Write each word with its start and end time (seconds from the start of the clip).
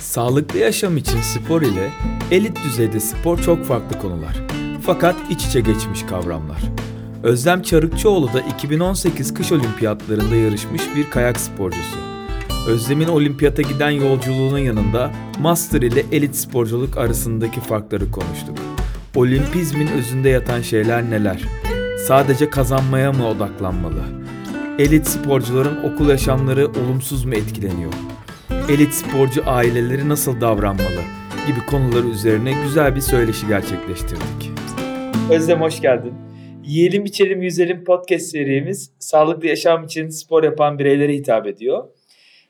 Sağlıklı 0.00 0.58
yaşam 0.58 0.96
için 0.96 1.20
spor 1.20 1.62
ile 1.62 1.90
elit 2.30 2.64
düzeyde 2.64 3.00
spor 3.00 3.38
çok 3.38 3.64
farklı 3.64 3.98
konular. 3.98 4.42
Fakat 4.82 5.16
iç 5.30 5.46
içe 5.46 5.60
geçmiş 5.60 6.02
kavramlar. 6.02 6.60
Özlem 7.22 7.62
Çarıkçıoğlu 7.62 8.32
da 8.32 8.40
2018 8.40 9.34
kış 9.34 9.52
olimpiyatlarında 9.52 10.36
yarışmış 10.36 10.82
bir 10.96 11.10
kayak 11.10 11.40
sporcusu. 11.40 11.96
Özlem'in 12.68 13.08
olimpiyata 13.08 13.62
giden 13.62 13.90
yolculuğunun 13.90 14.58
yanında 14.58 15.10
master 15.38 15.82
ile 15.82 16.04
elit 16.12 16.36
sporculuk 16.36 16.96
arasındaki 16.96 17.60
farkları 17.60 18.10
konuştuk. 18.10 18.58
Olimpizmin 19.14 19.86
özünde 19.86 20.28
yatan 20.28 20.60
şeyler 20.60 21.10
neler? 21.10 21.42
Sadece 22.06 22.50
kazanmaya 22.50 23.12
mı 23.12 23.28
odaklanmalı? 23.28 24.02
Elit 24.78 25.06
sporcuların 25.06 25.92
okul 25.92 26.08
yaşamları 26.08 26.66
olumsuz 26.68 27.24
mu 27.24 27.34
etkileniyor? 27.34 27.92
Elit 28.68 28.94
sporcu 28.94 29.42
aileleri 29.46 30.08
nasıl 30.08 30.40
davranmalı? 30.40 31.02
gibi 31.46 31.66
konular 31.66 32.04
üzerine 32.04 32.52
güzel 32.62 32.96
bir 32.96 33.00
söyleşi 33.00 33.46
gerçekleştirdik. 33.46 34.50
Özlem 35.30 35.60
hoş 35.60 35.80
geldin. 35.80 36.14
Yiyelim 36.64 37.04
içelim 37.04 37.42
yüzelim 37.42 37.84
podcast 37.84 38.26
serimiz 38.26 38.90
sağlıklı 38.98 39.46
yaşam 39.46 39.84
için 39.84 40.08
spor 40.08 40.44
yapan 40.44 40.78
bireylere 40.78 41.14
hitap 41.14 41.46
ediyor. 41.46 41.88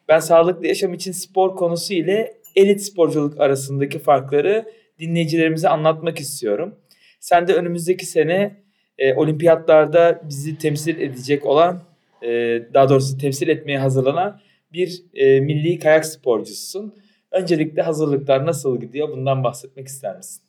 Ben 0.08 0.18
sağlıklı 0.18 0.66
yaşam 0.66 0.94
için 0.94 1.12
spor 1.12 1.56
konusu 1.56 1.94
ile 1.94 2.34
elit 2.56 2.82
sporculuk 2.82 3.40
arasındaki 3.40 3.98
farkları 3.98 4.64
dinleyicilerimize 4.98 5.68
anlatmak 5.68 6.20
istiyorum. 6.20 6.74
Sen 7.20 7.48
de 7.48 7.54
önümüzdeki 7.54 8.06
sene 8.06 8.56
e, 8.98 9.14
olimpiyatlarda 9.14 10.22
bizi 10.28 10.58
temsil 10.58 11.00
edecek 11.00 11.46
olan, 11.46 11.80
e, 12.22 12.28
daha 12.74 12.88
doğrusu 12.88 13.18
temsil 13.18 13.48
etmeye 13.48 13.78
hazırlanan 13.78 14.40
bir 14.76 15.02
e, 15.14 15.40
milli 15.40 15.78
kayak 15.78 16.06
sporcususun. 16.06 16.94
Öncelikle 17.30 17.82
hazırlıklar 17.82 18.46
nasıl 18.46 18.80
gidiyor? 18.80 19.08
Bundan 19.08 19.44
bahsetmek 19.44 19.86
ister 19.88 20.16
misin? 20.16 20.42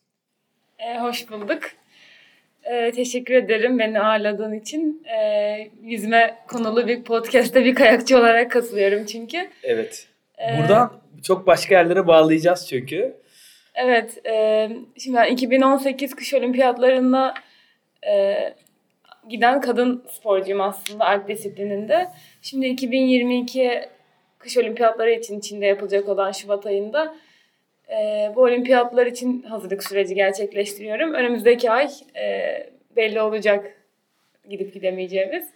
E, 0.79 0.99
hoş 0.99 1.31
bulduk. 1.31 1.61
E, 2.63 2.91
teşekkür 2.91 3.33
ederim 3.33 3.79
beni 3.79 3.99
ağırladığın 3.99 4.53
için. 4.53 5.03
E, 5.19 5.71
yüzme 5.81 6.35
konulu 6.47 6.87
bir 6.87 7.03
podcast'te 7.03 7.65
bir 7.65 7.75
kayakçı 7.75 8.17
olarak 8.17 8.51
katılıyorum 8.51 9.05
çünkü. 9.05 9.49
Evet. 9.63 10.07
E, 10.39 10.61
Buradan 10.61 10.91
çok 11.23 11.47
başka 11.47 11.75
yerlere 11.75 12.07
bağlayacağız 12.07 12.67
çünkü. 12.69 13.17
Evet. 13.75 14.25
E, 14.27 14.69
şimdi 14.97 15.17
ben 15.17 15.31
2018 15.31 16.15
kış 16.15 16.33
olimpiyatlarında 16.33 17.33
e, 18.07 18.35
giden 19.29 19.61
kadın 19.61 20.03
sporcuyum 20.11 20.61
aslında 20.61 21.05
alp 21.05 21.27
disiplininde. 21.27 22.07
Şimdi 22.41 22.67
2022 22.67 23.81
kış 24.39 24.57
olimpiyatları 24.57 25.11
için 25.11 25.39
Çin'de 25.39 25.65
yapılacak 25.65 26.09
olan 26.09 26.31
Şubat 26.31 26.65
ayında 26.65 27.15
e, 27.89 28.31
bu 28.35 28.41
olimpiyatlar 28.41 29.05
için 29.05 29.43
hazırlık 29.43 29.83
süreci 29.83 30.15
gerçekleştiriyorum. 30.15 31.13
Önümüzdeki 31.13 31.71
ay 31.71 31.89
e, 32.15 32.69
belli 32.95 33.21
olacak 33.21 33.73
gidip 34.49 34.73
gidemeyeceğimiz 34.73 35.49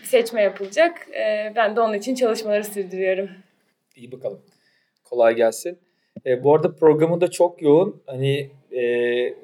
bir 0.00 0.06
seçme 0.06 0.42
yapılacak. 0.42 1.08
E, 1.14 1.52
ben 1.56 1.76
de 1.76 1.80
onun 1.80 1.94
için 1.94 2.14
çalışmaları 2.14 2.64
sürdürüyorum. 2.64 3.28
İyi 3.96 4.12
bakalım. 4.12 4.42
Kolay 5.04 5.34
gelsin. 5.34 5.78
E, 6.26 6.44
bu 6.44 6.54
arada 6.54 6.74
programı 6.74 7.20
da 7.20 7.30
çok 7.30 7.62
yoğun. 7.62 8.02
Hani 8.06 8.50
e, 8.72 8.80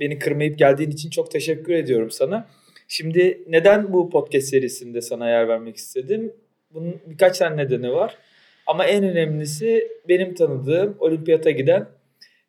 beni 0.01 0.19
kırmayıp 0.19 0.59
geldiğin 0.59 0.91
için 0.91 1.11
çok 1.11 1.31
teşekkür 1.31 1.73
ediyorum 1.73 2.11
sana. 2.11 2.49
Şimdi 2.89 3.43
neden 3.49 3.93
bu 3.93 4.11
podcast 4.11 4.49
serisinde 4.49 5.01
sana 5.01 5.31
yer 5.31 5.49
vermek 5.49 5.77
istedim? 5.77 6.33
Bunun 6.71 7.01
birkaç 7.07 7.39
tane 7.39 7.57
nedeni 7.57 7.93
var. 7.93 8.19
Ama 8.67 8.85
en 8.85 9.05
önemlisi 9.05 9.89
benim 10.09 10.35
tanıdığım 10.35 10.97
olimpiyata 10.99 11.51
giden 11.51 11.89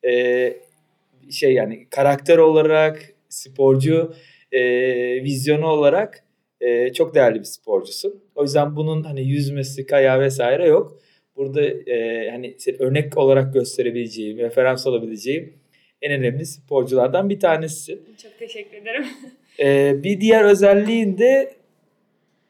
e, 0.06 0.54
şey 1.32 1.54
yani 1.54 1.88
karakter 1.90 2.38
olarak, 2.38 3.14
sporcu 3.30 4.14
e, 4.52 4.62
vizyonu 5.24 5.68
olarak 5.68 6.24
e, 6.62 6.94
çok 6.94 7.16
değerli 7.16 7.40
bir 7.40 7.44
sporcusun. 7.44 8.24
O 8.36 8.44
yüzden 8.44 8.76
bunun 8.76 9.04
hani 9.04 9.22
yüzmesi, 9.22 9.86
kaya 9.86 10.20
vesaire 10.20 10.68
yok. 10.68 11.00
Burada 11.36 11.62
e, 11.66 12.30
hani 12.32 12.56
örnek 12.80 13.18
olarak 13.18 13.54
gösterebileceğim, 13.54 14.38
referans 14.38 14.88
olabileceğim 14.88 15.54
en 16.04 16.12
önemli 16.12 16.46
sporculardan 16.46 17.30
bir 17.30 17.40
tanesi. 17.40 18.00
Çok 18.24 18.40
teşekkür 18.40 18.78
ederim. 18.78 19.06
E, 19.60 19.96
bir 20.04 20.22
diğer 20.22 20.44
özelliğin 20.44 21.18
de 21.18 21.54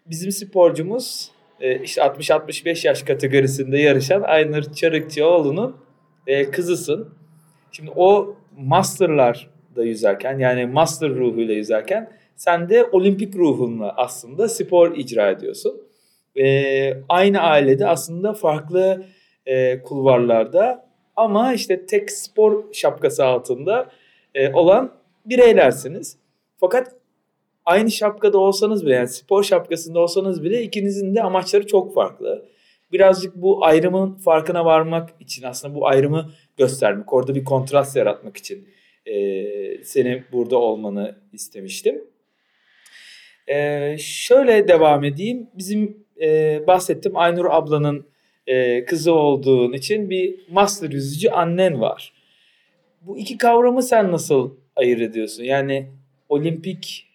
bizim 0.05 0.31
sporcumuz 0.31 1.31
işte 1.83 2.01
60-65 2.01 2.87
yaş 2.87 3.03
kategorisinde 3.03 3.77
yarışan 3.77 4.21
Aynur 4.21 4.63
Çarıkçıoğlu'nun 4.73 5.77
e, 6.27 6.51
kızısın. 6.51 7.09
Şimdi 7.71 7.91
o 7.95 8.35
masterlar 8.57 9.49
da 9.75 9.83
yüzerken 9.83 10.39
yani 10.39 10.65
master 10.65 11.09
ruhuyla 11.09 11.53
yüzerken 11.53 12.11
sen 12.35 12.69
de 12.69 12.83
olimpik 12.83 13.35
ruhunla 13.35 13.93
aslında 13.97 14.49
spor 14.49 14.97
icra 14.97 15.29
ediyorsun. 15.29 15.81
E, 16.35 16.93
aynı 17.09 17.39
ailede 17.39 17.87
aslında 17.87 18.33
farklı 18.33 19.05
e, 19.45 19.81
kulvarlarda 19.83 20.89
ama 21.15 21.53
işte 21.53 21.85
tek 21.85 22.11
spor 22.11 22.73
şapkası 22.73 23.25
altında 23.25 23.89
e, 24.35 24.53
olan 24.53 24.91
bireylersiniz. 25.25 26.17
Fakat 26.59 26.95
aynı 27.65 27.91
şapkada 27.91 28.37
olsanız 28.37 28.85
bile 28.85 28.93
yani 28.93 29.07
spor 29.07 29.43
şapkasında 29.43 29.99
olsanız 29.99 30.43
bile 30.43 30.61
ikinizin 30.63 31.15
de 31.15 31.23
amaçları 31.23 31.67
çok 31.67 31.93
farklı. 31.93 32.45
Birazcık 32.91 33.35
bu 33.35 33.65
ayrımın 33.65 34.15
farkına 34.15 34.65
varmak 34.65 35.09
için 35.19 35.43
aslında 35.43 35.75
bu 35.75 35.87
ayrımı 35.87 36.31
göstermek, 36.57 37.13
orada 37.13 37.35
bir 37.35 37.43
kontrast 37.43 37.95
yaratmak 37.95 38.37
için 38.37 38.67
e, 39.05 39.83
senin 39.83 40.23
burada 40.31 40.57
olmanı 40.57 41.15
istemiştim. 41.33 42.03
E, 43.47 43.95
şöyle 43.99 44.67
devam 44.67 45.03
edeyim. 45.03 45.49
Bizim 45.57 46.05
e, 46.21 46.59
bahsettim 46.67 47.17
Aynur 47.17 47.45
ablanın 47.49 48.05
e, 48.47 48.85
kızı 48.85 49.13
olduğun 49.13 49.73
için 49.73 50.09
bir 50.09 50.39
master 50.49 50.89
yüzücü 50.89 51.29
annen 51.29 51.81
var. 51.81 52.13
Bu 53.01 53.17
iki 53.17 53.37
kavramı 53.37 53.83
sen 53.83 54.11
nasıl 54.11 54.55
ayırt 54.75 55.01
ediyorsun? 55.01 55.43
Yani 55.43 55.89
olimpik 56.29 57.12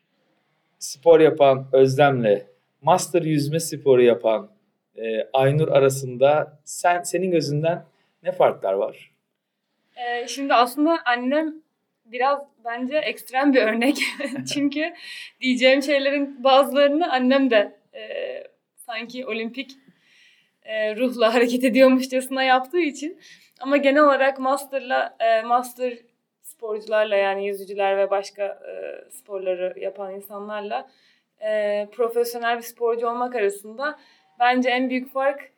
spor 0.79 1.21
yapan 1.21 1.67
Özlem'le 1.73 2.43
master 2.83 3.23
yüzme 3.23 3.61
sporu 3.61 4.03
yapan 4.03 4.51
e, 4.97 5.29
Aynur 5.33 5.69
arasında 5.69 6.61
sen 6.65 7.03
senin 7.03 7.31
gözünden 7.31 7.85
ne 8.23 8.33
farklar 8.33 8.73
var? 8.73 9.11
Ee, 9.97 10.29
şimdi 10.29 10.55
aslında 10.55 10.99
annem 11.05 11.55
biraz 12.05 12.43
bence 12.65 12.99
ekstrem 12.99 13.55
bir 13.55 13.63
örnek. 13.63 13.99
Çünkü 14.55 14.95
diyeceğim 15.41 15.83
şeylerin 15.83 16.45
bazılarını 16.45 17.13
annem 17.13 17.51
de 17.51 17.79
e, 17.95 18.03
sanki 18.77 19.27
olimpik 19.27 19.71
e, 20.63 20.97
ruhla 20.97 21.35
hareket 21.35 21.65
ediyormuşçasına 21.65 22.43
yaptığı 22.43 22.81
için. 22.81 23.21
Ama 23.61 23.77
genel 23.77 24.05
olarak 24.05 24.39
masterla 24.39 25.17
e, 25.21 25.43
master 25.43 25.99
sporcularla 26.59 27.17
yani 27.17 27.47
yüzücüler 27.47 27.99
ve 27.99 28.11
başka 28.11 28.45
e, 28.45 29.05
sporları 29.11 29.81
yapan 29.81 30.15
insanlarla 30.15 30.91
e, 31.41 31.89
profesyonel 31.93 32.57
bir 32.57 32.63
sporcu 32.63 33.09
olmak 33.09 33.35
arasında 33.35 33.99
bence 34.41 34.71
en 34.71 34.91
büyük 34.91 35.13
fark 35.13 35.53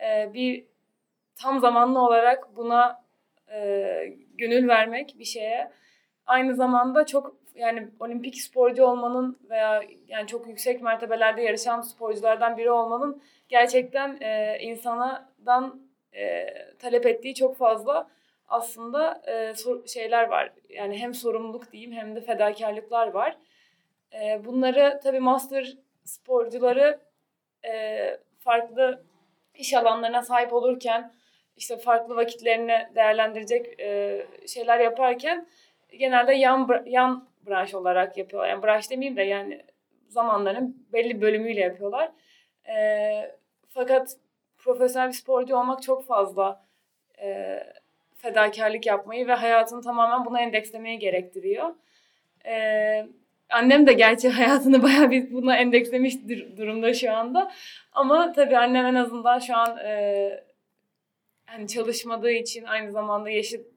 e, 0.00 0.34
bir 0.34 0.64
tam 1.36 1.60
zamanlı 1.60 2.00
olarak 2.06 2.56
buna 2.56 3.04
e, 3.52 4.16
gönül 4.34 4.68
vermek 4.68 5.14
bir 5.18 5.24
şeye. 5.24 5.70
Aynı 6.26 6.54
zamanda 6.54 7.06
çok 7.06 7.36
yani 7.54 7.88
olimpik 8.00 8.42
sporcu 8.42 8.84
olmanın 8.84 9.38
veya 9.50 9.82
yani 10.08 10.26
çok 10.26 10.48
yüksek 10.48 10.82
mertebelerde 10.82 11.42
yarışan 11.42 11.80
sporculardan 11.80 12.56
biri 12.56 12.70
olmanın 12.70 13.22
gerçekten 13.48 14.18
e, 14.20 14.58
insanadan 14.60 15.80
e, 16.12 16.46
talep 16.78 17.06
ettiği 17.06 17.34
çok 17.34 17.56
fazla 17.56 18.08
aslında 18.48 19.22
e, 19.26 19.54
sor, 19.54 19.86
şeyler 19.86 20.28
var. 20.28 20.52
Yani 20.68 20.98
hem 20.98 21.14
sorumluluk 21.14 21.72
diyeyim 21.72 21.92
hem 21.92 22.16
de 22.16 22.20
fedakarlıklar 22.20 23.08
var. 23.08 23.36
E, 24.14 24.44
bunları 24.44 25.00
tabii 25.02 25.20
master 25.20 25.76
sporcuları 26.04 27.00
e, 27.66 28.18
farklı 28.38 29.04
iş 29.54 29.74
alanlarına 29.74 30.22
sahip 30.22 30.52
olurken 30.52 31.12
işte 31.56 31.76
farklı 31.76 32.16
vakitlerini 32.16 32.88
değerlendirecek 32.94 33.80
e, 33.80 34.26
şeyler 34.46 34.80
yaparken 34.80 35.46
genelde 35.98 36.34
yan 36.34 36.84
yan 36.86 37.28
branş 37.46 37.74
olarak 37.74 38.16
yapıyorlar. 38.16 38.50
Yani 38.50 38.62
branş 38.62 38.90
demeyeyim 38.90 39.16
de 39.16 39.22
yani 39.22 39.64
zamanların 40.08 40.86
belli 40.92 41.20
bölümüyle 41.20 41.60
yapıyorlar. 41.60 42.12
E, 42.68 43.36
fakat 43.68 44.16
profesyonel 44.58 45.08
bir 45.08 45.14
sporcu 45.14 45.56
olmak 45.56 45.82
çok 45.82 46.06
fazla 46.06 46.66
e, 47.22 47.58
fedakarlık 48.24 48.86
yapmayı 48.86 49.26
ve 49.26 49.34
hayatını 49.34 49.82
tamamen 49.82 50.24
buna 50.24 50.40
endekslemeyi 50.40 50.98
gerektiriyor. 50.98 51.74
Ee, 52.46 53.06
annem 53.50 53.86
de 53.86 53.92
gerçi 53.92 54.28
hayatını 54.38 54.82
bayağı 54.82 55.10
bir 55.10 55.32
buna 55.32 55.56
endekslemiş 55.56 56.14
durumda 56.56 56.94
şu 56.94 57.12
anda. 57.12 57.52
Ama 57.92 58.32
tabii 58.32 58.58
annem 58.58 58.86
en 58.86 58.94
azından 58.94 59.38
şu 59.38 59.56
an 59.56 59.78
e, 59.78 60.44
hani 61.46 61.68
çalışmadığı 61.68 62.30
için 62.30 62.64
aynı 62.64 62.92
zamanda 62.92 63.30
yaşı 63.30 63.73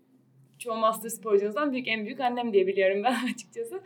çoğu 0.59 0.77
master 0.77 1.09
sporcunuzdan 1.09 1.71
büyük 1.71 1.87
en 1.87 2.05
büyük 2.05 2.19
annem 2.19 2.53
diye 2.53 2.67
biliyorum 2.67 3.03
ben 3.03 3.15
açıkçası. 3.33 3.81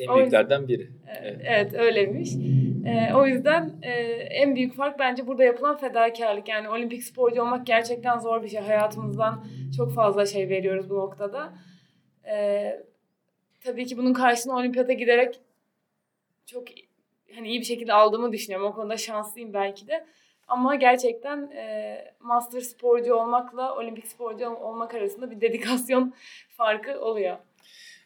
En 0.00 0.16
büyüklerden 0.16 0.68
biri. 0.68 0.90
Evet, 1.20 1.40
evet 1.44 1.74
öyleymiş. 1.74 2.30
Ee, 2.86 3.14
o 3.14 3.26
yüzden 3.26 3.78
e, 3.82 3.90
en 4.30 4.56
büyük 4.56 4.74
fark 4.74 4.98
bence 4.98 5.26
burada 5.26 5.44
yapılan 5.44 5.76
fedakarlık. 5.76 6.48
Yani 6.48 6.68
olimpik 6.68 7.04
sporcu 7.04 7.42
olmak 7.42 7.66
gerçekten 7.66 8.18
zor 8.18 8.42
bir 8.42 8.48
şey. 8.48 8.60
Hayatımızdan 8.60 9.44
çok 9.76 9.94
fazla 9.94 10.26
şey 10.26 10.48
veriyoruz 10.48 10.90
bu 10.90 10.94
noktada. 10.94 11.52
Ee, 12.28 12.80
tabii 13.64 13.86
ki 13.86 13.98
bunun 13.98 14.12
karşılığında 14.12 14.58
olimpiyata 14.58 14.92
giderek 14.92 15.40
çok 16.46 16.64
hani 17.34 17.48
iyi 17.48 17.60
bir 17.60 17.64
şekilde 17.64 17.92
aldığımı 17.92 18.32
düşünüyorum. 18.32 18.66
O 18.66 18.72
konuda 18.74 18.96
şanslıyım 18.96 19.52
belki 19.52 19.88
de. 19.88 20.06
Ama 20.48 20.74
gerçekten 20.74 21.50
e, 21.50 21.96
master 22.20 22.60
sporcu 22.60 23.14
olmakla 23.14 23.76
olimpik 23.76 24.06
sporcu 24.06 24.48
olmak 24.48 24.94
arasında 24.94 25.30
bir 25.30 25.40
dedikasyon 25.40 26.14
farkı 26.48 27.00
oluyor. 27.00 27.36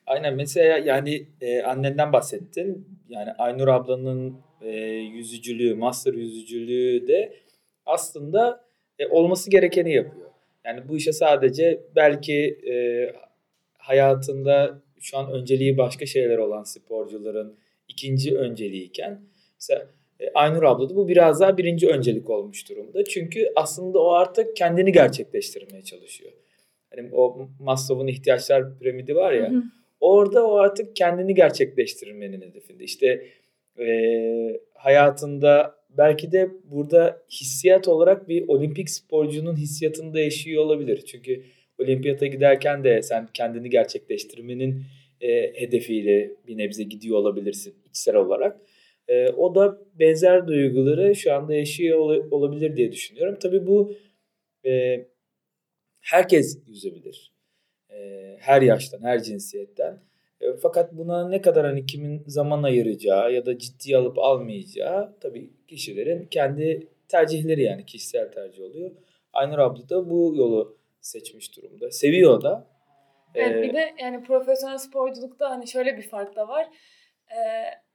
Aynen 0.07 0.35
mesela 0.35 0.79
yani 0.79 1.27
e, 1.41 1.63
annenden 1.63 2.13
bahsettin. 2.13 2.89
Yani 3.09 3.33
Aynur 3.33 3.69
ablanın 3.69 4.37
e, 4.61 4.71
yüzücülüğü, 4.89 5.75
master 5.75 6.15
yüzücülüğü 6.15 7.09
de 7.09 7.37
aslında 7.87 8.65
e, 8.99 9.07
olması 9.07 9.51
gerekeni 9.51 9.93
yapıyor. 9.93 10.31
Yani 10.65 10.89
bu 10.89 10.97
işe 10.97 11.13
sadece 11.13 11.81
belki 11.97 12.59
e, 12.71 12.75
hayatında 13.79 14.81
şu 15.01 15.19
an 15.19 15.33
önceliği 15.33 15.79
başka 15.79 16.07
şeyler 16.07 16.39
olan 16.39 16.63
sporcuların 16.63 17.57
ikinci 17.89 18.39
önceliğiyken 18.39 19.21
mesela 19.55 19.87
Aynur 20.35 20.63
abla 20.63 20.91
da 20.91 20.97
bu 20.97 21.09
biraz 21.09 21.41
daha 21.41 21.59
birinci 21.59 21.89
öncelik 21.89 22.31
olmuş 22.31 22.71
durumda. 22.71 23.05
Çünkü 23.05 23.53
aslında 23.57 23.99
o 23.99 24.11
artık 24.11 24.57
kendini 24.57 24.93
gerçekleştirmeye 24.93 25.83
çalışıyor. 25.83 26.33
Hani 26.97 27.09
o 27.15 27.49
Maslow'un 27.61 28.07
ihtiyaçlar 28.07 28.79
piramidi 28.79 29.17
var 29.17 29.33
ya. 29.33 29.51
Hı 29.51 29.57
hı. 29.57 29.63
Orada 30.01 30.47
o 30.47 30.57
artık 30.57 30.97
kendini 30.97 31.35
gerçekleştirmenin 31.35 32.41
hedefinde. 32.41 32.85
İşte 32.85 33.27
e, 33.79 34.61
hayatında 34.75 35.75
belki 35.99 36.33
de 36.33 36.51
burada 36.65 37.23
hissiyat 37.31 37.89
olarak 37.89 38.29
bir 38.29 38.49
olimpik 38.49 38.91
sporcunun 38.91 39.57
hissiyatını 39.57 40.15
da 40.15 40.21
yaşıyor 40.21 40.65
olabilir. 40.65 41.05
Çünkü 41.07 41.43
olimpiyata 41.79 42.27
giderken 42.27 42.85
de 42.85 43.03
sen 43.03 43.29
kendini 43.35 43.71
gerçekleştirmenin 43.71 44.83
e, 45.21 45.61
hedefiyle 45.61 46.31
bir 46.47 46.59
nebze 46.59 46.83
gidiyor 46.83 47.19
olabilirsin 47.19 47.75
içsel 47.89 48.17
olarak. 48.17 48.61
E, 49.11 49.29
o 49.29 49.55
da 49.55 49.79
benzer 49.95 50.47
duyguları 50.47 51.15
şu 51.15 51.35
anda 51.35 51.55
yaşıyor 51.55 51.99
ol, 51.99 52.31
olabilir 52.31 52.77
diye 52.77 52.93
düşünüyorum. 52.93 53.39
Tabii 53.43 53.67
bu 53.67 53.93
e, 54.67 55.05
herkes 56.01 56.59
yüzebilir. 56.67 57.33
E, 57.91 58.37
her 58.41 58.62
yaştan, 58.62 59.03
her 59.03 59.23
cinsiyetten. 59.23 60.03
E, 60.41 60.57
fakat 60.62 60.93
buna 60.93 61.29
ne 61.29 61.41
kadar 61.41 61.67
hani 61.67 61.87
kimin 61.87 62.25
zaman 62.27 62.62
ayıracağı 62.62 63.33
ya 63.33 63.47
da 63.47 63.59
ciddiye 63.59 63.97
alıp 63.97 64.19
almayacağı 64.19 65.17
tabii 65.21 65.51
kişilerin 65.69 66.27
kendi 66.27 66.89
tercihleri 67.09 67.62
yani 67.62 67.87
kişisel 67.87 68.33
tercih 68.33 68.65
oluyor. 68.65 68.91
Aynur 69.33 69.59
abla 69.59 69.89
da 69.89 70.11
bu 70.11 70.33
yolu 70.37 70.79
seçmiş 71.01 71.57
durumda. 71.57 71.91
Seviyor 71.91 72.43
da. 72.43 72.67
Evet 73.35 73.57
ee, 73.57 73.62
bir 73.62 73.75
de 73.75 73.95
yani 74.01 74.23
profesyonel 74.23 74.79
sporculukta 74.79 75.51
hani 75.51 75.69
şöyle 75.69 75.97
bir 75.97 76.09
fark 76.09 76.37
da 76.37 76.49
var. 76.49 76.69
Ee, 77.31 77.90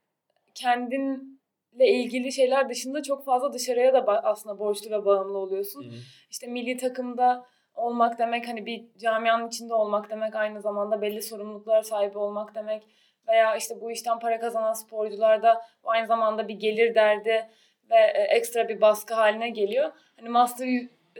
kendinle 0.56 1.86
ilgili 1.86 2.32
şeyler 2.32 2.68
dışında 2.68 3.02
çok 3.02 3.24
fazla 3.24 3.52
dışarıya 3.52 3.92
da 3.94 4.24
aslında 4.24 4.58
borçlu 4.58 4.90
ve 4.90 5.04
bağımlı 5.04 5.38
oluyorsun. 5.38 5.84
Hı 5.84 5.88
hı. 5.88 6.00
İşte 6.30 6.46
milli 6.46 6.76
takımda 6.76 7.46
olmak 7.74 8.18
demek 8.18 8.48
hani 8.48 8.66
bir 8.66 8.84
camianın 8.98 9.48
içinde 9.48 9.74
olmak 9.74 10.10
demek 10.10 10.34
aynı 10.34 10.60
zamanda 10.60 11.02
belli 11.02 11.22
sorumluluklara 11.22 11.82
sahip 11.82 12.16
olmak 12.16 12.54
demek 12.54 12.82
veya 13.28 13.56
işte 13.56 13.80
bu 13.80 13.90
işten 13.90 14.18
para 14.18 14.40
kazanan 14.40 14.72
sporcularda 14.72 15.62
aynı 15.84 16.06
zamanda 16.06 16.48
bir 16.48 16.54
gelir 16.54 16.94
derdi 16.94 17.46
ve 17.90 17.96
e, 18.14 18.22
ekstra 18.36 18.68
bir 18.68 18.80
baskı 18.80 19.14
haline 19.14 19.50
geliyor. 19.50 19.92
Hani 20.16 20.28
master 20.28 20.68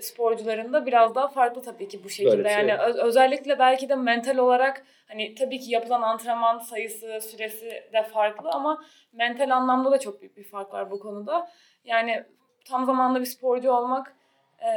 sporcularında 0.00 0.87
biraz 0.87 1.14
daha 1.14 1.28
farklı 1.28 1.62
tabii 1.62 1.88
ki 1.88 2.04
bu 2.04 2.08
şekilde. 2.08 2.48
Şey. 2.48 2.52
Yani 2.52 2.76
öz- 2.82 2.96
özellikle 2.96 3.58
belki 3.58 3.88
de 3.88 3.94
mental 3.94 4.37
olarak 4.38 4.87
hani 5.08 5.34
tabii 5.34 5.58
ki 5.58 5.70
yapılan 5.70 6.02
antrenman 6.02 6.58
sayısı, 6.58 7.20
süresi 7.20 7.66
de 7.93 8.02
farklı 8.02 8.50
ama 8.50 8.84
mental 9.12 9.50
anlamda 9.50 9.90
da 9.90 9.98
çok 9.98 10.20
büyük 10.20 10.37
bir 10.37 10.44
fark 10.44 10.72
var 10.72 10.90
bu 10.90 10.98
konuda. 10.98 11.50
Yani 11.84 12.25
tam 12.64 12.87
zamanlı 12.87 13.20
bir 13.20 13.26
sporcu 13.26 13.70
olmak 13.70 14.16
e, 14.66 14.70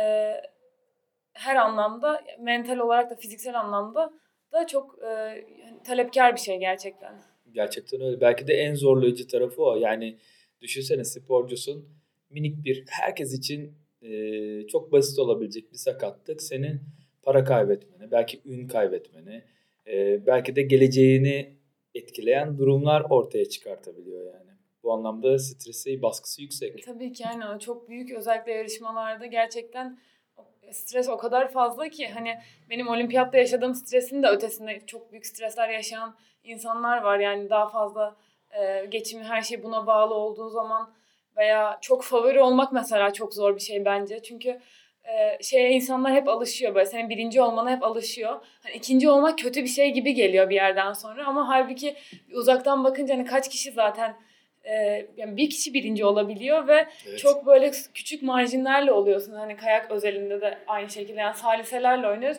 her 1.33 1.55
anlamda 1.55 2.23
mental 2.39 2.77
olarak 2.77 3.11
da 3.11 3.15
fiziksel 3.15 3.59
anlamda 3.59 4.13
da 4.51 4.67
çok 4.67 5.03
e, 5.03 5.43
talepkar 5.83 6.35
bir 6.35 6.39
şey 6.39 6.57
gerçekten. 6.59 7.15
Gerçekten 7.51 8.01
öyle. 8.01 8.21
Belki 8.21 8.47
de 8.47 8.53
en 8.53 8.75
zorlayıcı 8.75 9.27
tarafı 9.27 9.63
o. 9.63 9.75
Yani 9.75 10.17
düşünsene 10.61 11.03
sporcusun 11.03 11.89
minik 12.29 12.65
bir 12.65 12.85
herkes 12.89 13.33
için 13.33 13.78
e, 14.01 14.67
çok 14.67 14.91
basit 14.91 15.19
olabilecek 15.19 15.71
bir 15.71 15.77
sakatlık 15.77 16.41
senin 16.41 16.81
para 17.23 17.43
kaybetmeni, 17.43 18.11
belki 18.11 18.41
ün 18.45 18.67
kaybetmeni, 18.67 19.43
e, 19.87 20.25
belki 20.25 20.55
de 20.55 20.61
geleceğini 20.61 21.53
etkileyen 21.95 22.57
durumlar 22.57 23.05
ortaya 23.09 23.45
çıkartabiliyor 23.45 24.25
yani. 24.25 24.49
Bu 24.83 24.93
anlamda 24.93 25.39
stresi, 25.39 26.01
baskısı 26.01 26.41
yüksek. 26.41 26.83
Tabii 26.83 27.13
ki 27.13 27.23
yani 27.23 27.59
çok 27.59 27.89
büyük 27.89 28.11
özellikle 28.11 28.51
yarışmalarda 28.51 29.25
gerçekten 29.25 29.99
stres 30.71 31.09
o 31.09 31.17
kadar 31.17 31.51
fazla 31.51 31.89
ki 31.89 32.07
hani 32.07 32.39
benim 32.69 32.87
olimpiyatta 32.87 33.37
yaşadığım 33.37 33.75
stresin 33.75 34.23
de 34.23 34.27
ötesinde 34.27 34.81
çok 34.85 35.11
büyük 35.11 35.25
stresler 35.25 35.69
yaşayan 35.69 36.15
insanlar 36.43 37.01
var. 37.01 37.19
Yani 37.19 37.49
daha 37.49 37.69
fazla 37.69 38.15
e, 38.59 38.85
geçimi 38.85 39.23
her 39.23 39.41
şey 39.41 39.63
buna 39.63 39.87
bağlı 39.87 40.13
olduğu 40.13 40.49
zaman 40.49 40.93
veya 41.39 41.77
çok 41.81 42.03
favori 42.03 42.41
olmak 42.41 42.73
mesela 42.73 43.13
çok 43.13 43.33
zor 43.33 43.55
bir 43.55 43.61
şey 43.61 43.85
bence. 43.85 44.23
Çünkü 44.23 44.59
e, 45.03 45.43
şeye 45.43 45.71
insanlar 45.71 46.13
hep 46.13 46.27
alışıyor 46.27 46.75
böyle 46.75 46.85
senin 46.85 47.09
birinci 47.09 47.41
olmana 47.41 47.71
hep 47.71 47.83
alışıyor. 47.83 48.45
Hani 48.63 48.75
ikinci 48.75 49.09
olmak 49.09 49.39
kötü 49.39 49.63
bir 49.63 49.69
şey 49.69 49.91
gibi 49.91 50.13
geliyor 50.13 50.49
bir 50.49 50.55
yerden 50.55 50.93
sonra 50.93 51.25
ama 51.25 51.47
halbuki 51.47 51.95
uzaktan 52.33 52.83
bakınca 52.83 53.15
hani 53.15 53.25
kaç 53.25 53.49
kişi 53.49 53.71
zaten 53.71 54.15
e, 54.63 55.05
yani 55.17 55.37
bir 55.37 55.49
kişi 55.49 55.73
birinci 55.73 56.05
olabiliyor 56.05 56.67
ve 56.67 56.87
evet. 57.07 57.19
çok 57.19 57.45
böyle 57.45 57.71
küçük 57.93 58.23
marjinlerle 58.23 58.91
oluyorsun. 58.91 59.33
Hani 59.33 59.57
kayak 59.57 59.91
özelinde 59.91 60.41
de 60.41 60.57
aynı 60.67 60.89
şekilde 60.89 61.19
yani 61.19 61.35
saliselerle 61.35 62.07
oynuyoruz. 62.07 62.37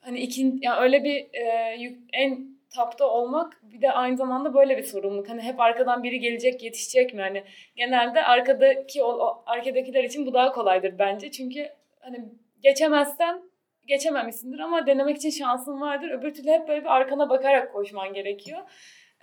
Hani 0.00 0.20
ikin, 0.20 0.58
yani 0.62 0.80
öyle 0.80 1.04
bir 1.04 1.16
e, 1.16 1.76
en 2.12 2.57
tapta 2.74 3.06
olmak 3.06 3.60
bir 3.62 3.82
de 3.82 3.92
aynı 3.92 4.16
zamanda 4.16 4.54
böyle 4.54 4.78
bir 4.78 4.82
sorumluluk. 4.82 5.28
Hani 5.28 5.42
hep 5.42 5.60
arkadan 5.60 6.02
biri 6.02 6.20
gelecek, 6.20 6.62
yetişecek 6.62 7.14
mi? 7.14 7.20
Hani 7.20 7.44
genelde 7.76 8.24
arkadaki 8.24 9.02
o, 9.02 9.42
arkadakiler 9.46 10.04
için 10.04 10.26
bu 10.26 10.34
daha 10.34 10.52
kolaydır 10.52 10.98
bence. 10.98 11.30
Çünkü 11.30 11.68
hani 12.00 12.24
geçemezsen 12.62 13.42
geçememişsindir 13.86 14.58
ama 14.58 14.86
denemek 14.86 15.16
için 15.16 15.30
şansın 15.30 15.80
vardır. 15.80 16.10
Öbür 16.10 16.34
türlü 16.34 16.50
hep 16.50 16.68
böyle 16.68 16.80
bir 16.80 16.96
arkana 16.96 17.30
bakarak 17.30 17.72
koşman 17.72 18.12
gerekiyor. 18.12 18.58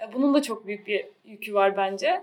E, 0.01 0.13
bunun 0.13 0.33
da 0.33 0.41
çok 0.41 0.67
büyük 0.67 0.87
bir 0.87 1.05
yükü 1.23 1.53
var 1.53 1.77
bence 1.77 2.21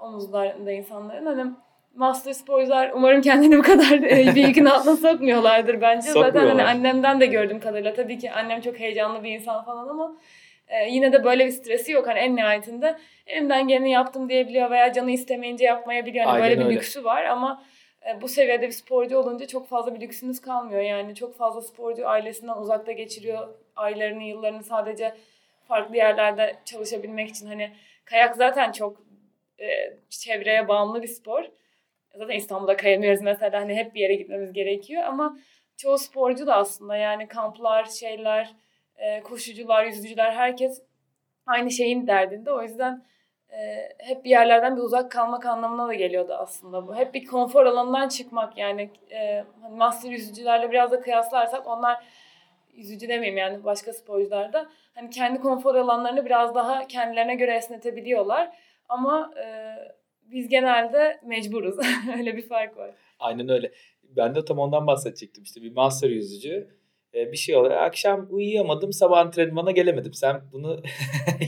omuzlarında 0.00 0.72
insanların. 0.72 1.26
Hani 1.26 1.52
master 1.94 2.32
sporcular 2.32 2.90
umarım 2.94 3.22
kendini 3.22 3.58
bu 3.58 3.62
kadar 3.62 3.92
e, 3.92 4.34
bir 4.34 4.46
yükün 4.46 4.64
altına 4.64 4.96
sokmuyorlardır 5.12 5.80
bence. 5.80 6.10
Zaten 6.10 6.46
hani 6.46 6.64
annemden 6.64 7.20
de 7.20 7.26
gördüğüm 7.26 7.60
kadarıyla 7.60 7.94
tabii 7.94 8.18
ki 8.18 8.32
annem 8.32 8.60
çok 8.60 8.80
heyecanlı 8.80 9.22
bir 9.24 9.30
insan 9.30 9.64
falan 9.64 9.88
ama 9.88 10.16
e, 10.70 10.88
yine 10.90 11.12
de 11.12 11.24
böyle 11.24 11.46
bir 11.46 11.50
stresi 11.50 11.92
yok. 11.92 12.06
Hani 12.06 12.18
en 12.18 12.36
nihayetinde 12.36 12.98
elimden 13.26 13.68
geleni 13.68 13.90
yaptım 13.90 14.28
diyebiliyor 14.28 14.70
veya 14.70 14.92
canı 14.92 15.10
istemeyince 15.10 15.64
yapmayabiliyor. 15.64 16.24
Hani 16.24 16.42
böyle 16.42 16.58
bir 16.58 16.64
öyle. 16.64 16.74
lüksü 16.74 17.04
var 17.04 17.24
ama 17.24 17.62
bu 18.20 18.28
seviyede 18.28 18.66
bir 18.66 18.72
sporcu 18.72 19.18
olunca 19.18 19.46
çok 19.46 19.68
fazla 19.68 19.94
bir 19.94 20.00
lüksünüz 20.00 20.40
kalmıyor. 20.40 20.82
Yani 20.82 21.14
çok 21.14 21.36
fazla 21.36 21.62
sporcu 21.62 22.08
ailesinden 22.08 22.56
uzakta 22.56 22.92
geçiriyor 22.92 23.48
aylarını, 23.76 24.22
yıllarını 24.22 24.62
sadece 24.62 25.14
farklı 25.68 25.96
yerlerde 25.96 26.56
çalışabilmek 26.64 27.28
için 27.28 27.46
hani 27.46 27.72
kayak 28.04 28.36
zaten 28.36 28.72
çok 28.72 28.96
e, 29.60 29.96
çevreye 30.10 30.68
bağımlı 30.68 31.02
bir 31.02 31.08
spor. 31.08 31.44
Zaten 32.14 32.34
İstanbul'da 32.34 32.76
kayamıyoruz 32.76 33.22
mesela 33.22 33.60
hani 33.60 33.74
hep 33.74 33.94
bir 33.94 34.00
yere 34.00 34.14
gitmemiz 34.14 34.52
gerekiyor 34.52 35.02
ama 35.02 35.38
çoğu 35.76 35.98
sporcu 35.98 36.46
da 36.46 36.56
aslında 36.56 36.96
yani 36.96 37.28
kamplar, 37.28 37.84
şeyler, 37.84 38.54
e, 39.00 39.20
koşucular, 39.22 39.84
yüzücüler 39.84 40.32
herkes 40.32 40.82
aynı 41.46 41.70
şeyin 41.70 42.06
derdinde. 42.06 42.52
O 42.52 42.62
yüzden 42.62 43.04
e, 43.50 43.88
hep 43.98 44.24
bir 44.24 44.30
yerlerden 44.30 44.76
bir 44.76 44.82
uzak 44.82 45.10
kalmak 45.10 45.46
anlamına 45.46 45.88
da 45.88 45.94
geliyordu 45.94 46.34
aslında 46.38 46.88
bu. 46.88 46.96
Hep 46.96 47.14
bir 47.14 47.26
konfor 47.26 47.66
alanından 47.66 48.08
çıkmak 48.08 48.58
yani 48.58 48.90
e, 49.10 49.44
hani 49.62 49.76
master 49.76 50.10
yüzücülerle 50.10 50.70
biraz 50.70 50.92
da 50.92 51.00
kıyaslarsak 51.00 51.66
onlar 51.66 52.04
yüzücü 52.72 53.08
demeyeyim 53.08 53.38
yani 53.38 53.64
başka 53.64 53.92
sporcular 53.92 54.52
da 54.52 54.68
hani 54.94 55.10
kendi 55.10 55.40
konfor 55.40 55.74
alanlarını 55.74 56.24
biraz 56.24 56.54
daha 56.54 56.86
kendilerine 56.86 57.34
göre 57.34 57.56
esnetebiliyorlar. 57.56 58.56
Ama 58.88 59.30
e, 59.44 59.74
biz 60.22 60.48
genelde 60.48 61.20
mecburuz. 61.24 61.76
öyle 62.18 62.36
bir 62.36 62.48
fark 62.48 62.76
var. 62.76 62.94
Aynen 63.18 63.48
öyle. 63.48 63.72
ben 64.02 64.34
de 64.34 64.44
tam 64.44 64.58
ondan 64.58 64.86
bahsedecektim. 64.86 65.44
İşte 65.44 65.62
bir 65.62 65.72
master 65.72 66.10
yüzücü 66.10 66.79
bir 67.14 67.36
şey 67.36 67.56
oluyor. 67.56 67.76
Akşam 67.76 68.26
uyuyamadım, 68.30 68.92
sabah 68.92 69.18
antrenmana 69.18 69.70
gelemedim. 69.70 70.14
Sen 70.14 70.40
bunu 70.52 70.76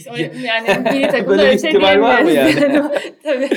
yani 0.45 0.66
takımda 1.09 1.52
bir 1.52 1.59
şey 1.59 1.71
ihtimal 1.71 2.00
var 2.00 2.23
mı 2.23 2.31
diyemiyoruz. 2.31 2.87
Tabii. 3.23 3.49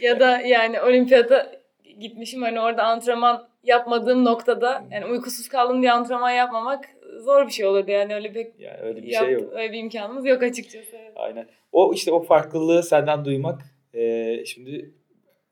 Ya 0.00 0.20
da 0.20 0.40
yani 0.40 0.80
olimpiyata 0.80 1.52
gitmişim 2.00 2.42
hani 2.42 2.60
orada 2.60 2.84
antrenman 2.84 3.48
yapmadığım 3.64 4.24
noktada 4.24 4.84
yani 4.90 5.06
uykusuz 5.06 5.48
kaldım 5.48 5.82
diye 5.82 5.92
antrenman 5.92 6.30
yapmamak 6.30 6.84
zor 7.18 7.46
bir 7.46 7.52
şey 7.52 7.66
olurdu 7.66 7.90
yani 7.90 8.14
öyle 8.14 8.32
pek 8.32 8.60
yani 8.60 8.78
öyle 8.82 9.02
bir 9.02 9.08
yap- 9.08 9.24
şey 9.24 9.32
yok. 9.32 9.52
öyle 9.52 9.72
bir 9.72 9.78
imkanımız 9.78 10.26
yok 10.26 10.42
açıkçası. 10.42 10.96
Aynen. 11.16 11.46
O 11.72 11.94
işte 11.94 12.12
o 12.12 12.22
farklılığı 12.22 12.82
senden 12.82 13.24
duymak 13.24 13.62
e, 13.94 14.44
şimdi 14.44 14.90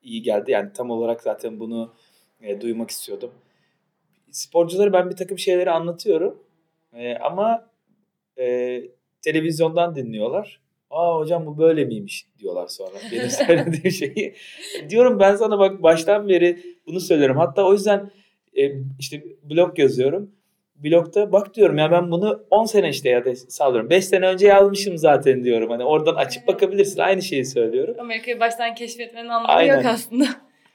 iyi 0.02 0.22
geldi. 0.22 0.50
Yani 0.50 0.72
tam 0.72 0.90
olarak 0.90 1.22
zaten 1.22 1.60
bunu 1.60 1.94
e, 2.42 2.60
duymak 2.60 2.90
istiyordum. 2.90 3.32
Sporculara 4.32 4.92
ben 4.92 5.10
bir 5.10 5.16
takım 5.16 5.38
şeyleri 5.38 5.70
anlatıyorum. 5.70 6.42
E, 6.94 7.16
ama 7.16 7.70
e, 8.38 8.80
televizyondan 9.22 9.94
dinliyorlar. 9.94 10.60
Aa 10.90 11.18
hocam 11.18 11.46
bu 11.46 11.58
böyle 11.58 11.84
miymiş 11.84 12.26
diyorlar 12.38 12.66
sonra. 12.68 12.90
Benim 13.12 13.30
söylediğim 13.30 13.90
şeyi. 13.90 14.34
Diyorum 14.88 15.20
ben 15.20 15.36
sana 15.36 15.58
bak 15.58 15.82
baştan 15.82 16.28
beri 16.28 16.58
bunu 16.86 17.00
söylerim. 17.00 17.36
Hatta 17.36 17.66
o 17.66 17.72
yüzden 17.72 18.10
e, 18.56 18.72
işte 18.98 19.24
blog 19.42 19.78
yazıyorum. 19.78 20.30
Blogda 20.76 21.32
bak 21.32 21.54
diyorum 21.54 21.78
ya 21.78 21.90
ben 21.90 22.10
bunu 22.10 22.44
10 22.50 22.64
sene 22.64 22.88
işte 22.88 23.08
ya 23.08 23.24
da 23.24 23.36
sallıyorum. 23.36 23.90
5 23.90 24.04
sene 24.04 24.26
önce 24.26 24.46
yazmışım 24.46 24.98
zaten 24.98 25.44
diyorum. 25.44 25.70
Hani 25.70 25.84
oradan 25.84 26.14
açıp 26.14 26.46
bakabilirsin. 26.46 27.00
Aynı 27.00 27.22
şeyi 27.22 27.44
söylüyorum. 27.44 27.94
Amerika'yı 27.98 28.40
baştan 28.40 28.74
keşfetmenin 28.74 29.28
anlamı 29.28 29.48
Aynen. 29.48 29.76
yok 29.76 29.86
aslında. 29.86 30.24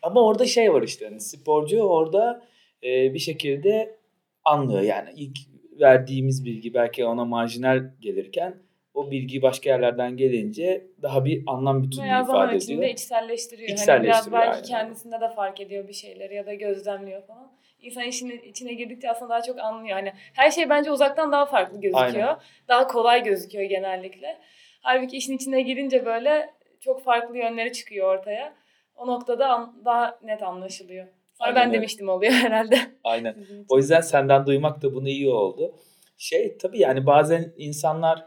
Ama 0.02 0.24
orada 0.24 0.46
şey 0.46 0.74
var 0.74 0.82
işte 0.82 1.06
hani 1.06 1.22
sporcu 1.22 1.82
orada 1.82 2.42
e, 2.86 3.14
bir 3.14 3.20
şekilde 3.20 3.96
anlıyor 4.44 4.82
yani 4.82 5.10
ilk 5.16 5.38
verdiğimiz 5.80 6.46
bilgi 6.46 6.74
belki 6.74 7.06
ona 7.06 7.26
marjinal 7.26 7.84
gelirken 8.00 8.56
o 8.94 9.12
bilgi 9.12 9.42
başka 9.42 9.70
yerlerden 9.70 10.18
gelince 10.18 10.88
daha 11.02 11.26
bir 11.26 11.44
anlam 11.48 11.84
bütünlüğü 11.84 12.06
Veya 12.06 12.22
ifade 12.22 12.56
ediyor. 12.56 12.84
içselleştiriyor. 12.84 13.70
Hani 13.70 13.80
İçselleştiriyor, 13.80 14.16
biraz 14.16 14.32
belki 14.32 14.56
aynen. 14.56 14.64
kendisinde 14.64 15.22
de 15.22 15.30
fark 15.36 15.60
ediyor 15.60 15.88
bir 15.88 15.94
şeyleri 15.94 16.36
ya 16.36 16.46
da 16.46 16.54
gözlemliyor 16.54 17.28
falan. 17.28 17.52
İnsan 17.82 18.04
işin 18.04 18.30
içine 18.30 18.74
girdikçe 18.74 19.12
aslında 19.12 19.30
daha 19.30 19.42
çok 19.42 19.60
anlıyor. 19.60 19.94
Hani 19.94 20.14
her 20.34 20.52
şey 20.52 20.70
bence 20.70 20.92
uzaktan 20.92 21.32
daha 21.32 21.46
farklı 21.46 21.82
gözüküyor. 21.82 22.28
Aynen. 22.28 22.38
Daha 22.68 22.88
kolay 22.88 23.24
gözüküyor 23.24 23.64
genellikle. 23.64 24.38
Halbuki 24.82 25.18
işin 25.18 25.36
içine 25.36 25.62
girince 25.62 26.06
böyle 26.06 26.50
çok 26.80 27.04
farklı 27.04 27.38
yönleri 27.38 27.74
çıkıyor 27.74 28.18
ortaya. 28.18 28.54
O 28.96 29.08
noktada 29.08 29.70
daha 29.86 30.20
net 30.24 30.44
anlaşılıyor. 30.44 31.08
Sonra 31.38 31.50
Aynen 31.50 31.66
ben 31.66 31.74
demiştim 31.74 32.10
oluyor 32.10 32.32
herhalde. 32.46 32.78
Aynen. 33.04 33.46
O 33.70 33.78
yüzden 33.78 34.02
senden 34.02 34.46
duymak 34.46 34.82
da 34.82 34.94
bunu 34.94 35.10
iyi 35.10 35.30
oldu. 35.30 35.76
Şey 36.18 36.58
tabii 36.58 36.80
yani 36.80 37.06
bazen 37.06 37.54
insanlar 37.58 38.26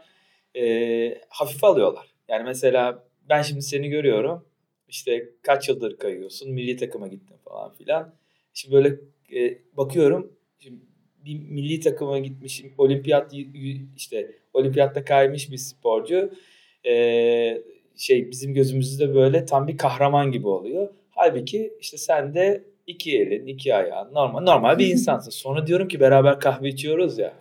e, 0.55 1.21
hafife 1.29 1.67
alıyorlar. 1.67 2.07
Yani 2.27 2.43
mesela 2.43 3.03
ben 3.29 3.41
şimdi 3.41 3.61
seni 3.61 3.89
görüyorum. 3.89 4.45
İşte 4.87 5.29
kaç 5.41 5.69
yıldır 5.69 5.97
kayıyorsun, 5.97 6.51
milli 6.51 6.77
takıma 6.77 7.07
gittin 7.07 7.37
falan 7.37 7.73
filan. 7.73 8.15
Şimdi 8.53 8.75
böyle 8.75 8.95
e, 9.35 9.57
bakıyorum. 9.77 10.33
Şimdi 10.59 10.81
bir 11.25 11.39
milli 11.39 11.79
takıma 11.79 12.19
gitmişim, 12.19 12.73
olimpiyat 12.77 13.33
işte 13.97 14.31
olimpiyatta 14.53 15.05
kaymış 15.05 15.51
bir 15.51 15.57
sporcu. 15.57 16.33
E, 16.85 17.63
şey 17.97 18.31
bizim 18.31 18.53
gözümüzde 18.53 19.15
böyle 19.15 19.45
tam 19.45 19.67
bir 19.67 19.77
kahraman 19.77 20.31
gibi 20.31 20.47
oluyor. 20.47 20.93
Halbuki 21.09 21.73
işte 21.79 21.97
sen 21.97 22.33
de 22.33 22.63
iki 22.89 23.17
elin, 23.19 23.47
iki 23.47 23.75
ayağın 23.75 24.13
normal 24.13 24.41
normal 24.41 24.79
bir 24.79 24.87
insansın. 24.87 25.31
Sonra 25.31 25.67
diyorum 25.67 25.87
ki 25.87 25.99
beraber 25.99 26.39
kahve 26.39 26.69
içiyoruz 26.69 27.17
ya. 27.17 27.33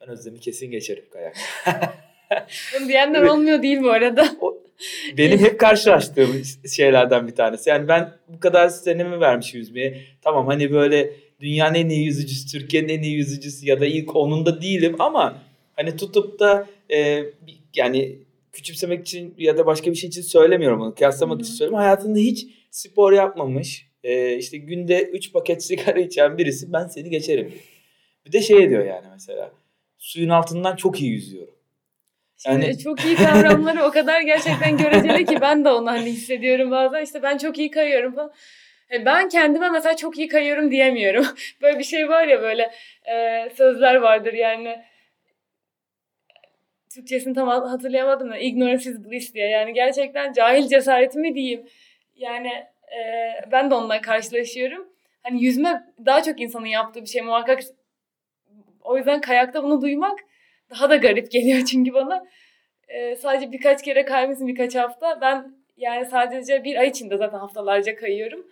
Ben 0.00 0.08
Özlem'i 0.08 0.40
kesin 0.40 0.70
geçerim 0.70 1.04
kayak. 1.12 1.36
Bunu 2.78 2.88
diyenler 2.88 3.20
Evet. 3.20 3.30
olmuyor 3.30 3.62
değil 3.62 3.82
bu 3.82 3.90
arada. 3.90 4.36
Benim 5.18 5.38
hep 5.38 5.60
karşılaştığım 5.60 6.42
şeylerden 6.76 7.28
bir 7.28 7.34
tanesi. 7.34 7.70
Yani 7.70 7.88
ben 7.88 8.12
bu 8.28 8.40
kadar 8.40 8.68
senemi 8.68 9.20
vermiş 9.20 9.54
yüzmeye. 9.54 10.00
Tamam 10.22 10.46
hani 10.46 10.72
böyle 10.72 11.10
dünyanın 11.40 11.74
en 11.74 11.88
iyi 11.88 12.04
yüzücüsü, 12.04 12.58
Türkiye'nin 12.58 12.88
en 12.88 13.02
iyi 13.02 13.16
yüzücüsü 13.16 13.66
ya 13.66 13.80
da 13.80 13.86
ilk 13.86 14.16
onunda 14.16 14.62
değilim 14.62 14.96
ama 14.98 15.38
hani 15.76 15.96
tutup 15.96 16.40
da 16.40 16.66
e, 16.92 17.24
yani 17.74 18.18
küçümsemek 18.52 19.00
için 19.00 19.34
ya 19.38 19.58
da 19.58 19.66
başka 19.66 19.90
bir 19.90 19.96
şey 19.96 20.08
için 20.08 20.22
söylemiyorum 20.22 20.80
bunu. 20.80 20.94
Kıyaslamak 20.94 21.34
Hı 21.34 21.38
hı. 21.38 21.42
için 21.42 21.54
söylüyorum. 21.54 21.78
Hayatında 21.78 22.18
hiç 22.18 22.46
spor 22.70 23.12
yapmamış. 23.12 23.93
E, 24.04 24.36
işte 24.36 24.58
günde 24.58 25.02
3 25.02 25.32
paket 25.32 25.64
sigara 25.64 26.00
içen 26.00 26.38
birisi 26.38 26.72
ben 26.72 26.86
seni 26.86 27.10
geçerim 27.10 27.50
diyor. 27.50 27.62
Bir 28.26 28.32
de 28.32 28.40
şey 28.42 28.70
diyor 28.70 28.84
yani 28.84 29.06
mesela. 29.12 29.50
Suyun 29.98 30.28
altından 30.28 30.76
çok 30.76 31.00
iyi 31.00 31.10
yüzüyorum. 31.12 31.54
Şimdi 32.36 32.64
Yani- 32.64 32.78
çok 32.78 33.04
iyi 33.04 33.16
kavramları 33.16 33.84
o 33.84 33.90
kadar 33.90 34.20
gerçekten 34.20 34.76
göreceli 34.76 35.24
ki 35.26 35.38
ben 35.40 35.64
de 35.64 35.68
onu 35.68 35.90
hani 35.90 36.04
hissediyorum 36.10 36.70
bazen. 36.70 37.02
İşte 37.02 37.22
ben 37.22 37.38
çok 37.38 37.58
iyi 37.58 37.70
kayıyorum 37.70 38.14
falan. 38.14 38.32
E, 38.92 39.04
Ben 39.04 39.28
kendime 39.28 39.70
mesela 39.70 39.96
çok 39.96 40.18
iyi 40.18 40.28
kayıyorum 40.28 40.70
diyemiyorum. 40.70 41.26
Böyle 41.62 41.78
bir 41.78 41.84
şey 41.84 42.08
var 42.08 42.26
ya 42.28 42.42
böyle 42.42 42.70
e, 43.14 43.48
sözler 43.56 43.94
vardır 43.94 44.32
yani. 44.32 44.76
Türkçesini 46.94 47.34
tam 47.34 47.48
hatırlayamadım 47.48 48.30
da 48.30 48.38
ignorance 48.38 48.90
is 48.90 49.04
bliss 49.04 49.34
diye. 49.34 49.46
Yani 49.48 49.72
gerçekten 49.72 50.32
cahil 50.32 50.68
cesareti 50.68 51.18
mi 51.18 51.34
diyeyim. 51.34 51.66
Yani 52.16 52.50
e, 52.96 53.00
ben 53.52 53.70
de 53.70 53.74
onunla 53.74 54.00
karşılaşıyorum. 54.00 54.88
Hani 55.22 55.44
yüzme 55.44 55.84
daha 56.06 56.22
çok 56.22 56.40
insanın 56.40 56.66
yaptığı 56.66 57.00
bir 57.00 57.06
şey 57.06 57.22
muhakkak. 57.22 57.60
O 58.82 58.96
yüzden 58.96 59.20
kayakta 59.20 59.62
bunu 59.62 59.82
duymak 59.82 60.18
daha 60.70 60.90
da 60.90 60.96
garip 60.96 61.30
geliyor 61.30 61.64
çünkü 61.70 61.94
bana. 61.94 62.24
Ee, 62.88 63.16
sadece 63.16 63.52
birkaç 63.52 63.82
kere 63.82 64.04
kaymışsın 64.04 64.46
birkaç 64.46 64.74
hafta. 64.74 65.20
Ben 65.20 65.54
yani 65.76 66.06
sadece 66.06 66.64
bir 66.64 66.76
ay 66.76 66.88
içinde 66.88 67.16
zaten 67.16 67.38
haftalarca 67.38 67.96
kayıyorum. 67.96 68.46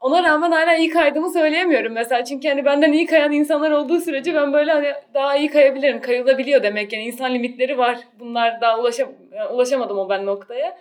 Ona 0.00 0.22
rağmen 0.22 0.50
hala 0.50 0.76
iyi 0.76 0.90
kaydığımı 0.90 1.30
söyleyemiyorum 1.30 1.92
mesela. 1.92 2.24
Çünkü 2.24 2.48
hani 2.48 2.64
benden 2.64 2.92
iyi 2.92 3.06
kayan 3.06 3.32
insanlar 3.32 3.70
olduğu 3.70 4.00
sürece 4.00 4.34
ben 4.34 4.52
böyle 4.52 4.72
hani 4.72 4.92
daha 5.14 5.36
iyi 5.36 5.50
kayabilirim. 5.50 6.00
Kayılabiliyor 6.00 6.62
demek 6.62 6.92
yani 6.92 7.04
insan 7.04 7.34
limitleri 7.34 7.78
var. 7.78 7.98
Bunlar 8.20 8.60
daha 8.60 8.80
ulaşam 8.80 9.08
ulaşamadım 9.52 9.98
o 9.98 10.08
ben 10.08 10.26
noktaya. 10.26 10.78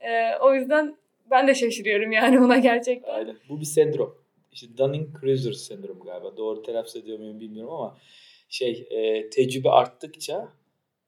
Ee, 0.00 0.36
o 0.40 0.54
yüzden 0.54 0.96
ben 1.30 1.48
de 1.48 1.54
şaşırıyorum 1.54 2.12
yani 2.12 2.40
buna 2.40 2.58
gerçekten. 2.58 3.14
Aynen. 3.14 3.36
Bu 3.48 3.60
bir 3.60 3.64
sendrom. 3.64 4.14
İşte 4.52 4.66
Dunning-Kruger 4.78 5.52
sendromu 5.52 6.04
galiba. 6.04 6.36
Doğru 6.36 6.62
telaffuz 6.62 6.96
ediyor 6.96 7.18
muyum 7.18 7.40
bilmiyorum 7.40 7.72
ama 7.72 7.96
şey 8.48 8.86
e, 8.90 9.30
tecrübe 9.30 9.70
arttıkça 9.70 10.48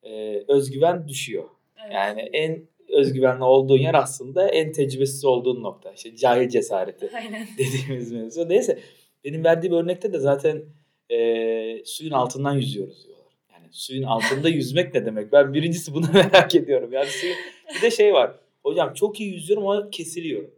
e, 0.02 0.42
özgüven 0.48 1.08
düşüyor. 1.08 1.44
Evet. 1.84 1.94
Yani 1.94 2.20
en 2.20 2.62
özgüvenli 2.88 3.44
olduğun 3.44 3.78
yer 3.78 3.94
aslında 3.94 4.48
en 4.48 4.72
tecrübesiz 4.72 5.24
olduğun 5.24 5.62
nokta. 5.62 5.92
İşte 5.92 6.16
cahil 6.16 6.48
cesareti 6.48 7.10
Aynen. 7.16 7.46
dediğimiz 7.58 8.12
mevzu. 8.12 8.48
Neyse 8.48 8.78
benim 9.24 9.44
verdiğim 9.44 9.74
örnekte 9.74 10.12
de 10.12 10.18
zaten 10.18 10.64
e, 11.10 11.84
suyun 11.84 12.12
altından 12.12 12.54
yüzüyoruz 12.54 13.06
diyorlar. 13.06 13.32
Yani 13.52 13.66
suyun 13.70 14.02
altında 14.02 14.48
yüzmek 14.48 14.94
ne 14.94 15.06
demek? 15.06 15.32
Ben 15.32 15.54
birincisi 15.54 15.94
bunu 15.94 16.06
merak 16.14 16.54
ediyorum. 16.54 16.92
Yani 16.92 17.08
suyun, 17.08 17.36
bir 17.76 17.82
de 17.82 17.90
şey 17.90 18.12
var. 18.12 18.34
Hocam 18.62 18.94
çok 18.94 19.20
iyi 19.20 19.32
yüzüyorum 19.32 19.68
ama 19.68 19.90
kesiliyorum. 19.90 20.50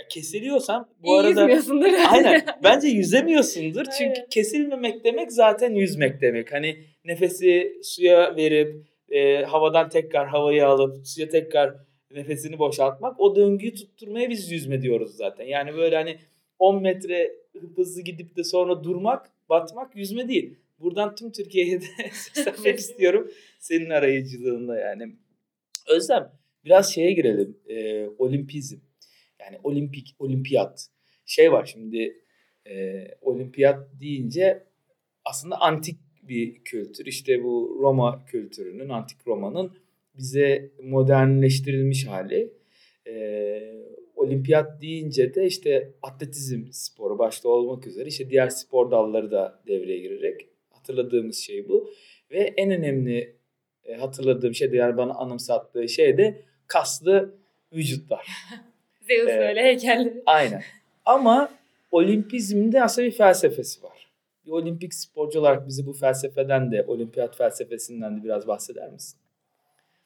Ya 0.00 0.08
kesiliyorsam 0.08 0.88
bu 1.02 1.06
iyi 1.06 1.20
arada 1.20 1.28
yüzmüyorsundur. 1.28 1.92
Aynen. 2.10 2.46
Bence 2.64 2.88
yüzemiyorsundur. 2.88 3.84
Çünkü 3.84 4.20
Aynen. 4.20 4.28
kesilmemek 4.30 5.04
demek 5.04 5.32
zaten 5.32 5.74
yüzmek 5.74 6.20
demek. 6.20 6.52
Hani 6.52 6.76
nefesi 7.04 7.78
suya 7.82 8.36
verip 8.36 8.86
e, 9.08 9.44
havadan 9.44 9.88
tekrar 9.88 10.28
havayı 10.28 10.66
alıp 10.66 11.06
suya 11.06 11.28
tekrar 11.28 11.74
nefesini 12.10 12.58
boşaltmak. 12.58 13.20
O 13.20 13.36
döngüyü 13.36 13.74
tutturmaya 13.74 14.30
biz 14.30 14.50
yüzme 14.50 14.82
diyoruz 14.82 15.16
zaten. 15.16 15.44
Yani 15.44 15.74
böyle 15.76 15.96
hani 15.96 16.18
10 16.58 16.82
metre 16.82 17.32
hızlı 17.76 18.02
gidip 18.02 18.36
de 18.36 18.44
sonra 18.44 18.84
durmak, 18.84 19.30
batmak 19.48 19.96
yüzme 19.96 20.28
değil. 20.28 20.54
Buradan 20.78 21.14
tüm 21.14 21.32
Türkiye'ye 21.32 21.80
de 21.80 21.86
seslenmek 22.12 22.78
istiyorum. 22.78 23.30
Senin 23.58 23.90
arayıcılığında 23.90 24.78
yani. 24.78 25.12
Özlem 25.88 26.32
biraz 26.64 26.94
şeye 26.94 27.12
girelim. 27.12 27.58
E, 27.68 28.06
olimpizm. 28.18 28.78
Yani 29.40 29.58
olimpik, 29.62 30.14
olimpiyat. 30.18 30.88
Şey 31.26 31.52
var 31.52 31.64
şimdi 31.72 32.20
e, 32.66 33.04
olimpiyat 33.20 33.88
deyince 34.00 34.64
aslında 35.24 35.60
antik 35.60 35.98
bir 36.22 36.64
kültür. 36.64 37.06
İşte 37.06 37.44
bu 37.44 37.78
Roma 37.80 38.24
kültürünün, 38.24 38.88
antik 38.88 39.26
Roma'nın 39.26 39.72
bize 40.16 40.70
modernleştirilmiş 40.82 42.06
hali. 42.06 42.52
E, 43.06 43.14
olimpiyat 44.16 44.82
deyince 44.82 45.34
de 45.34 45.46
işte 45.46 45.92
atletizm 46.02 46.64
sporu 46.70 47.18
başta 47.18 47.48
olmak 47.48 47.86
üzere 47.86 48.08
işte 48.08 48.30
diğer 48.30 48.48
spor 48.48 48.90
dalları 48.90 49.30
da 49.30 49.62
devreye 49.66 49.98
girerek 49.98 50.48
hatırladığımız 50.70 51.36
şey 51.36 51.68
bu. 51.68 51.90
Ve 52.30 52.54
en 52.56 52.70
önemli 52.70 53.36
e, 53.84 53.94
hatırladığım 53.94 54.54
şey 54.54 54.72
de 54.72 54.76
yani 54.76 54.96
bana 54.96 55.14
anımsattığı 55.14 55.88
şey 55.88 56.18
de 56.18 56.42
kaslı 56.74 57.34
vücutlar. 57.72 58.26
Zeus 59.00 59.28
Evet. 59.28 59.48
öyle 59.48 59.62
heykelleri. 59.62 60.22
Aynen. 60.26 60.62
Ama 61.04 61.48
olimpizmin 61.90 62.72
de 62.72 62.82
aslında 62.82 63.06
bir 63.06 63.12
felsefesi 63.12 63.82
var. 63.82 64.10
Bir 64.46 64.50
olimpik 64.50 64.94
sporcu 64.94 65.40
olarak 65.40 65.66
bizi 65.66 65.86
bu 65.86 65.92
felsefeden 65.92 66.72
de, 66.72 66.84
olimpiyat 66.86 67.36
felsefesinden 67.36 68.16
de 68.16 68.24
biraz 68.24 68.46
bahseder 68.46 68.90
misin? 68.90 69.20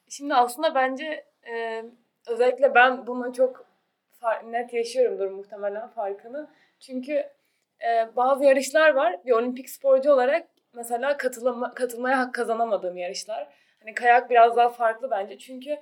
Şimdi 0.09 0.33
aslında 0.33 0.75
bence 0.75 1.25
e, 1.53 1.83
özellikle 2.27 2.75
ben 2.75 3.07
bunu 3.07 3.33
çok 3.33 3.65
net 4.45 4.73
yaşıyorumdur 4.73 5.27
muhtemelen 5.27 5.87
farkını. 5.87 6.47
Çünkü 6.79 7.13
e, 7.81 8.15
bazı 8.15 8.43
yarışlar 8.43 8.93
var. 8.93 9.15
Bir 9.25 9.31
olimpik 9.31 9.69
sporcu 9.69 10.11
olarak 10.11 10.47
mesela 10.73 11.17
katılma, 11.17 11.73
katılmaya 11.73 12.17
hak 12.17 12.33
kazanamadığım 12.33 12.97
yarışlar. 12.97 13.47
Hani 13.79 13.93
kayak 13.93 14.29
biraz 14.29 14.57
daha 14.57 14.69
farklı 14.69 15.11
bence. 15.11 15.37
Çünkü 15.37 15.77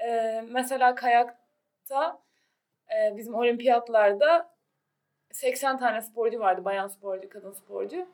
e, 0.00 0.40
mesela 0.50 0.94
kayakta 0.94 2.18
e, 2.90 3.16
bizim 3.16 3.34
olimpiyatlarda 3.34 4.54
80 5.32 5.78
tane 5.78 6.00
sporcu 6.02 6.40
vardı. 6.40 6.64
Bayan 6.64 6.88
sporcu, 6.88 7.28
kadın 7.28 7.52
sporcu. 7.52 8.06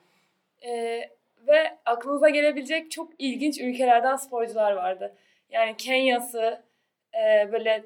E, 0.67 1.01
ve 1.47 1.79
aklınıza 1.85 2.29
gelebilecek 2.29 2.91
çok 2.91 3.13
ilginç 3.19 3.61
ülkelerden 3.61 4.17
sporcular 4.17 4.73
vardı. 4.73 5.17
Yani 5.51 5.77
Kenya'sı, 5.77 6.63
e, 7.15 7.53
böyle 7.53 7.85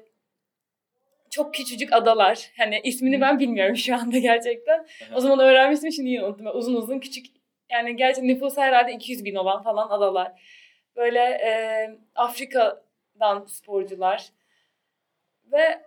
çok 1.29 1.53
küçücük 1.53 1.93
adalar. 1.93 2.51
Hani 2.57 2.81
ismini 2.83 3.21
ben 3.21 3.39
bilmiyorum 3.39 3.75
şu 3.75 3.95
anda 3.95 4.17
gerçekten. 4.17 4.85
o 5.15 5.19
zaman 5.19 5.39
öğrenmiştim 5.39 5.91
şimdi 5.91 6.09
yine 6.09 6.23
unuttum. 6.25 6.47
Uzun 6.53 6.75
uzun 6.75 6.99
küçük 6.99 7.25
yani 7.69 7.95
gerçekten 7.95 8.27
nüfusu 8.27 8.61
herhalde 8.61 8.93
200 8.93 9.25
bin 9.25 9.35
olan 9.35 9.63
falan 9.63 9.89
adalar. 9.89 10.31
Böyle 10.95 11.19
e, 11.19 11.51
Afrika'dan 13.15 13.45
sporcular. 13.45 14.29
Ve 15.51 15.81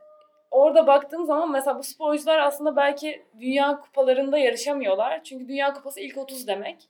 orada 0.50 0.86
baktığım 0.86 1.26
zaman 1.26 1.52
mesela 1.52 1.78
bu 1.78 1.82
sporcular 1.82 2.38
aslında 2.38 2.76
belki 2.76 3.22
dünya 3.40 3.80
kupalarında 3.80 4.38
yarışamıyorlar. 4.38 5.24
Çünkü 5.24 5.48
dünya 5.48 5.72
kupası 5.72 6.00
ilk 6.00 6.18
30 6.18 6.46
demek. 6.46 6.88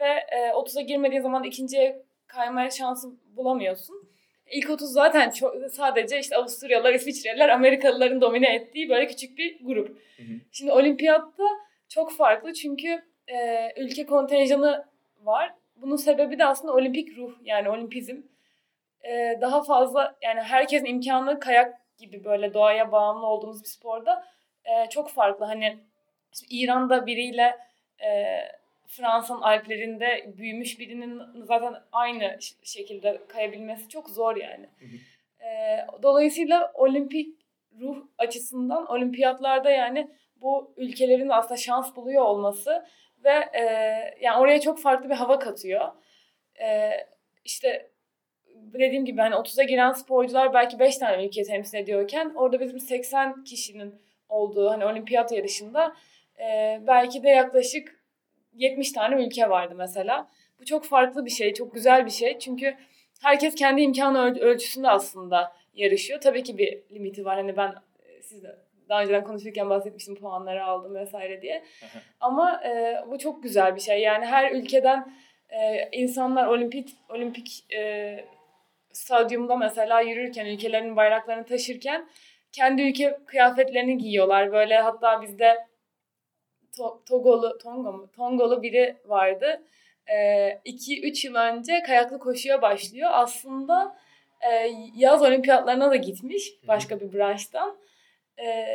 Ve 0.00 0.08
e, 0.32 0.50
30'a 0.50 0.82
girmediği 0.82 1.20
zaman 1.20 1.44
ikinciye 1.44 2.02
kaymaya 2.26 2.70
şansı 2.70 3.08
bulamıyorsun. 3.36 4.08
İlk 4.50 4.70
30 4.70 4.92
zaten 4.92 5.30
çok, 5.30 5.54
sadece 5.70 6.18
işte 6.18 6.36
Avusturyalılar, 6.36 6.94
İsviçreliler, 6.94 7.48
Amerikalıların 7.48 8.20
domine 8.20 8.54
ettiği 8.54 8.88
böyle 8.88 9.06
küçük 9.06 9.38
bir 9.38 9.58
grup. 9.64 9.88
Hı 10.16 10.22
hı. 10.22 10.40
Şimdi 10.52 10.72
olimpiyatta 10.72 11.44
çok 11.88 12.12
farklı 12.12 12.52
çünkü 12.52 13.02
e, 13.28 13.68
ülke 13.76 14.06
kontenjanı 14.06 14.84
var. 15.22 15.54
Bunun 15.76 15.96
sebebi 15.96 16.38
de 16.38 16.44
aslında 16.44 16.72
olimpik 16.72 17.18
ruh 17.18 17.32
yani 17.44 17.70
olimpizm. 17.70 18.16
E, 19.04 19.38
daha 19.40 19.62
fazla 19.62 20.16
yani 20.22 20.40
herkesin 20.40 20.86
imkanı 20.86 21.40
kayak 21.40 21.80
gibi 21.98 22.24
böyle 22.24 22.54
doğaya 22.54 22.92
bağımlı 22.92 23.26
olduğumuz 23.26 23.62
bir 23.62 23.68
sporda 23.68 24.24
e, 24.64 24.88
çok 24.90 25.10
farklı. 25.10 25.44
Hani 25.44 25.78
İran'da 26.50 27.06
biriyle 27.06 27.58
e, 28.04 28.38
Fransa'nın 28.86 29.40
Alplerinde 29.40 30.32
büyümüş 30.36 30.78
birinin 30.78 31.22
zaten 31.42 31.74
aynı 31.92 32.38
şekilde 32.62 33.20
kayabilmesi 33.28 33.88
çok 33.88 34.10
zor 34.10 34.36
yani. 34.36 34.68
Hı 34.78 34.84
hı. 34.84 35.46
E, 35.46 35.86
dolayısıyla 36.02 36.72
olimpik 36.74 37.40
ruh 37.80 38.06
açısından 38.18 38.86
olimpiyatlarda 38.86 39.70
yani 39.70 40.10
bu 40.36 40.74
ülkelerin 40.76 41.28
aslında 41.28 41.56
şans 41.56 41.96
buluyor 41.96 42.22
olması 42.22 42.86
ve 43.24 43.48
e, 43.52 43.64
yani 44.20 44.38
oraya 44.38 44.60
çok 44.60 44.80
farklı 44.80 45.10
bir 45.10 45.14
hava 45.14 45.38
katıyor. 45.38 45.92
E, 46.60 46.90
işte 47.44 47.90
dediğim 48.72 49.04
gibi 49.04 49.20
hani 49.20 49.34
30'a 49.34 49.64
giren 49.64 49.92
sporcular 49.92 50.54
belki 50.54 50.78
5 50.78 50.98
tane 50.98 51.26
ülke 51.26 51.42
temsil 51.42 51.78
ediyorken 51.78 52.32
orada 52.34 52.60
bizim 52.60 52.80
80 52.80 53.44
kişinin 53.44 53.94
olduğu 54.28 54.70
hani 54.70 54.84
olimpiyat 54.84 55.32
yarışında 55.32 55.94
e, 56.40 56.80
belki 56.86 57.22
de 57.22 57.28
yaklaşık 57.28 58.04
70 58.54 58.92
tane 58.92 59.24
ülke 59.26 59.50
vardı 59.50 59.74
mesela. 59.76 60.28
Bu 60.60 60.64
çok 60.64 60.84
farklı 60.84 61.24
bir 61.24 61.30
şey, 61.30 61.54
çok 61.54 61.74
güzel 61.74 62.06
bir 62.06 62.10
şey. 62.10 62.38
Çünkü 62.38 62.74
herkes 63.22 63.54
kendi 63.54 63.82
imkanı 63.82 64.18
öl- 64.18 64.40
ölçüsünde 64.40 64.88
aslında 64.88 65.52
yarışıyor. 65.74 66.20
Tabii 66.20 66.42
ki 66.42 66.58
bir 66.58 66.82
limiti 66.92 67.24
var. 67.24 67.36
Hani 67.36 67.56
ben 67.56 67.74
sizle 68.22 68.56
daha 68.88 69.02
önceden 69.02 69.24
konuşurken 69.24 69.70
bahsetmiştim 69.70 70.14
puanları 70.14 70.64
aldım 70.64 70.94
vesaire 70.94 71.42
diye. 71.42 71.64
Ama 72.20 72.62
e, 72.64 72.96
bu 73.10 73.18
çok 73.18 73.42
güzel 73.42 73.76
bir 73.76 73.80
şey. 73.80 74.00
Yani 74.00 74.24
her 74.24 74.52
ülkeden 74.52 75.14
e, 75.48 75.88
insanlar 75.92 76.46
olimpik 76.46 76.88
olimpik 77.08 77.64
e, 77.74 78.24
stadyumda 78.94 79.56
mesela 79.56 80.00
yürürken 80.00 80.46
ülkelerinin 80.46 80.96
bayraklarını 80.96 81.44
taşırken 81.44 82.08
kendi 82.52 82.82
ülke 82.82 83.18
kıyafetlerini 83.26 83.98
giyiyorlar. 83.98 84.52
Böyle 84.52 84.76
hatta 84.76 85.22
bizde 85.22 85.66
to, 86.76 87.02
Togolu, 87.08 87.58
Tonga 87.58 87.92
mı? 87.92 88.10
Tongolu 88.16 88.62
biri 88.62 88.96
vardı. 89.04 89.62
2-3 90.06 91.26
ee, 91.26 91.28
yıl 91.28 91.34
önce 91.34 91.82
kayaklı 91.86 92.18
koşuya 92.18 92.62
başlıyor. 92.62 93.10
Aslında 93.12 93.96
e, 94.40 94.70
yaz 94.96 95.22
olimpiyatlarına 95.22 95.90
da 95.90 95.96
gitmiş 95.96 96.52
başka 96.68 97.00
bir 97.00 97.12
branştan. 97.12 97.78
E, 98.38 98.66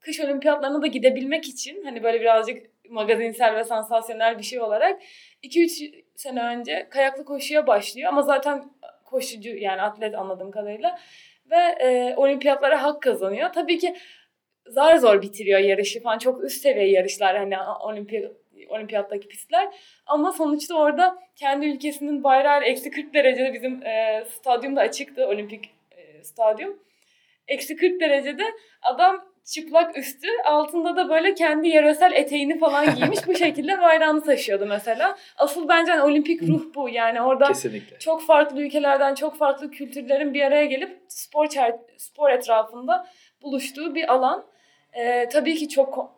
kış 0.00 0.20
olimpiyatlarına 0.20 0.82
da 0.82 0.86
gidebilmek 0.86 1.44
için 1.44 1.84
hani 1.84 2.02
böyle 2.02 2.20
birazcık 2.20 2.66
magazinsel 2.90 3.56
ve 3.56 3.64
sansasyonel 3.64 4.38
bir 4.38 4.42
şey 4.42 4.60
olarak 4.60 5.02
2-3 5.42 6.04
sene 6.16 6.42
önce 6.42 6.88
kayaklı 6.90 7.24
koşuya 7.24 7.66
başlıyor. 7.66 8.08
Ama 8.08 8.22
zaten 8.22 8.64
koşucu 9.06 9.56
yani 9.56 9.82
atlet 9.82 10.14
anladığım 10.14 10.50
kadarıyla. 10.50 10.98
Ve 11.50 11.56
e, 11.56 12.14
olimpiyatlara 12.16 12.82
hak 12.82 13.02
kazanıyor. 13.02 13.52
Tabii 13.52 13.78
ki 13.78 13.96
zar 14.66 14.96
zor 14.96 15.22
bitiriyor 15.22 15.60
yarışı 15.60 16.02
falan. 16.02 16.18
Çok 16.18 16.44
üst 16.44 16.62
seviye 16.62 16.90
yarışlar 16.90 17.36
hani 17.36 17.56
olimpiyat 17.80 18.32
olimpiyattaki 18.68 19.28
pistler. 19.28 19.68
Ama 20.06 20.32
sonuçta 20.32 20.74
orada 20.74 21.18
kendi 21.36 21.66
ülkesinin 21.66 22.24
bayrağı 22.24 22.64
eksi 22.64 22.90
40 22.90 23.14
derecede 23.14 23.52
bizim 23.54 23.86
e, 23.86 24.24
stadyumda 24.30 24.80
açıktı. 24.80 25.26
Olimpik 25.26 25.70
e, 25.90 26.24
stadyum. 26.24 26.82
Eksi 27.48 27.76
40 27.76 28.00
derecede 28.00 28.42
adam 28.82 29.35
çıplak 29.46 29.98
üstü 29.98 30.28
altında 30.44 30.96
da 30.96 31.08
böyle 31.08 31.34
kendi 31.34 31.68
yöresel 31.68 32.12
eteğini 32.12 32.58
falan 32.58 32.94
giymiş 32.94 33.18
bu 33.26 33.34
şekilde 33.38 33.82
bayrağını 33.82 34.24
taşıyordu 34.24 34.66
mesela. 34.66 35.16
Asıl 35.36 35.68
bence 35.68 35.92
hani 35.92 36.02
olimpik 36.02 36.42
ruh 36.42 36.74
bu 36.74 36.88
yani 36.88 37.22
orada 37.22 37.48
Kesinlikle. 37.48 37.98
çok 37.98 38.22
farklı 38.22 38.62
ülkelerden 38.62 39.14
çok 39.14 39.38
farklı 39.38 39.70
kültürlerin 39.70 40.34
bir 40.34 40.42
araya 40.42 40.64
gelip 40.64 41.00
spor 41.08 41.46
spor 41.96 42.30
etrafında 42.30 43.06
buluştuğu 43.42 43.94
bir 43.94 44.12
alan. 44.12 44.46
Ee, 44.92 45.28
tabii 45.32 45.54
ki 45.54 45.68
çok 45.68 46.16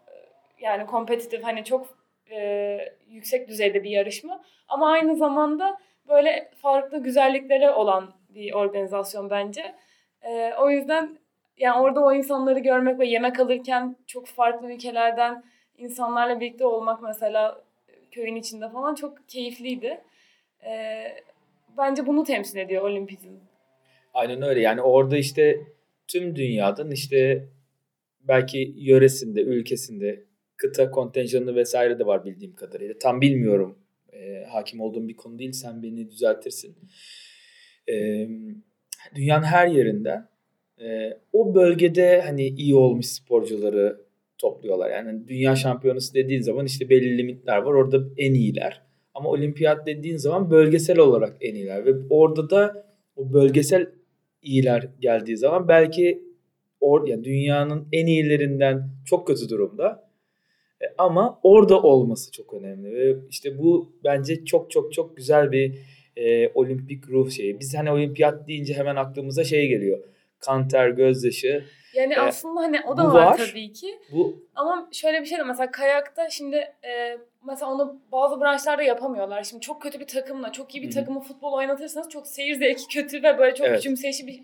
yani 0.61 0.87
kompetitif 0.87 1.45
hani 1.45 1.65
çok 1.65 1.99
e, 2.31 2.79
yüksek 3.09 3.49
düzeyde 3.49 3.85
bir 3.85 3.91
yarışma 3.91 4.43
ama 4.69 4.91
aynı 4.91 5.17
zamanda 5.17 5.79
böyle 6.09 6.51
farklı 6.63 7.03
güzellikleri 7.03 7.71
olan 7.71 8.15
bir 8.29 8.53
organizasyon 8.53 9.31
bence. 9.31 9.75
E, 10.23 10.53
o 10.59 10.71
yüzden 10.71 11.19
yani 11.59 11.81
orada 11.81 12.01
o 12.01 12.13
insanları 12.13 12.59
görmek 12.59 12.99
ve 12.99 13.07
yemek 13.07 13.41
alırken 13.41 13.97
çok 14.07 14.27
farklı 14.27 14.73
ülkelerden 14.73 15.45
insanlarla 15.79 16.41
birlikte 16.41 16.67
olmak 16.67 17.03
mesela 17.03 17.65
köyün 18.11 18.37
içinde 18.37 18.69
falan 18.69 18.95
çok 18.95 19.29
keyifliydi. 19.29 20.01
E, 20.67 21.05
bence 21.79 22.07
bunu 22.07 22.25
temsil 22.25 22.59
ediyor 22.59 22.83
olimpizm. 22.83 23.29
Aynen 24.15 24.43
öyle 24.43 24.61
yani 24.61 24.83
orada 24.83 25.17
işte 25.17 25.61
tüm 26.09 26.37
dünyadan 26.37 26.91
işte 26.91 27.49
belki 28.21 28.75
yöresinde, 28.77 29.43
ülkesinde 29.43 30.25
kıta 30.57 30.91
kontenjanı 30.91 31.55
vesaire 31.55 31.99
de 31.99 32.07
var 32.07 32.25
bildiğim 32.25 32.55
kadarıyla. 32.55 32.99
Tam 32.99 33.21
bilmiyorum. 33.21 33.79
E, 34.13 34.45
hakim 34.45 34.81
olduğum 34.81 35.09
bir 35.09 35.17
konu 35.17 35.39
değil. 35.39 35.53
Sen 35.53 35.83
beni 35.83 36.11
düzeltirsin. 36.11 36.77
E, 37.89 38.27
dünyanın 39.15 39.45
her 39.45 39.67
yerinde 39.67 40.23
e, 40.81 41.19
o 41.33 41.55
bölgede 41.55 42.21
hani 42.21 42.47
iyi 42.47 42.75
olmuş 42.75 43.07
sporcuları 43.07 44.01
topluyorlar. 44.39 44.91
Yani 44.91 45.29
dünya 45.29 45.57
şampiyonası 45.57 46.15
dediğin 46.15 46.41
zaman 46.41 46.67
işte 46.67 46.89
belli 46.89 47.19
limitler 47.19 47.57
var. 47.57 47.73
Orada 47.73 48.01
en 48.17 48.35
iyiler. 48.35 48.83
Ama 49.15 49.31
olimpiyat 49.31 49.87
dediğin 49.87 50.17
zaman 50.17 50.51
bölgesel 50.51 50.99
olarak 50.99 51.37
en 51.41 51.55
iyiler. 51.55 51.87
Ve 51.87 51.95
orada 52.11 52.51
da 52.51 52.87
o 53.17 53.33
bölgesel 53.33 53.87
iyiler 54.43 54.89
geldiği 55.01 55.37
zaman 55.37 55.69
belki 55.69 56.23
or, 56.81 57.09
yani 57.09 57.25
dünyanın 57.25 57.89
en 57.93 58.07
iyilerinden 58.07 58.91
çok 59.07 59.27
kötü 59.27 59.49
durumda. 59.49 60.09
E, 60.83 60.85
ama 60.99 61.41
orada 61.43 61.83
olması 61.83 62.33
çok 62.33 62.55
önemli 62.55 62.93
ve 62.93 63.17
işte 63.31 63.59
bu 63.59 63.93
bence 64.05 64.45
çok 64.45 64.71
çok 64.71 64.93
çok 64.93 65.17
güzel 65.17 65.53
bir 65.53 65.75
e, 66.17 66.49
olimpik 66.55 67.09
ruh 67.09 67.31
şeyi. 67.31 67.61
Biz 67.61 67.75
hani 67.75 67.91
olimpiyat 67.91 68.49
deyince 68.49 68.75
hemen 68.75 68.97
aklımıza 68.97 69.45
şey 69.45 69.69
geliyor. 69.69 69.99
Kanter, 70.41 70.89
gözyaşı. 70.89 71.65
Yani 71.95 72.15
ee, 72.15 72.21
aslında 72.21 72.61
hani 72.61 72.81
o 72.87 72.97
da 72.97 73.05
var, 73.05 73.15
var 73.15 73.37
tabii 73.37 73.73
ki. 73.73 73.99
Bu 74.13 74.47
ama 74.55 74.89
şöyle 74.93 75.21
bir 75.21 75.27
şey 75.27 75.39
de 75.39 75.43
mesela 75.43 75.71
kayakta 75.71 76.31
şimdi 76.31 76.57
e, 76.85 77.19
mesela 77.47 77.73
onu 77.73 78.03
bazı 78.13 78.41
branşlarda 78.41 78.83
yapamıyorlar. 78.83 79.43
Şimdi 79.43 79.61
çok 79.61 79.83
kötü 79.83 80.01
bir 80.01 80.07
takımla, 80.07 80.53
çok 80.53 80.75
iyi 80.75 80.83
bir 80.83 80.87
Hı-hı. 80.87 80.95
takımı 80.95 81.21
futbol 81.21 81.53
oynatırsanız 81.53 82.09
çok 82.09 82.27
seyir 82.27 82.55
zevki 82.55 82.89
kötü 82.89 83.23
ve 83.23 83.39
böyle 83.39 83.55
çok 83.55 83.67
evet. 83.67 83.77
küçümseyici 83.77 84.27
bir, 84.27 84.43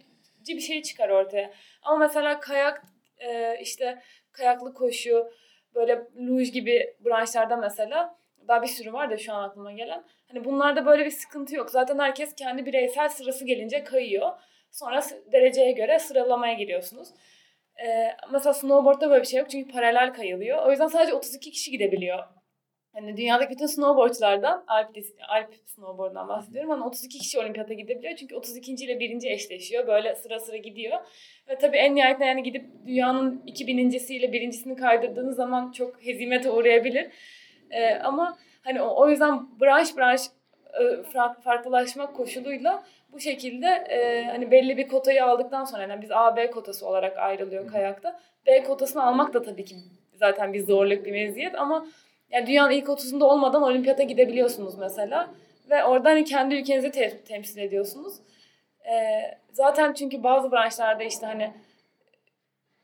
bir 0.48 0.60
şey 0.60 0.82
çıkar 0.82 1.08
ortaya. 1.08 1.50
Ama 1.82 1.98
mesela 1.98 2.40
kayak 2.40 2.82
e, 3.18 3.58
işte 3.62 4.02
kayaklı 4.32 4.74
koşu 4.74 5.30
böyle 5.74 6.02
luge 6.16 6.44
gibi 6.44 6.94
branşlarda 7.04 7.56
mesela 7.56 8.16
daha 8.48 8.62
bir 8.62 8.68
sürü 8.68 8.92
var 8.92 9.10
da 9.10 9.16
şu 9.16 9.32
an 9.32 9.48
aklıma 9.48 9.72
gelen. 9.72 10.04
Hani 10.28 10.44
bunlarda 10.44 10.86
böyle 10.86 11.04
bir 11.04 11.10
sıkıntı 11.10 11.54
yok. 11.54 11.70
Zaten 11.70 11.98
herkes 11.98 12.34
kendi 12.34 12.66
bireysel 12.66 13.08
sırası 13.08 13.44
gelince 13.44 13.84
kayıyor. 13.84 14.30
Sonra 14.74 15.00
dereceye 15.32 15.72
göre 15.72 15.98
sıralamaya 15.98 16.54
giriyorsunuz. 16.54 17.08
Ee, 17.86 18.16
mesela 18.32 18.54
snowboard'da 18.54 19.10
böyle 19.10 19.22
bir 19.22 19.26
şey 19.26 19.40
yok 19.40 19.50
çünkü 19.50 19.72
paralel 19.72 20.12
kayılıyor. 20.12 20.66
O 20.66 20.70
yüzden 20.70 20.86
sadece 20.86 21.14
32 21.14 21.50
kişi 21.50 21.70
gidebiliyor. 21.70 22.18
Hani 22.92 23.16
dünyadaki 23.16 23.50
bütün 23.50 23.66
snowboardçulardan, 23.66 24.64
Alp, 24.66 24.96
Alp 25.28 25.54
snowboard'dan 25.66 26.28
bahsediyorum. 26.28 26.70
Hani 26.70 26.84
32 26.84 27.18
kişi 27.18 27.38
olimpiyata 27.38 27.74
gidebiliyor. 27.74 28.16
Çünkü 28.16 28.36
32. 28.36 28.72
ile 28.72 29.00
1. 29.00 29.30
eşleşiyor. 29.30 29.86
Böyle 29.86 30.14
sıra 30.14 30.40
sıra 30.40 30.56
gidiyor. 30.56 30.98
Ve 31.48 31.58
tabii 31.58 31.76
en 31.76 31.94
nihayetinde 31.94 32.26
yani 32.26 32.42
gidip 32.42 32.64
dünyanın 32.86 33.42
2000.siyle 33.46 34.32
birincisini 34.32 34.76
kaydırdığınız 34.76 35.36
zaman 35.36 35.72
çok 35.72 36.06
hezimete 36.06 36.50
uğrayabilir. 36.50 37.10
Ee, 37.70 37.94
ama 37.94 38.38
hani 38.64 38.82
o, 38.82 39.02
o 39.02 39.08
yüzden 39.08 39.60
branş 39.60 39.96
branş 39.96 40.20
e, 40.80 41.02
farklılaşmak 41.44 42.16
koşuluyla 42.16 42.84
bu 43.14 43.20
şekilde 43.20 43.66
e, 43.66 44.24
hani 44.24 44.50
belli 44.50 44.76
bir 44.76 44.88
kotayı 44.88 45.24
aldıktan 45.24 45.64
sonra 45.64 45.82
yani 45.82 46.02
biz 46.02 46.10
A, 46.12 46.36
B 46.36 46.50
kotası 46.50 46.86
olarak 46.86 47.18
ayrılıyor 47.18 47.66
kayakta. 47.70 48.20
B 48.46 48.62
kotasını 48.62 49.04
almak 49.06 49.34
da 49.34 49.42
tabii 49.42 49.64
ki 49.64 49.76
zaten 50.14 50.52
bir 50.52 50.66
zorluk 50.66 51.04
bir 51.04 51.12
meziyet 51.12 51.54
ama 51.54 51.86
yani 52.30 52.46
dünyanın 52.46 52.70
ilk 52.70 52.86
30'unda 52.86 53.24
olmadan 53.24 53.62
olimpiyata 53.62 54.02
gidebiliyorsunuz 54.02 54.78
mesela. 54.78 55.30
Ve 55.70 55.84
oradan 55.84 56.10
hani 56.10 56.24
kendi 56.24 56.54
ülkenizi 56.54 56.90
te- 56.90 57.18
temsil 57.18 57.58
ediyorsunuz. 57.58 58.14
Ee, 58.84 59.38
zaten 59.52 59.92
çünkü 59.92 60.22
bazı 60.22 60.52
branşlarda 60.52 61.02
işte 61.02 61.26
hani 61.26 61.52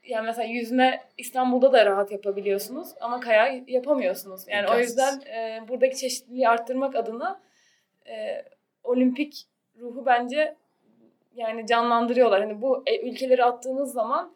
yani 0.06 0.26
mesela 0.26 0.48
yüzme 0.48 1.02
İstanbul'da 1.18 1.72
da 1.72 1.86
rahat 1.86 2.12
yapabiliyorsunuz 2.12 2.88
ama 3.00 3.20
kaya 3.20 3.62
yapamıyorsunuz. 3.66 4.48
Yani 4.48 4.60
İmkansız. 4.60 4.78
o 4.78 4.80
yüzden 4.80 5.20
e, 5.20 5.68
buradaki 5.68 5.96
çeşitliliği 5.96 6.48
arttırmak 6.48 6.96
adına 6.96 7.40
e, 8.06 8.44
olimpik 8.84 9.46
ruhu 9.80 10.06
bence 10.06 10.56
yani 11.34 11.66
canlandırıyorlar. 11.66 12.40
Hani 12.40 12.62
bu 12.62 12.82
e, 12.86 13.10
ülkeleri 13.10 13.44
attığınız 13.44 13.92
zaman 13.92 14.32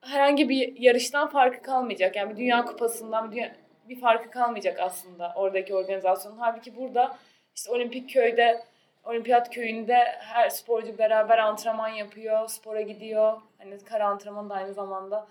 herhangi 0.00 0.48
bir 0.48 0.76
yarıştan 0.76 1.28
farkı 1.28 1.62
kalmayacak. 1.62 2.16
Yani 2.16 2.30
bir 2.30 2.36
dünya 2.36 2.64
kupasından 2.64 3.30
bir, 3.30 3.36
dünya, 3.36 3.56
bir 3.88 4.00
farkı 4.00 4.30
kalmayacak 4.30 4.80
aslında 4.80 5.32
oradaki 5.36 5.74
organizasyonun. 5.74 6.38
Halbuki 6.38 6.76
burada 6.76 7.16
işte 7.54 7.70
olimpik 7.70 8.10
köyde 8.10 8.64
olimpiyat 9.04 9.50
köyünde 9.50 9.94
her 10.20 10.48
sporcu 10.48 10.98
beraber 10.98 11.38
antrenman 11.38 11.88
yapıyor, 11.88 12.48
spora 12.48 12.80
gidiyor. 12.80 13.40
Hani 13.58 13.78
kara 13.84 14.06
antrenman 14.06 14.50
da 14.50 14.54
aynı 14.54 14.74
zamanda. 14.74 15.26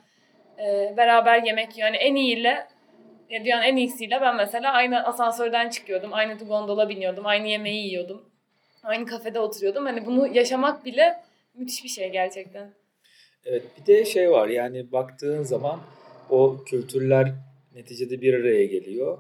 Ee, 0.60 0.94
beraber 0.98 1.44
yemek 1.44 1.78
yiyor. 1.78 1.88
Yani 1.88 1.98
en 1.98 2.16
iyiyle 2.16 2.68
ya 3.30 3.40
dünyanın 3.46 3.64
en 3.64 3.76
iyisiyle 3.76 4.22
ben 4.22 4.36
mesela 4.36 4.72
aynı 4.72 5.06
asansörden 5.06 5.70
çıkıyordum. 5.70 6.14
Aynı 6.14 6.34
gondola 6.34 6.90
biniyordum. 6.90 7.26
Aynı 7.26 7.48
yemeği 7.48 7.88
yiyordum. 7.88 8.30
Aynı 8.84 9.06
kafede 9.06 9.40
oturuyordum. 9.40 9.86
Hani 9.86 10.06
bunu 10.06 10.28
yaşamak 10.28 10.86
bile 10.86 11.24
müthiş 11.54 11.84
bir 11.84 11.90
şey 11.90 12.12
gerçekten. 12.12 12.74
Evet 13.46 13.64
bir 13.80 13.86
de 13.86 14.06
şey 14.06 14.32
var 14.32 14.48
yani 14.48 14.92
baktığın 14.92 15.44
zaman 15.44 15.80
o 16.30 16.64
kültürler 16.66 17.34
neticede 17.76 18.22
bir 18.22 18.34
araya 18.34 18.66
geliyor 18.66 19.18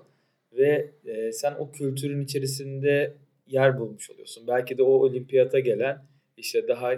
ve 0.53 0.91
e, 1.05 1.31
sen 1.31 1.53
o 1.59 1.71
kültürün 1.71 2.21
içerisinde 2.21 3.13
yer 3.47 3.79
bulmuş 3.79 4.09
oluyorsun. 4.09 4.47
Belki 4.47 4.77
de 4.77 4.83
o 4.83 4.91
olimpiyata 4.91 5.59
gelen 5.59 6.01
işte 6.37 6.67
daha 6.67 6.91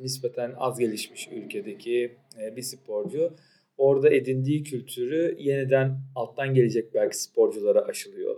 nispeten 0.00 0.54
az 0.56 0.78
gelişmiş 0.78 1.28
ülkedeki 1.32 2.12
e, 2.40 2.56
bir 2.56 2.62
sporcu 2.62 3.32
orada 3.78 4.10
edindiği 4.10 4.62
kültürü 4.64 5.36
yeniden 5.38 5.98
alttan 6.14 6.54
gelecek 6.54 6.94
belki 6.94 7.22
sporculara 7.22 7.80
aşılıyor. 7.80 8.36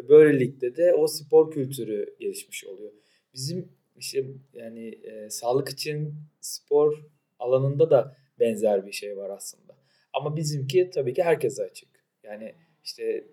Ve 0.00 0.08
böylelikle 0.08 0.76
de 0.76 0.94
o 0.94 1.06
spor 1.06 1.50
kültürü 1.50 2.16
gelişmiş 2.20 2.64
oluyor. 2.64 2.92
Bizim 3.34 3.68
işte 3.96 4.24
yani 4.54 4.88
e, 4.88 5.30
sağlık 5.30 5.68
için 5.68 6.14
spor 6.40 7.04
alanında 7.38 7.90
da 7.90 8.16
benzer 8.40 8.86
bir 8.86 8.92
şey 8.92 9.16
var 9.16 9.30
aslında. 9.30 9.76
Ama 10.12 10.36
bizimki 10.36 10.90
tabii 10.90 11.14
ki 11.14 11.22
herkese 11.22 11.62
açık. 11.62 11.88
Yani 12.22 12.54
işte 12.84 13.24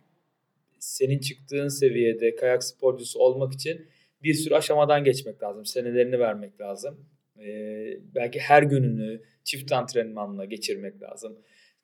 senin 0.79 1.19
çıktığın 1.19 1.67
seviyede 1.67 2.35
kayak 2.35 2.63
sporcusu 2.63 3.19
olmak 3.19 3.53
için 3.53 3.87
bir 4.23 4.33
sürü 4.33 4.55
aşamadan 4.55 5.03
geçmek 5.03 5.43
lazım. 5.43 5.65
Senelerini 5.65 6.19
vermek 6.19 6.61
lazım. 6.61 7.05
Ee, 7.39 7.99
belki 8.15 8.39
her 8.39 8.63
gününü 8.63 9.21
çift 9.43 9.71
antrenmanla 9.71 10.45
geçirmek 10.45 11.01
lazım. 11.01 11.39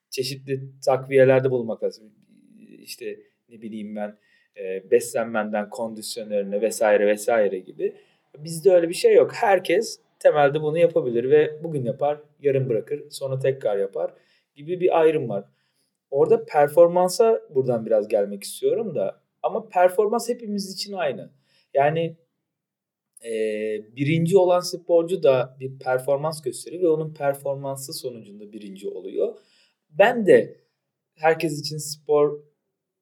Çeşitli 0.10 0.62
takviyelerde 0.86 1.52
bulmak 1.52 1.84
lazım. 1.84 2.14
İşte 2.80 3.20
ne 3.50 3.62
bileyim 3.62 3.96
ben 3.96 4.18
e, 4.58 4.92
beslenmenden 4.92 5.70
kondisyonerine 5.70 6.62
vesaire 6.62 7.08
vesaire 7.08 7.60
gibi. 7.60 7.96
Bizde 8.38 8.72
öyle 8.72 8.90
bir 8.90 8.94
şey 8.94 9.16
yok. 9.16 9.32
Herkes 9.34 10.00
temelde 10.20 10.62
bunu 10.62 10.78
yapabilir 10.78 11.30
ve 11.30 11.64
bugün 11.64 11.86
yapar, 11.86 12.20
yarın 12.42 12.70
bırakır, 12.70 13.04
sonra 13.10 13.40
tekrar 13.40 13.78
yapar 13.78 14.14
gibi 14.56 14.80
bir 14.80 15.00
ayrım 15.00 15.30
var. 15.30 15.46
Orada 16.12 16.46
performansa 16.46 17.42
buradan 17.50 17.86
biraz 17.86 18.08
gelmek 18.08 18.44
istiyorum 18.44 18.96
da 18.96 19.22
ama 19.44 19.70
performans 19.70 20.30
hepimiz 20.30 20.74
için 20.74 20.94
aynı. 20.94 21.30
Yani 21.74 22.18
e, 23.26 23.32
birinci 23.96 24.38
olan 24.38 24.60
sporcu 24.60 25.24
da 25.24 25.58
bir 25.60 25.80
performans 25.80 26.42
gösteriyor 26.42 26.84
ve 26.84 26.88
onun 26.88 27.14
performansı 27.14 27.94
sonucunda 27.94 28.52
birinci 28.52 28.90
oluyor. 28.90 29.38
Ben 29.90 30.26
de 30.26 30.58
herkes 31.16 31.60
için 31.60 31.78
spor 31.78 32.44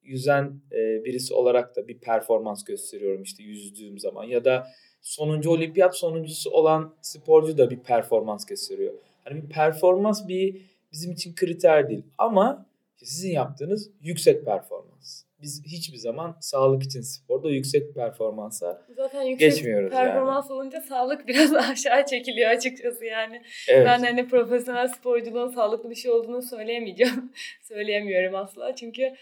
yüzen 0.02 0.60
e, 0.72 1.04
birisi 1.04 1.34
olarak 1.34 1.76
da 1.76 1.88
bir 1.88 1.98
performans 1.98 2.64
gösteriyorum 2.64 3.22
işte 3.22 3.42
yüzdüğüm 3.42 3.98
zaman 3.98 4.24
ya 4.24 4.44
da 4.44 4.66
sonuncu 5.02 5.50
olimpiyat 5.50 5.96
sonuncusu 5.96 6.50
olan 6.50 6.94
sporcu 7.02 7.58
da 7.58 7.70
bir 7.70 7.78
performans 7.78 8.46
gösteriyor. 8.46 8.94
Hani 9.24 9.42
bir 9.42 9.48
performans 9.48 10.28
bir 10.28 10.62
bizim 10.92 11.12
için 11.12 11.34
kriter 11.34 11.88
değil 11.88 12.04
ama 12.18 12.66
sizin 12.96 13.30
yaptığınız 13.32 13.90
yüksek 14.02 14.44
performans. 14.44 15.22
Biz 15.42 15.62
hiçbir 15.66 15.96
zaman 15.96 16.36
sağlık 16.40 16.82
için 16.82 17.00
sporda 17.00 17.50
yüksek 17.50 17.94
performansa 17.94 18.82
Zaten 18.96 19.22
yüksek 19.22 19.50
geçmiyoruz 19.50 19.90
performans 19.90 20.50
yani. 20.50 20.56
olunca 20.60 20.80
sağlık 20.80 21.28
biraz 21.28 21.54
aşağı 21.54 22.06
çekiliyor 22.06 22.50
açıkçası 22.50 23.04
yani. 23.04 23.42
Evet. 23.68 23.86
Ben 23.86 23.98
hani 23.98 24.28
profesyonel 24.28 24.88
sporculuğun 24.88 25.48
sağlıklı 25.48 25.90
bir 25.90 25.94
şey 25.94 26.10
olduğunu 26.10 26.42
söyleyemeyeceğim. 26.42 27.32
Söyleyemiyorum 27.62 28.34
asla. 28.34 28.74
Çünkü 28.76 29.12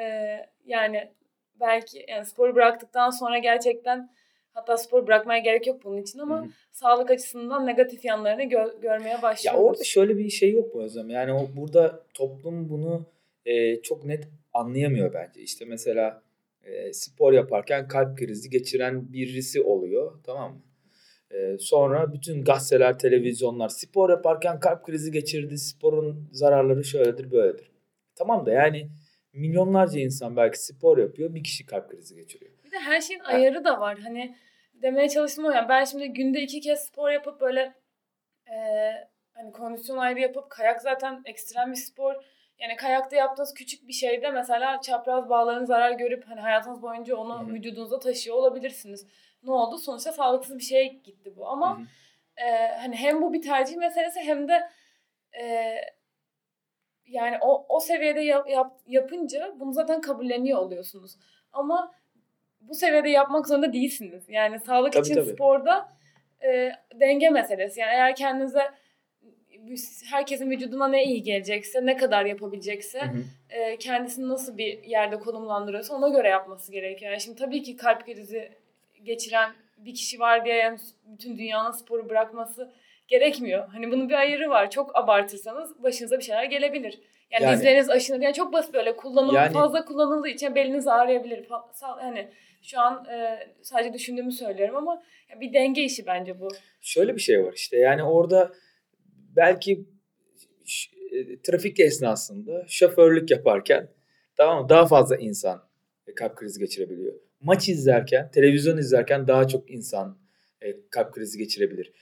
e, 0.00 0.36
yani 0.66 1.10
belki 1.60 2.04
yani 2.08 2.26
sporu 2.26 2.54
bıraktıktan 2.54 3.10
sonra 3.10 3.38
gerçekten 3.38 4.10
Hatta 4.54 4.76
spor 4.76 5.06
bırakmaya 5.06 5.38
gerek 5.38 5.66
yok 5.66 5.84
bunun 5.84 6.02
için 6.02 6.18
ama 6.18 6.38
Hı-hı. 6.38 6.48
sağlık 6.72 7.10
açısından 7.10 7.66
negatif 7.66 8.04
yanlarını 8.04 8.42
gö- 8.42 8.80
görmeye 8.80 9.22
başlıyoruz. 9.22 9.60
Ya 9.60 9.64
orada 9.64 9.84
şöyle 9.84 10.18
bir 10.18 10.30
şey 10.30 10.52
yok 10.52 10.74
mu 10.74 10.82
Özlem? 10.82 11.10
Yani 11.10 11.32
o 11.32 11.48
burada 11.56 12.04
toplum 12.14 12.68
bunu 12.68 13.06
e, 13.46 13.82
çok 13.82 14.04
net 14.04 14.28
anlayamıyor 14.52 15.14
bence. 15.14 15.40
İşte 15.40 15.64
mesela 15.64 16.22
e, 16.64 16.92
spor 16.92 17.32
yaparken 17.32 17.88
kalp 17.88 18.18
krizi 18.18 18.50
geçiren 18.50 19.12
birisi 19.12 19.62
oluyor 19.62 20.12
tamam 20.26 20.52
mı? 20.52 20.62
E, 21.30 21.58
sonra 21.58 22.12
bütün 22.12 22.44
gazeteler, 22.44 22.98
televizyonlar 22.98 23.68
spor 23.68 24.10
yaparken 24.10 24.60
kalp 24.60 24.84
krizi 24.84 25.12
geçirdi, 25.12 25.58
sporun 25.58 26.28
zararları 26.32 26.84
şöyledir 26.84 27.30
böyledir. 27.30 27.70
Tamam 28.14 28.46
da 28.46 28.52
yani 28.52 28.88
milyonlarca 29.34 30.00
insan 30.00 30.36
belki 30.36 30.64
spor 30.64 30.98
yapıyor, 30.98 31.34
bir 31.34 31.44
kişi 31.44 31.66
kalp 31.66 31.90
krizi 31.90 32.14
geçiriyor. 32.14 32.52
Bir 32.64 32.70
de 32.70 32.78
her 32.78 33.00
şeyin 33.00 33.20
ayarı 33.20 33.64
da 33.64 33.80
var. 33.80 33.98
Hani 33.98 34.36
demeye 34.74 35.08
çalıştım 35.08 35.44
o 35.44 35.50
yani. 35.50 35.68
Ben 35.68 35.84
şimdi 35.84 36.08
günde 36.08 36.40
iki 36.42 36.60
kez 36.60 36.84
spor 36.84 37.10
yapıp 37.10 37.40
böyle 37.40 37.74
e, 38.46 38.56
hani 39.34 39.52
kondisyon 39.52 39.98
ayrı 39.98 40.20
yapıp 40.20 40.50
kayak 40.50 40.82
zaten 40.82 41.22
ekstrem 41.24 41.70
bir 41.70 41.76
spor. 41.76 42.14
Yani 42.58 42.76
kayakta 42.76 43.16
yaptığınız 43.16 43.54
küçük 43.54 43.88
bir 43.88 43.92
şeyde 43.92 44.30
mesela 44.30 44.80
çapraz 44.80 45.28
bağların 45.28 45.64
zarar 45.64 45.90
görüp 45.90 46.24
hani 46.26 46.40
hayatınız 46.40 46.82
boyunca 46.82 47.16
onu 47.16 47.40
Hı-hı. 47.40 47.54
vücudunuzda 47.54 47.98
taşıyor 47.98 48.36
olabilirsiniz. 48.36 49.06
Ne 49.42 49.50
oldu? 49.50 49.78
Sonuçta 49.78 50.12
sağlıksız 50.12 50.58
bir 50.58 50.62
şeye 50.62 50.86
gitti 50.86 51.36
bu. 51.36 51.48
Ama 51.48 51.82
e, 52.36 52.76
hani 52.76 52.96
hem 52.96 53.22
bu 53.22 53.32
bir 53.32 53.42
tercih 53.42 53.76
meselesi 53.76 54.20
hem 54.20 54.48
de 54.48 54.68
e, 55.40 55.74
yani 57.06 57.38
o, 57.40 57.66
o 57.68 57.80
seviyede 57.80 58.20
yap, 58.20 58.50
yap, 58.50 58.72
yapınca 58.86 59.54
bunu 59.60 59.72
zaten 59.72 60.00
kabulleniyor 60.00 60.58
oluyorsunuz. 60.58 61.16
Ama 61.52 61.94
bu 62.60 62.74
seviyede 62.74 63.08
yapmak 63.08 63.48
zorunda 63.48 63.72
değilsiniz. 63.72 64.24
Yani 64.28 64.60
sağlık 64.60 64.92
tabii, 64.92 65.04
için 65.04 65.14
tabii. 65.14 65.30
sporda 65.30 65.88
e, 66.44 66.72
denge 66.94 67.30
meselesi. 67.30 67.80
Yani 67.80 67.92
eğer 67.92 68.16
kendinize 68.16 68.62
herkesin 70.10 70.50
vücuduna 70.50 70.88
ne 70.88 71.04
iyi 71.04 71.22
gelecekse, 71.22 71.86
ne 71.86 71.96
kadar 71.96 72.24
yapabilecekse, 72.24 73.00
hı 73.00 73.04
hı. 73.04 73.22
E, 73.50 73.76
kendisini 73.76 74.28
nasıl 74.28 74.58
bir 74.58 74.82
yerde 74.82 75.18
konumlandırıyorsa 75.18 75.94
ona 75.94 76.08
göre 76.08 76.28
yapması 76.28 76.72
gerekiyor. 76.72 77.10
Yani 77.10 77.20
şimdi 77.20 77.38
tabii 77.38 77.62
ki 77.62 77.76
kalp 77.76 78.06
krizi 78.06 78.52
geçiren 79.02 79.50
bir 79.76 79.94
kişi 79.94 80.20
var 80.20 80.44
diye 80.44 80.54
yani 80.54 80.78
bütün 81.04 81.38
dünyanın 81.38 81.70
sporu 81.70 82.08
bırakması 82.08 82.72
gerekmiyor. 83.08 83.68
Hani 83.68 83.90
bunun 83.90 84.08
bir 84.08 84.14
ayarı 84.14 84.50
var. 84.50 84.70
Çok 84.70 84.96
abartırsanız 84.96 85.82
başınıza 85.82 86.18
bir 86.18 86.24
şeyler 86.24 86.44
gelebilir. 86.44 87.00
Yani, 87.30 87.44
Yani- 87.44 87.56
dizleriniz 87.56 87.90
aşınır. 87.90 88.20
Yani 88.20 88.34
çok 88.34 88.52
basit 88.52 88.74
böyle 88.74 88.96
kullanım 88.96 89.34
Yani- 89.34 89.52
fazla 89.52 89.84
kullanıldığı 89.84 90.28
için 90.28 90.54
beliniz 90.54 90.86
ağrıyabilir. 90.86 91.46
Hani 91.80 92.30
şu 92.62 92.80
an 92.80 93.04
e, 93.04 93.38
sadece 93.62 93.92
düşündüğümü 93.92 94.32
söylüyorum 94.32 94.76
ama 94.76 95.02
bir 95.40 95.52
denge 95.52 95.82
işi 95.82 96.06
bence 96.06 96.40
bu. 96.40 96.48
Şöyle 96.80 97.14
bir 97.14 97.20
şey 97.20 97.44
var 97.44 97.52
işte 97.56 97.76
yani 97.76 98.02
orada 98.02 98.52
belki 99.36 99.84
e, 101.12 101.40
trafik 101.42 101.80
esnasında 101.80 102.64
şoförlük 102.68 103.30
yaparken 103.30 103.88
tamam 104.36 104.62
mı 104.62 104.68
daha 104.68 104.86
fazla 104.86 105.16
insan 105.16 105.68
e, 106.06 106.14
kalp 106.14 106.36
krizi 106.36 106.60
geçirebiliyor. 106.60 107.14
Maç 107.40 107.68
izlerken, 107.68 108.30
televizyon 108.30 108.78
izlerken 108.78 109.28
daha 109.28 109.48
çok 109.48 109.70
insan 109.70 110.18
e, 110.62 110.66
kalp 110.90 111.12
krizi 111.12 111.38
geçirebilir. 111.38 111.92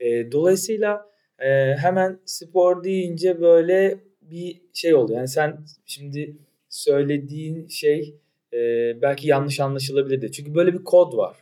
E, 0.00 0.32
dolayısıyla 0.32 1.10
e, 1.38 1.74
hemen 1.76 2.20
spor 2.24 2.84
deyince 2.84 3.40
böyle 3.40 3.98
bir 4.22 4.60
şey 4.74 4.94
oldu. 4.94 5.12
Yani 5.12 5.28
sen 5.28 5.58
şimdi 5.86 6.36
söylediğin 6.68 7.68
şey 7.68 8.14
e, 8.52 8.58
belki 9.02 9.28
yanlış 9.28 9.60
anlaşılabilirdi. 9.60 10.32
Çünkü 10.32 10.54
böyle 10.54 10.72
bir 10.72 10.84
kod 10.84 11.16
var 11.16 11.36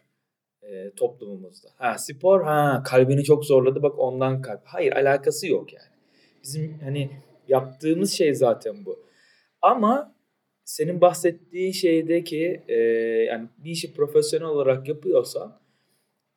e, 0.63 0.91
toplumumuzda. 0.97 1.69
Ha 1.77 1.99
spor 1.99 2.45
ha 2.45 2.83
kalbini 2.87 3.25
çok 3.25 3.45
zorladı 3.45 3.83
bak 3.83 3.99
ondan 3.99 4.43
kalp. 4.43 4.61
Hayır 4.65 4.93
alakası 4.93 5.47
yok 5.47 5.73
yani. 5.73 5.89
Bizim 6.43 6.79
hani 6.85 7.11
yaptığımız 7.49 8.13
şey 8.13 8.35
zaten 8.35 8.85
bu. 8.87 9.07
Ama 9.63 10.15
senin 10.65 11.01
bahsettiğin 11.01 11.73
şeydeki 11.73 12.63
e, 12.69 12.75
yani 13.29 13.49
bir 13.59 13.71
işi 13.71 13.95
profesyonel 13.95 14.47
olarak 14.47 14.89
yapıyorsan 14.89 15.61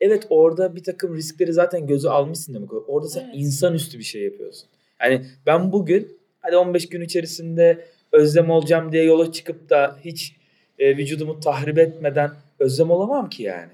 evet 0.01 0.27
orada 0.29 0.75
bir 0.75 0.83
takım 0.83 1.15
riskleri 1.15 1.53
zaten 1.53 1.87
göze 1.87 2.09
almışsın 2.09 2.53
demek. 2.53 2.69
Orada 2.89 3.07
sen 3.09 3.21
Evet. 3.23 3.33
insanüstü 3.35 3.99
bir 3.99 4.03
şey 4.03 4.23
yapıyorsun. 4.23 4.69
Yani 5.01 5.25
ben 5.45 5.71
bugün 5.71 6.17
hadi 6.39 6.57
15 6.57 6.89
gün 6.89 7.01
içerisinde 7.01 7.85
özlem 8.11 8.49
olacağım 8.49 8.91
diye 8.91 9.03
yola 9.03 9.31
çıkıp 9.31 9.69
da 9.69 9.99
hiç 10.05 10.35
e, 10.79 10.97
vücudumu 10.97 11.39
tahrip 11.39 11.77
etmeden 11.79 12.31
özlem 12.59 12.91
olamam 12.91 13.29
ki 13.29 13.43
yani. 13.43 13.71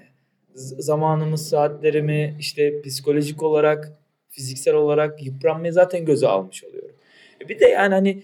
Z- 0.54 0.82
zamanımı, 0.82 1.38
saatlerimi 1.38 2.36
işte 2.40 2.82
psikolojik 2.82 3.42
olarak, 3.42 3.92
fiziksel 4.30 4.74
olarak 4.74 5.22
yıpranmayı 5.26 5.72
zaten 5.72 6.04
göze 6.04 6.26
almış 6.28 6.64
oluyorum. 6.64 6.96
E 7.44 7.48
bir 7.48 7.60
de 7.60 7.66
yani 7.66 7.94
hani 7.94 8.22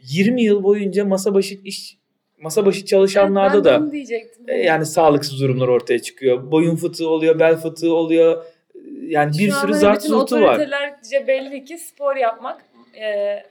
20 0.00 0.42
yıl 0.42 0.62
boyunca 0.62 1.04
masa 1.04 1.34
başı 1.34 1.54
iş 1.64 1.98
masa 2.40 2.66
başı 2.66 2.84
çalışanlarda 2.84 3.70
Evet, 3.70 3.92
da 4.48 4.52
e, 4.52 4.56
yani 4.62 4.86
sağlıksız 4.86 5.40
durumlar 5.40 5.68
ortaya 5.68 5.98
çıkıyor. 6.02 6.50
Boyun 6.50 6.76
fıtığı 6.76 7.08
oluyor, 7.08 7.38
bel 7.38 7.56
fıtığı 7.56 7.94
oluyor. 7.94 8.44
E, 8.74 8.78
Yani 9.06 9.38
bir 9.38 9.50
Şu 9.50 9.56
an 9.56 9.60
sürü 9.60 9.74
zart 9.74 10.02
zurtu 10.02 10.36
var. 10.36 10.42
otoritelerce 10.54 11.26
belli 11.26 11.64
ki 11.64 11.78
spor 11.78 12.16
yapmak 12.16 12.62
e, 13.00 13.42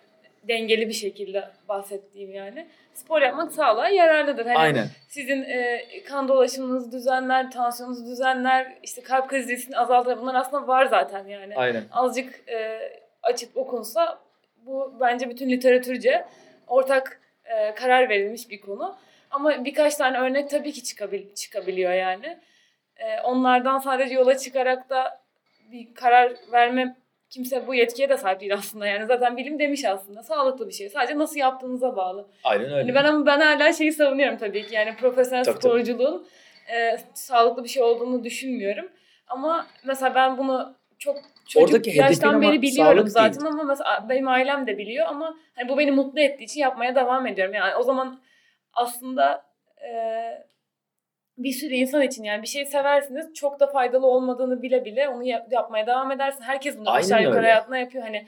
dengeli 0.47 0.87
bir 0.87 0.93
şekilde 0.93 1.43
bahsettiğim 1.69 2.33
yani. 2.33 2.67
Spor 2.93 3.21
yapmak 3.21 3.51
sağlığa 3.51 3.89
yararlıdır. 3.89 4.45
Hani 4.45 4.57
Aynen. 4.57 4.87
Sizin 5.09 5.41
e, 5.43 5.81
kan 6.09 6.27
dolaşımınızı 6.27 6.91
düzenler, 6.91 7.51
tansiyonunuzu 7.51 8.05
düzenler, 8.05 8.73
işte 8.83 9.01
kalp 9.01 9.29
krizi 9.29 9.51
riskini 9.51 9.77
azaltır. 9.77 10.17
Bunlar 10.21 10.35
aslında 10.35 10.67
var 10.67 10.85
zaten 10.85 11.27
yani. 11.27 11.55
Aynen. 11.55 11.83
Azıcık 11.91 12.49
e, 12.49 12.79
açıp 13.23 13.57
okunsa 13.57 14.19
bu 14.65 14.93
bence 14.99 15.29
bütün 15.29 15.49
literatürce 15.49 16.25
ortak 16.67 17.19
e, 17.45 17.75
karar 17.75 18.09
verilmiş 18.09 18.49
bir 18.49 18.61
konu. 18.61 18.97
Ama 19.31 19.65
birkaç 19.65 19.95
tane 19.95 20.17
örnek 20.19 20.49
tabii 20.49 20.71
ki 20.71 20.83
çıkabil, 20.83 21.33
çıkabiliyor 21.33 21.93
yani. 21.93 22.37
E, 22.97 23.21
onlardan 23.21 23.79
sadece 23.79 24.13
yola 24.13 24.37
çıkarak 24.37 24.89
da 24.89 25.21
bir 25.71 25.93
karar 25.93 26.33
verme 26.51 26.95
kimse 27.29 27.67
bu 27.67 27.75
yetkiye 27.75 28.09
de 28.09 28.17
sahip 28.17 28.39
değil 28.39 28.53
aslında. 28.53 28.87
Yani 28.87 29.05
zaten 29.05 29.37
bilim 29.37 29.59
demiş 29.59 29.85
aslında. 29.85 30.23
Sağlıklı 30.23 30.67
bir 30.67 30.73
şey. 30.73 30.89
Sadece 30.89 31.17
nasıl 31.17 31.37
yaptığınıza 31.37 31.95
bağlı. 31.95 32.27
Aynen 32.43 32.65
öyle. 32.65 32.75
Hani 32.75 32.95
ben 32.95 33.03
ama 33.03 33.25
ben 33.25 33.39
hala 33.39 33.73
şeyi 33.73 33.93
savunuyorum 33.93 34.37
tabii 34.37 34.67
ki. 34.67 34.75
Yani 34.75 34.95
profesyonel 34.95 35.43
Tabii, 35.43 35.59
tabii. 35.59 35.71
sporculuğun 35.71 36.27
e, 36.73 36.97
sağlıklı 37.13 37.63
bir 37.63 37.69
şey 37.69 37.83
olduğunu 37.83 38.23
düşünmüyorum. 38.23 38.89
Ama 39.27 39.67
mesela 39.85 40.15
ben 40.15 40.37
bunu 40.37 40.75
çok 40.99 41.17
çocuk 41.47 41.69
Oradaki 41.69 41.97
yaştan 41.97 42.41
beri 42.41 42.61
biliyorum 42.61 43.07
zaten 43.07 43.41
değil. 43.41 43.51
ama 43.53 43.63
mesela 43.63 44.05
benim 44.09 44.27
ailem 44.27 44.67
de 44.67 44.77
biliyor 44.77 45.07
ama 45.07 45.37
hani 45.55 45.69
bu 45.69 45.77
beni 45.77 45.91
mutlu 45.91 46.19
ettiği 46.19 46.43
için 46.43 46.61
yapmaya 46.61 46.95
devam 46.95 47.27
ediyorum. 47.27 47.53
Yani 47.53 47.75
o 47.75 47.83
zaman 47.83 48.21
aslında 48.73 49.45
e, 49.87 49.91
bir 51.37 51.51
sürü 51.51 51.73
insan 51.73 52.01
için 52.01 52.23
yani 52.23 52.41
bir 52.41 52.47
şey 52.47 52.65
seversiniz 52.65 53.33
çok 53.33 53.59
da 53.59 53.67
faydalı 53.67 54.07
olmadığını 54.07 54.61
bile 54.61 54.85
bile 54.85 55.09
onu 55.09 55.23
yap- 55.23 55.51
yapmaya 55.51 55.87
devam 55.87 56.11
edersin. 56.11 56.43
Herkes 56.43 56.77
bunu 56.77 56.91
aşağı 56.91 57.21
yukarı 57.23 57.37
öyle. 57.37 57.47
hayatında 57.47 57.77
yapıyor. 57.77 58.03
Hani 58.03 58.27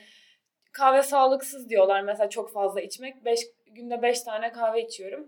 kahve 0.71 1.03
sağlıksız 1.03 1.69
diyorlar 1.69 2.01
mesela 2.01 2.29
çok 2.29 2.53
fazla 2.53 2.81
içmek. 2.81 3.25
Beş, 3.25 3.39
günde 3.65 4.01
5 4.01 4.21
tane 4.21 4.51
kahve 4.51 4.81
içiyorum. 4.81 5.27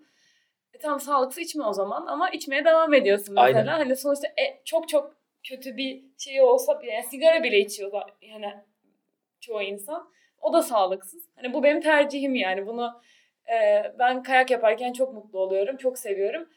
E, 0.74 0.78
tam 0.78 1.00
sağlıksız 1.00 1.44
içme 1.44 1.64
o 1.64 1.74
zaman 1.74 2.08
ama 2.08 2.30
içmeye 2.30 2.66
devam 2.66 2.94
ediyorsun 2.94 3.36
mesela. 3.36 3.60
Aynen. 3.60 3.68
Hani 3.68 3.96
sonuçta 3.96 4.28
e, 4.28 4.62
çok 4.66 4.90
çok 4.90 5.19
kötü 5.44 5.78
bir 5.78 6.04
şey 6.18 6.42
olsa 6.42 6.82
bile 6.82 6.92
yani 6.92 7.06
sigara 7.06 7.44
bile 7.44 7.60
içiyor 7.60 7.92
yani 8.22 8.54
çoğu 9.40 9.62
insan. 9.62 10.10
O 10.42 10.54
da 10.54 10.62
sağlıksız. 10.64 11.30
Hani 11.36 11.54
bu 11.54 11.64
benim 11.64 11.82
tercihim 11.82 12.36
yani. 12.36 12.68
Bunu 12.68 13.02
e, 13.48 13.84
ben 14.00 14.24
kayak 14.24 14.52
yaparken 14.52 14.94
çok 14.94 15.14
mutlu 15.14 15.40
oluyorum. 15.40 15.78
Çok 15.78 16.00
seviyorum. 16.00 16.50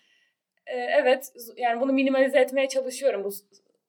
E, 0.66 0.76
evet 0.76 1.32
yani 1.56 1.80
bunu 1.80 1.92
minimalize 1.92 2.38
etmeye 2.38 2.68
çalışıyorum 2.68 3.24
bu 3.24 3.30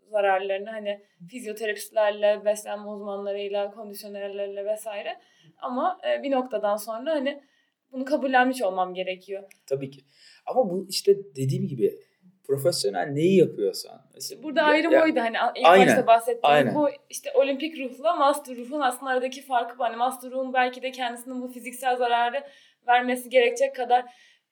zararlarını. 0.10 0.70
Hani 0.70 1.02
fizyoterapistlerle, 1.30 2.46
beslenme 2.46 2.88
uzmanlarıyla, 2.88 3.72
kondisyonerlerle 3.72 4.66
vesaire. 4.66 5.20
Ama 5.58 6.00
e, 6.08 6.24
bir 6.24 6.32
noktadan 6.32 6.76
sonra 6.76 7.12
hani 7.12 7.44
bunu 7.92 8.06
kabullenmiş 8.06 8.62
olmam 8.62 8.94
gerekiyor. 8.94 9.44
Tabii 9.68 9.92
ki. 9.92 10.02
Ama 10.46 10.70
bu 10.70 10.88
işte 10.90 11.16
dediğim 11.36 11.68
gibi 11.68 12.00
profesyonel 12.48 13.08
neyi 13.08 13.38
yapıyorsan. 13.40 14.02
Mesela, 14.14 14.44
Burada 14.44 14.62
ya- 14.62 14.68
ayrım 14.68 14.92
ya- 14.92 15.04
oydu 15.04 15.20
hani 15.20 15.38
ilk 15.56 15.66
Aynen, 15.68 15.88
başta 15.88 16.08
bahsettiğim 16.08 16.56
aynen. 16.56 16.76
bu 16.76 16.90
işte 17.10 17.32
olimpik 17.36 17.80
ruhla 17.80 18.16
master 18.16 18.58
ruhun 18.58 18.80
aslında 18.82 19.12
aradaki 19.12 19.42
farkı 19.42 19.80
bu. 19.80 19.84
Hani 19.84 19.96
master 19.96 20.32
ruhun 20.32 20.54
belki 20.54 20.82
de 20.82 20.92
kendisinin 20.92 21.42
bu 21.42 21.48
fiziksel 21.48 21.96
zararı 21.96 22.44
vermesi 22.88 23.30
gerekecek 23.30 23.76
kadar 23.76 24.06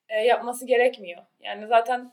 e, 0.10 0.20
yapması 0.20 0.66
gerekmiyor. 0.66 1.22
Yani 1.40 1.68
zaten 1.68 2.12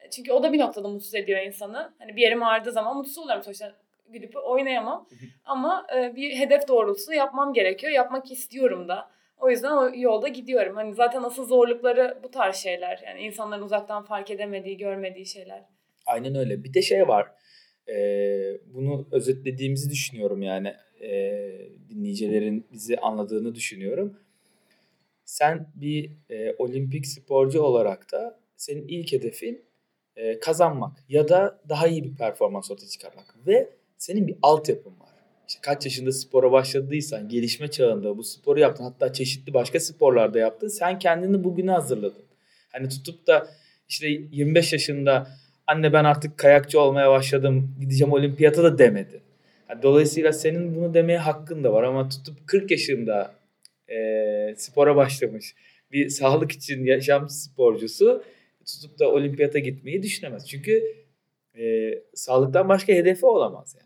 e, 0.00 0.10
çünkü 0.10 0.32
o 0.32 0.42
da 0.42 0.52
bir 0.52 0.58
noktada 0.58 0.88
mutsuz 0.88 1.14
ediyor 1.14 1.40
insanı. 1.40 1.94
Hani 1.98 2.16
bir 2.16 2.22
yerim 2.22 2.42
ağrıdığı 2.42 2.72
zaman 2.72 2.96
mutsuz 2.96 3.18
oluyorum 3.18 3.42
sonuçta 3.42 3.72
gidip 4.12 4.36
oynayamam. 4.44 5.08
Ama 5.44 5.86
e, 5.96 6.16
bir 6.16 6.36
hedef 6.36 6.68
doğrultusu 6.68 7.12
yapmam 7.12 7.52
gerekiyor. 7.52 7.92
Yapmak 7.92 8.32
istiyorum 8.32 8.88
da. 8.88 9.15
O 9.40 9.50
yüzden 9.50 9.70
o 9.70 9.90
yolda 9.94 10.28
gidiyorum. 10.28 10.76
Hani 10.76 10.94
zaten 10.94 11.22
asıl 11.22 11.46
zorlukları 11.46 12.18
bu 12.22 12.30
tarz 12.30 12.56
şeyler. 12.56 13.02
Yani 13.06 13.20
insanların 13.20 13.62
uzaktan 13.62 14.04
fark 14.04 14.30
edemediği, 14.30 14.76
görmediği 14.76 15.26
şeyler. 15.26 15.64
Aynen 16.06 16.34
öyle. 16.34 16.64
Bir 16.64 16.74
de 16.74 16.82
şey 16.82 17.08
var. 17.08 17.26
Ee, 17.88 18.58
bunu 18.66 19.06
özetlediğimizi 19.12 19.90
düşünüyorum 19.90 20.42
yani. 20.42 20.74
Ee, 21.02 21.68
dinleyicilerin 21.88 22.66
bizi 22.72 22.98
anladığını 22.98 23.54
düşünüyorum. 23.54 24.18
Sen 25.24 25.72
bir 25.74 26.10
e, 26.30 26.54
olimpik 26.58 27.06
sporcu 27.06 27.62
olarak 27.62 28.12
da 28.12 28.40
senin 28.56 28.88
ilk 28.88 29.12
hedefin 29.12 29.64
e, 30.16 30.40
kazanmak 30.40 31.04
ya 31.08 31.28
da 31.28 31.60
daha 31.68 31.88
iyi 31.88 32.04
bir 32.04 32.16
performans 32.16 32.70
ortaya 32.70 32.88
çıkarmak 32.88 33.36
ve 33.46 33.70
senin 33.98 34.26
bir 34.26 34.36
altyapın 34.42 35.00
var. 35.00 35.15
İşte 35.48 35.60
kaç 35.62 35.84
yaşında 35.84 36.12
spora 36.12 36.52
başladıysan, 36.52 37.28
gelişme 37.28 37.70
çağında 37.70 38.16
bu 38.16 38.24
sporu 38.24 38.60
yaptın, 38.60 38.84
hatta 38.84 39.12
çeşitli 39.12 39.54
başka 39.54 39.80
sporlarda 39.80 40.38
yaptın. 40.38 40.68
Sen 40.68 40.98
kendini 40.98 41.44
bugüne 41.44 41.70
hazırladın. 41.70 42.24
Hani 42.72 42.88
tutup 42.88 43.26
da 43.26 43.48
işte 43.88 44.08
25 44.08 44.72
yaşında 44.72 45.28
anne 45.66 45.92
ben 45.92 46.04
artık 46.04 46.38
kayakçı 46.38 46.80
olmaya 46.80 47.10
başladım, 47.10 47.76
gideceğim 47.80 48.12
olimpiyata 48.12 48.62
da 48.62 48.78
demedin. 48.78 49.20
Yani 49.70 49.82
dolayısıyla 49.82 50.32
senin 50.32 50.76
bunu 50.76 50.94
demeye 50.94 51.18
hakkın 51.18 51.64
da 51.64 51.72
var 51.72 51.82
ama 51.82 52.08
tutup 52.08 52.46
40 52.46 52.70
yaşında 52.70 53.34
e, 53.88 54.54
spora 54.56 54.96
başlamış 54.96 55.54
bir 55.92 56.08
sağlık 56.08 56.52
için 56.52 56.84
yaşam 56.84 57.28
sporcusu 57.28 58.24
tutup 58.66 58.98
da 58.98 59.10
olimpiyata 59.10 59.58
gitmeyi 59.58 60.02
düşünemez. 60.02 60.48
Çünkü 60.48 60.82
e, 61.58 61.94
sağlıktan 62.14 62.68
başka 62.68 62.92
hedefi 62.92 63.26
olamaz 63.26 63.76
yani. 63.80 63.85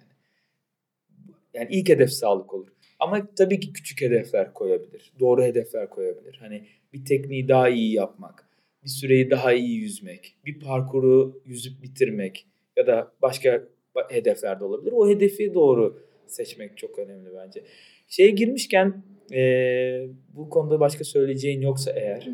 Yani 1.55 1.69
ilk 1.71 1.89
hedef 1.89 2.11
sağlık 2.11 2.55
olur. 2.55 2.69
Ama 2.99 3.35
tabii 3.35 3.61
ki 3.61 3.73
küçük 3.73 4.01
hedefler 4.01 4.55
koyabilir. 4.55 5.13
Doğru 5.21 5.43
hedefler 5.43 5.91
koyabilir. 5.91 6.37
Hani 6.41 6.65
bir 6.93 7.05
tekniği 7.05 7.49
daha 7.49 7.69
iyi 7.69 7.93
yapmak, 7.93 8.49
bir 8.85 8.89
süreyi 8.89 9.31
daha 9.31 9.53
iyi 9.53 9.77
yüzmek, 9.77 10.35
bir 10.47 10.61
parkuru 10.61 11.43
yüzüp 11.47 11.83
bitirmek 11.83 12.47
ya 12.77 12.87
da 12.87 13.13
başka 13.23 13.65
hedefler 14.09 14.61
de 14.61 14.65
olabilir. 14.65 14.93
O 14.93 15.09
hedefi 15.09 15.55
doğru 15.55 16.03
seçmek 16.27 16.77
çok 16.77 16.99
önemli 16.99 17.29
bence. 17.35 17.63
Şeye 18.09 18.31
girmişken 18.31 19.03
e, 19.33 20.07
bu 20.35 20.51
konuda 20.51 20.81
başka 20.81 21.05
söyleyeceğin 21.05 21.61
yoksa 21.61 21.93
eğer 21.93 22.29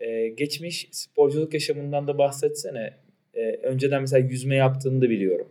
e, 0.00 0.28
geçmiş 0.28 0.88
sporculuk 0.90 1.54
yaşamından 1.54 2.06
da 2.06 2.18
bahsetsene. 2.18 2.94
E, 3.34 3.50
önceden 3.50 4.00
mesela 4.00 4.26
yüzme 4.26 4.56
yaptığını 4.56 5.02
da 5.02 5.10
biliyorum. 5.10 5.48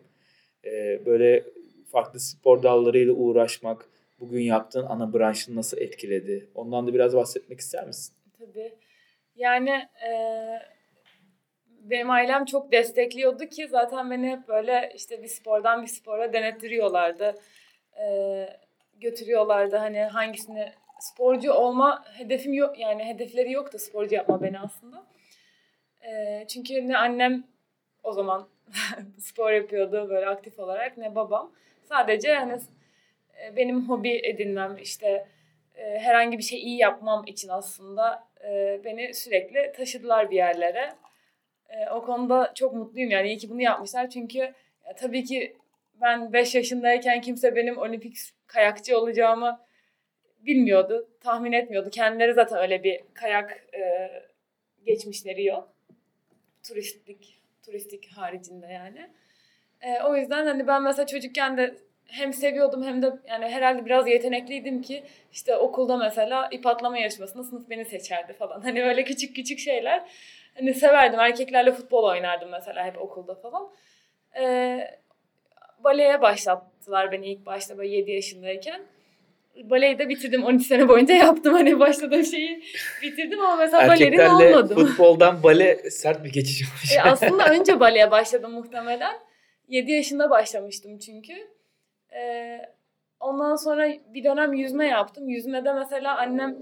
E, 0.66 1.02
böyle 1.06 1.44
farklı 1.91 2.19
spor 2.19 2.63
dallarıyla 2.63 3.13
uğraşmak, 3.13 3.89
bugün 4.19 4.41
yaptığın 4.41 4.86
ana 4.86 5.13
branşını 5.13 5.56
nasıl 5.56 5.78
etkiledi? 5.78 6.50
Ondan 6.56 6.88
da 6.88 6.93
biraz 6.93 7.15
bahsetmek 7.15 7.60
ister 7.60 7.88
misin? 7.88 8.15
Tabii. 8.39 8.76
Yani 9.36 9.88
e, 10.08 10.12
benim 11.67 12.10
ailem 12.10 12.45
çok 12.45 12.71
destekliyordu 12.71 13.45
ki 13.45 13.67
zaten 13.67 14.12
beni 14.12 14.30
hep 14.30 14.47
böyle 14.47 14.91
işte 14.95 15.23
bir 15.23 15.28
spordan 15.28 15.82
bir 15.82 15.88
spora 15.88 16.34
denettiriyorlardı. 16.34 17.36
E, 18.00 18.47
götürüyorlardı 19.02 19.76
hani 19.76 20.04
hangisini 20.04 20.71
sporcu 21.00 21.52
olma 21.52 22.04
hedefim 22.17 22.54
yok 22.54 22.80
yani 22.80 23.04
hedefleri 23.06 23.52
yoktu 23.52 23.78
sporcu 23.80 24.15
yapma 24.15 24.41
beni 24.41 24.60
aslında. 24.60 25.06
E, 26.02 26.45
çünkü 26.47 26.88
ne 26.88 26.97
annem 26.97 27.43
o 28.04 28.13
zaman 28.13 28.47
spor 29.19 29.52
yapıyordu 29.52 30.10
böyle 30.10 30.28
aktif 30.28 30.60
olarak 30.60 30.97
ne 30.97 31.15
babam. 31.15 31.52
Sadece 31.89 32.34
hani 32.34 32.60
e, 33.43 33.56
benim 33.56 33.89
hobi 33.89 34.21
edinmem 34.23 34.78
işte 34.82 35.28
e, 35.76 36.00
herhangi 36.00 36.38
bir 36.38 36.43
şey 36.43 36.60
iyi 36.60 36.78
yapmam 36.78 37.23
için 37.28 37.50
aslında 37.50 38.28
e, 38.43 38.82
beni 38.86 39.13
sürekli 39.13 39.71
taşıdılar 39.71 40.32
bir 40.32 40.36
yerlere. 40.36 40.93
O 41.95 42.06
konuda 42.06 42.52
çok 42.56 42.73
mutluyum 42.73 43.12
yani 43.12 43.28
iyi 43.28 43.38
ki 43.38 43.50
bunu 43.50 43.62
yapmışlar 43.62 44.10
çünkü 44.10 44.38
ya, 44.38 44.95
tabii 44.97 45.23
ki 45.23 45.56
ben 46.02 46.34
5 46.34 46.56
yaşındayken 46.56 47.21
kimse 47.21 47.56
benim 47.56 47.78
olimpik 47.78 48.17
kayakçı 48.47 49.00
olacağımı 49.00 49.60
bilmiyordu, 50.39 51.10
tahmin 51.19 51.52
etmiyordu. 51.52 51.89
Kendileri 51.89 52.34
zaten 52.34 52.60
öyle 52.60 52.84
bir 52.84 53.02
kayak 53.13 53.67
e, 53.73 54.10
geçmişleri 54.86 55.45
yok. 55.45 55.73
Turistik 56.67 57.41
turistik 57.65 58.12
haricinde 58.12 58.67
yani. 58.67 59.10
E, 59.82 60.04
o 60.04 60.16
yüzden 60.16 60.46
hani 60.46 60.68
ben 60.68 60.84
mesela 60.84 61.06
çocukken 61.06 61.58
de 61.58 61.76
hem 62.08 62.34
seviyordum 62.34 62.84
hem 62.84 63.02
de 63.02 63.13
yani 63.30 63.46
herhalde 63.46 63.86
biraz 63.86 64.08
yetenekliydim 64.08 64.82
ki 64.82 65.04
işte 65.32 65.58
okulda 65.58 65.98
mesela 65.98 66.50
ip 66.52 66.66
atlama 66.66 66.98
yarışmasında 66.98 67.44
sınıf 67.44 67.70
beni 67.70 67.86
seçerdi 67.86 68.34
falan. 68.34 68.62
Hani 68.63 68.84
öyle 68.84 69.04
küçük 69.04 69.36
küçük 69.36 69.60
şeyler. 69.60 70.04
Hani 70.56 70.74
severdim. 70.74 71.20
Erkeklerle 71.20 71.72
futbol 71.72 72.04
oynardım 72.04 72.50
mesela 72.52 72.86
hep 72.86 73.02
okulda 73.02 73.36
falan. 73.36 73.70
Ee, 74.40 74.88
baleye 75.84 76.22
başlattılar 76.22 77.12
beni 77.12 77.28
ilk 77.28 77.46
başta 77.46 77.78
böyle 77.78 77.96
7 77.96 78.12
yaşındayken. 78.12 78.82
Baleyi 79.63 80.00
de 80.00 80.10
bitirdim. 80.10 80.44
12 80.46 80.63
sene 80.63 80.88
boyunca 80.88 81.13
yaptım. 81.13 81.54
Hani 81.54 81.80
başladığım 81.80 82.24
şeyi 82.24 82.63
bitirdim 83.02 83.40
ama 83.42 83.56
mesela 83.56 83.88
balerin 83.88 84.20
olmadım. 84.20 84.88
futboldan 84.88 85.44
bale 85.44 85.90
sert 85.90 86.24
bir 86.24 86.32
geçiş 86.32 86.62
olmuş. 86.62 86.96
E 86.98 87.02
aslında 87.02 87.46
önce 87.46 87.80
baleye 87.80 88.12
başladım 88.12 88.52
muhtemelen. 88.52 89.27
7 89.67 89.91
yaşında 89.91 90.30
başlamıştım 90.30 90.97
çünkü. 90.97 91.34
Ee, 92.13 92.62
ondan 93.19 93.56
sonra 93.56 93.89
bir 94.13 94.23
dönem 94.23 94.53
yüzme 94.53 94.88
yaptım. 94.88 95.30
Yüzmede 95.30 95.73
mesela 95.73 96.17
annem 96.17 96.58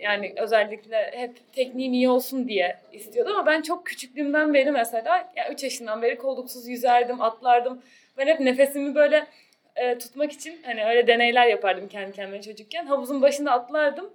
yani 0.00 0.32
özellikle 0.36 1.10
hep 1.14 1.52
tekniğim 1.52 1.92
iyi 1.92 2.08
olsun 2.08 2.48
diye 2.48 2.76
istiyordu 2.92 3.30
ama 3.30 3.46
ben 3.46 3.62
çok 3.62 3.86
küçüklüğümden 3.86 4.54
beri 4.54 4.70
mesela 4.70 5.32
yani 5.36 5.52
3 5.52 5.62
yaşından 5.62 6.02
beri 6.02 6.18
kolluksuz 6.18 6.68
yüzerdim, 6.68 7.20
atlardım. 7.20 7.82
Ben 8.18 8.26
hep 8.26 8.40
nefesimi 8.40 8.94
böyle 8.94 9.26
e, 9.76 9.98
tutmak 9.98 10.32
için 10.32 10.60
hani 10.64 10.84
öyle 10.84 11.06
deneyler 11.06 11.46
yapardım 11.46 11.88
kendi 11.88 12.12
kendime 12.12 12.42
çocukken. 12.42 12.86
Havuzun 12.86 13.22
başında 13.22 13.52
atlardım. 13.52 14.10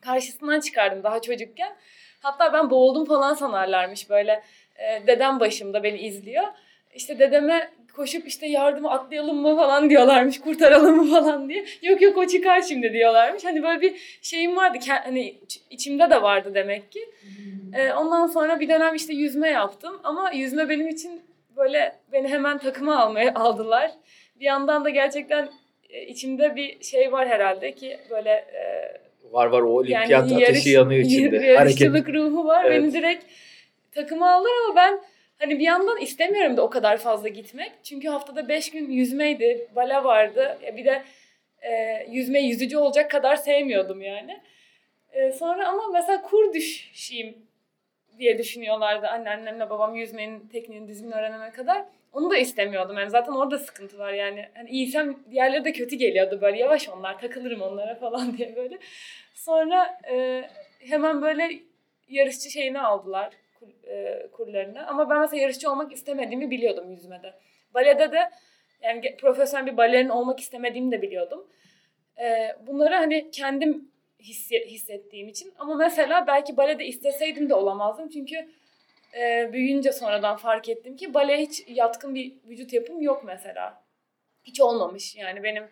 Karşısından 0.00 0.60
çıkardım 0.60 1.02
daha 1.02 1.22
çocukken. 1.22 1.76
Hatta 2.20 2.52
ben 2.52 2.70
boğuldum 2.70 3.04
falan 3.04 3.34
sanarlarmış 3.34 4.10
böyle. 4.10 4.42
E, 4.76 5.06
dedem 5.06 5.40
başımda 5.40 5.82
beni 5.82 5.98
izliyor. 5.98 6.44
İşte 6.94 7.18
dedeme 7.18 7.70
koşup 7.92 8.28
işte 8.28 8.46
yardıma 8.46 8.90
atlayalım 8.90 9.36
mı 9.36 9.56
falan 9.56 9.90
diyorlarmış. 9.90 10.40
Kurtaralım 10.40 10.96
mı 10.96 11.10
falan 11.10 11.48
diye. 11.48 11.64
Yok 11.82 12.02
yok 12.02 12.18
o 12.18 12.26
çıkar 12.26 12.62
şimdi 12.62 12.92
diyorlarmış. 12.92 13.44
Hani 13.44 13.62
böyle 13.62 13.80
bir 13.80 14.18
şeyim 14.22 14.56
vardı. 14.56 14.78
Hani 14.88 15.34
içimde 15.70 16.10
de 16.10 16.22
vardı 16.22 16.50
demek 16.54 16.92
ki. 16.92 17.00
Ee, 17.74 17.92
ondan 17.92 18.26
sonra 18.26 18.60
bir 18.60 18.68
dönem 18.68 18.94
işte 18.94 19.14
yüzme 19.14 19.48
yaptım. 19.48 20.00
Ama 20.04 20.30
yüzme 20.30 20.68
benim 20.68 20.88
için 20.88 21.22
böyle 21.56 21.96
beni 22.12 22.28
hemen 22.28 22.58
takıma 22.58 22.98
almaya 22.98 23.34
aldılar. 23.34 23.90
Bir 24.40 24.44
yandan 24.44 24.84
da 24.84 24.90
gerçekten 24.90 25.48
e, 25.90 26.06
içimde 26.06 26.56
bir 26.56 26.82
şey 26.82 27.12
var 27.12 27.28
herhalde 27.28 27.72
ki 27.72 27.98
böyle 28.10 28.30
e, 28.30 28.62
var 29.32 29.46
var 29.46 29.60
o 29.60 29.68
olimpiyat 29.68 30.10
yani 30.10 30.34
ateşi 30.34 30.42
yarış, 30.42 30.66
yanıyor 30.66 31.00
içinde. 31.00 31.36
Yarışçılık 31.46 32.06
Hareket. 32.08 32.14
ruhu 32.14 32.44
var. 32.44 32.64
Evet. 32.64 32.82
Beni 32.82 32.92
direkt 32.92 33.24
takıma 33.92 34.30
aldılar 34.30 34.52
ama 34.66 34.76
ben 34.76 35.00
Hani 35.40 35.58
bir 35.58 35.64
yandan 35.64 36.00
istemiyorum 36.00 36.56
da 36.56 36.62
o 36.62 36.70
kadar 36.70 36.96
fazla 36.96 37.28
gitmek. 37.28 37.72
Çünkü 37.82 38.08
haftada 38.08 38.48
beş 38.48 38.70
gün 38.70 38.90
yüzmeydi, 38.90 39.68
bale 39.76 40.04
vardı. 40.04 40.58
Bir 40.76 40.84
de 40.84 41.02
e, 41.62 42.06
yüzme 42.10 42.40
yüzücü 42.40 42.76
olacak 42.76 43.10
kadar 43.10 43.36
sevmiyordum 43.36 44.02
yani. 44.02 44.40
E, 45.12 45.32
sonra 45.32 45.68
ama 45.68 45.82
mesela 45.92 46.22
kur 46.22 46.54
düşeyim 46.54 47.36
diye 48.18 48.38
düşünüyorlardı 48.38 49.06
anneannemle 49.08 49.70
babam 49.70 49.94
yüzmenin 49.94 50.48
tekniğini 50.48 50.88
düzgün 50.88 51.10
öğrenene 51.10 51.50
kadar. 51.50 51.84
Onu 52.12 52.30
da 52.30 52.36
istemiyordum. 52.36 52.98
Yani 52.98 53.10
zaten 53.10 53.32
orada 53.32 53.58
sıkıntı 53.58 53.98
var 53.98 54.12
yani. 54.12 54.48
Hani 54.54 54.70
iyiysem 54.70 55.16
diğerleri 55.30 55.64
de 55.64 55.72
kötü 55.72 55.96
geliyordu 55.96 56.38
böyle 56.40 56.58
yavaş 56.58 56.88
onlar 56.88 57.18
takılırım 57.18 57.62
onlara 57.62 57.94
falan 57.94 58.36
diye 58.38 58.56
böyle. 58.56 58.78
Sonra 59.34 60.00
e, 60.10 60.44
hemen 60.78 61.22
böyle 61.22 61.50
yarışçı 62.08 62.50
şeyini 62.50 62.80
aldılar 62.80 63.30
kur, 63.60 63.88
e, 63.88 64.28
kurlarına. 64.32 64.86
Ama 64.86 65.10
ben 65.10 65.20
mesela 65.20 65.42
yarışçı 65.42 65.70
olmak 65.70 65.92
istemediğimi 65.92 66.50
biliyordum 66.50 66.90
yüzmede. 66.90 67.34
Balede 67.74 68.12
de 68.12 68.30
yani 68.82 69.16
profesyonel 69.16 69.66
bir 69.66 69.76
balerin 69.76 70.08
olmak 70.08 70.40
istemediğimi 70.40 70.92
de 70.92 71.02
biliyordum. 71.02 71.46
E, 72.20 72.56
bunları 72.66 72.94
hani 72.94 73.30
kendim 73.30 73.90
hissettiğim 74.66 75.28
için. 75.28 75.52
Ama 75.58 75.74
mesela 75.74 76.26
belki 76.26 76.56
balede 76.56 76.86
isteseydim 76.86 77.50
de 77.50 77.54
olamazdım. 77.54 78.08
Çünkü 78.08 78.48
e, 79.18 79.52
büyüyünce 79.52 79.92
sonradan 79.92 80.36
fark 80.36 80.68
ettim 80.68 80.96
ki 80.96 81.14
baleye 81.14 81.38
hiç 81.38 81.64
yatkın 81.68 82.14
bir 82.14 82.32
vücut 82.48 82.72
yapım 82.72 83.02
yok 83.02 83.24
mesela. 83.26 83.82
Hiç 84.44 84.60
olmamış 84.60 85.16
yani 85.16 85.42
benim 85.42 85.64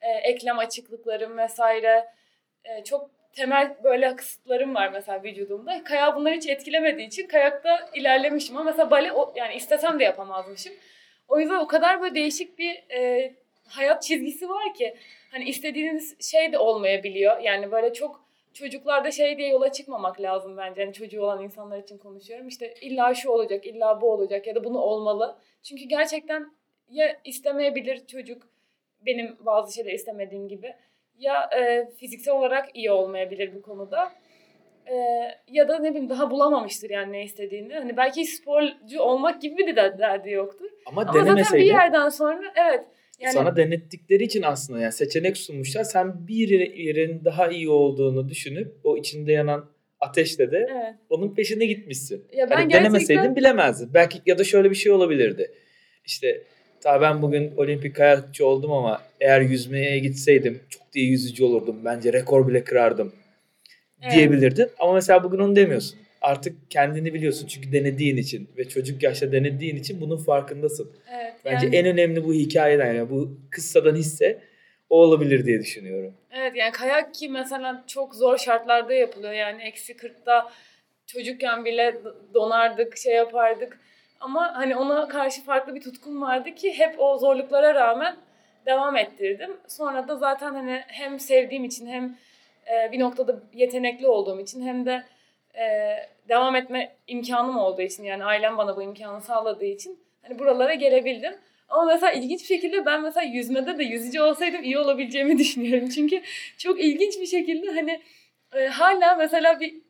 e, 0.00 0.08
eklem 0.10 0.58
açıklıklarım 0.58 1.38
vesaire 1.38 2.08
e, 2.64 2.84
çok 2.84 3.10
temel 3.34 3.76
böyle 3.84 4.16
kısıtlarım 4.16 4.74
var 4.74 4.90
mesela 4.92 5.22
vücudumda. 5.22 5.84
Kayağı 5.84 6.16
bunlar 6.16 6.34
hiç 6.34 6.48
etkilemediği 6.48 7.06
için 7.06 7.26
kayakta 7.26 7.90
ilerlemişim 7.94 8.56
ama 8.56 8.70
mesela 8.70 8.90
bale 8.90 9.12
o, 9.12 9.32
yani 9.36 9.54
istesem 9.54 10.00
de 10.00 10.04
yapamazmışım. 10.04 10.72
O 11.28 11.40
yüzden 11.40 11.58
o 11.58 11.66
kadar 11.66 12.02
böyle 12.02 12.14
değişik 12.14 12.58
bir 12.58 12.74
e, 12.90 13.32
hayat 13.68 14.02
çizgisi 14.02 14.48
var 14.48 14.74
ki 14.74 14.96
hani 15.30 15.44
istediğiniz 15.44 16.30
şey 16.30 16.52
de 16.52 16.58
olmayabiliyor. 16.58 17.40
Yani 17.40 17.72
böyle 17.72 17.92
çok 17.92 18.24
çocuklarda 18.54 19.10
şey 19.10 19.38
diye 19.38 19.48
yola 19.48 19.72
çıkmamak 19.72 20.20
lazım 20.20 20.56
bence. 20.56 20.84
Hani 20.84 20.92
çocuğu 20.92 21.22
olan 21.22 21.42
insanlar 21.42 21.78
için 21.78 21.98
konuşuyorum. 21.98 22.48
İşte 22.48 22.74
illa 22.80 23.14
şu 23.14 23.30
olacak, 23.30 23.66
illa 23.66 24.00
bu 24.00 24.12
olacak 24.12 24.46
ya 24.46 24.54
da 24.54 24.64
bunu 24.64 24.78
olmalı. 24.78 25.38
Çünkü 25.62 25.84
gerçekten 25.84 26.52
ya 26.90 27.20
istemeyebilir 27.24 28.06
çocuk 28.06 28.42
benim 29.06 29.36
bazı 29.40 29.74
şeyler 29.74 29.92
istemediğim 29.92 30.48
gibi 30.48 30.74
ya 31.18 31.50
e, 31.58 31.88
fiziksel 31.96 32.34
olarak 32.34 32.76
iyi 32.76 32.90
olmayabilir 32.90 33.54
bu 33.54 33.62
konuda. 33.62 34.12
E, 34.86 34.94
ya 35.48 35.68
da 35.68 35.78
ne 35.78 35.90
bileyim 35.90 36.10
daha 36.10 36.30
bulamamıştır 36.30 36.90
yani 36.90 37.12
ne 37.12 37.24
istediğini. 37.24 37.74
Hani 37.74 37.96
belki 37.96 38.24
sporcu 38.24 39.00
olmak 39.00 39.42
gibi 39.42 39.56
bir 39.56 39.66
de 39.66 39.76
derdi 39.76 40.30
yoktur. 40.30 40.66
Ama, 40.86 41.02
Ama 41.02 41.24
zaten 41.24 41.58
bir 41.58 41.64
yerden 41.64 42.08
sonra 42.08 42.52
evet. 42.56 42.84
Yani, 43.20 43.32
sana 43.32 43.56
denettikleri 43.56 44.24
için 44.24 44.42
aslında 44.42 44.80
yani 44.80 44.92
seçenek 44.92 45.36
sunmuşlar. 45.36 45.84
Sen 45.84 46.28
bir 46.28 46.48
yerin 46.76 47.24
daha 47.24 47.48
iyi 47.48 47.68
olduğunu 47.68 48.28
düşünüp 48.28 48.72
o 48.84 48.96
içinde 48.96 49.32
yanan 49.32 49.70
ateşle 50.00 50.50
de 50.50 50.66
evet. 50.70 50.94
onun 51.10 51.34
peşine 51.34 51.66
gitmişsin. 51.66 52.24
Ya 52.32 52.50
ben 52.50 52.56
hani 52.56 52.68
gerçekten... 52.68 52.92
denemeseydin 52.92 53.36
bilemezdin. 53.36 53.94
Belki 53.94 54.18
ya 54.26 54.38
da 54.38 54.44
şöyle 54.44 54.70
bir 54.70 54.74
şey 54.74 54.92
olabilirdi. 54.92 55.52
İşte 56.04 56.42
Tabii 56.84 57.02
ben 57.02 57.22
bugün 57.22 57.56
olimpik 57.56 57.96
kayakçı 57.96 58.46
oldum 58.46 58.72
ama 58.72 59.02
eğer 59.20 59.40
yüzmeye 59.40 59.98
gitseydim 59.98 60.62
çok 60.70 60.82
iyi 60.94 61.10
yüzücü 61.10 61.44
olurdum. 61.44 61.84
Bence 61.84 62.12
rekor 62.12 62.48
bile 62.48 62.64
kırardım 62.64 63.12
evet. 64.02 64.12
diyebilirdin. 64.14 64.70
Ama 64.78 64.92
mesela 64.92 65.24
bugün 65.24 65.38
onu 65.38 65.56
demiyorsun. 65.56 65.98
Artık 66.20 66.70
kendini 66.70 67.14
biliyorsun 67.14 67.46
çünkü 67.46 67.72
denediğin 67.72 68.16
için 68.16 68.50
ve 68.56 68.68
çocuk 68.68 69.02
yaşta 69.02 69.32
denediğin 69.32 69.76
için 69.76 70.00
bunun 70.00 70.16
farkındasın. 70.16 70.92
Evet, 71.14 71.34
Bence 71.44 71.66
yani... 71.66 71.76
en 71.76 71.86
önemli 71.86 72.24
bu 72.24 72.34
hikayeden 72.34 72.94
yani 72.94 73.10
bu 73.10 73.38
kıssadan 73.50 73.96
hisse 73.96 74.40
o 74.90 75.02
olabilir 75.02 75.46
diye 75.46 75.60
düşünüyorum. 75.60 76.14
Evet 76.32 76.56
yani 76.56 76.72
kayak 76.72 77.14
ki 77.14 77.28
mesela 77.28 77.84
çok 77.86 78.14
zor 78.14 78.38
şartlarda 78.38 78.94
yapılıyor. 78.94 79.32
Yani 79.32 79.62
eksi 79.62 79.92
40'ta 79.92 80.52
çocukken 81.06 81.64
bile 81.64 81.94
donardık, 82.34 82.96
şey 82.96 83.14
yapardık. 83.14 83.78
Ama 84.20 84.54
hani 84.54 84.76
ona 84.76 85.08
karşı 85.08 85.44
farklı 85.44 85.74
bir 85.74 85.80
tutkum 85.80 86.22
vardı 86.22 86.54
ki 86.54 86.78
hep 86.78 87.00
o 87.00 87.18
zorluklara 87.18 87.74
rağmen 87.74 88.16
devam 88.66 88.96
ettirdim. 88.96 89.56
Sonra 89.68 90.08
da 90.08 90.16
zaten 90.16 90.54
hani 90.54 90.82
hem 90.86 91.20
sevdiğim 91.20 91.64
için 91.64 91.86
hem 91.86 92.16
e, 92.66 92.92
bir 92.92 93.00
noktada 93.00 93.42
yetenekli 93.52 94.08
olduğum 94.08 94.40
için 94.40 94.66
hem 94.66 94.86
de 94.86 95.04
e, 95.54 95.96
devam 96.28 96.56
etme 96.56 96.96
imkanım 97.06 97.58
olduğu 97.58 97.82
için 97.82 98.04
yani 98.04 98.24
ailem 98.24 98.58
bana 98.58 98.76
bu 98.76 98.82
imkanı 98.82 99.20
sağladığı 99.20 99.64
için 99.64 99.98
hani 100.22 100.38
buralara 100.38 100.74
gelebildim. 100.74 101.34
Ama 101.68 101.84
mesela 101.84 102.12
ilginç 102.12 102.40
bir 102.40 102.46
şekilde 102.46 102.86
ben 102.86 103.02
mesela 103.02 103.26
yüzmede 103.26 103.78
de 103.78 103.84
yüzücü 103.84 104.20
olsaydım 104.20 104.62
iyi 104.62 104.78
olabileceğimi 104.78 105.38
düşünüyorum. 105.38 105.88
Çünkü 105.88 106.22
çok 106.58 106.80
ilginç 106.80 107.20
bir 107.20 107.26
şekilde 107.26 107.70
hani 107.70 108.02
e, 108.54 108.66
hala 108.66 109.14
mesela 109.14 109.60
bir 109.60 109.83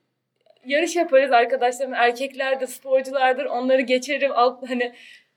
yarış 0.66 0.96
yaparız 0.96 1.32
arkadaşlarım. 1.32 1.94
Erkekler 1.94 2.60
de 2.60 2.66
sporculardır. 2.66 3.44
Onları 3.44 3.80
geçerim. 3.80 4.30
Alt, 4.34 4.70
hani 4.70 4.92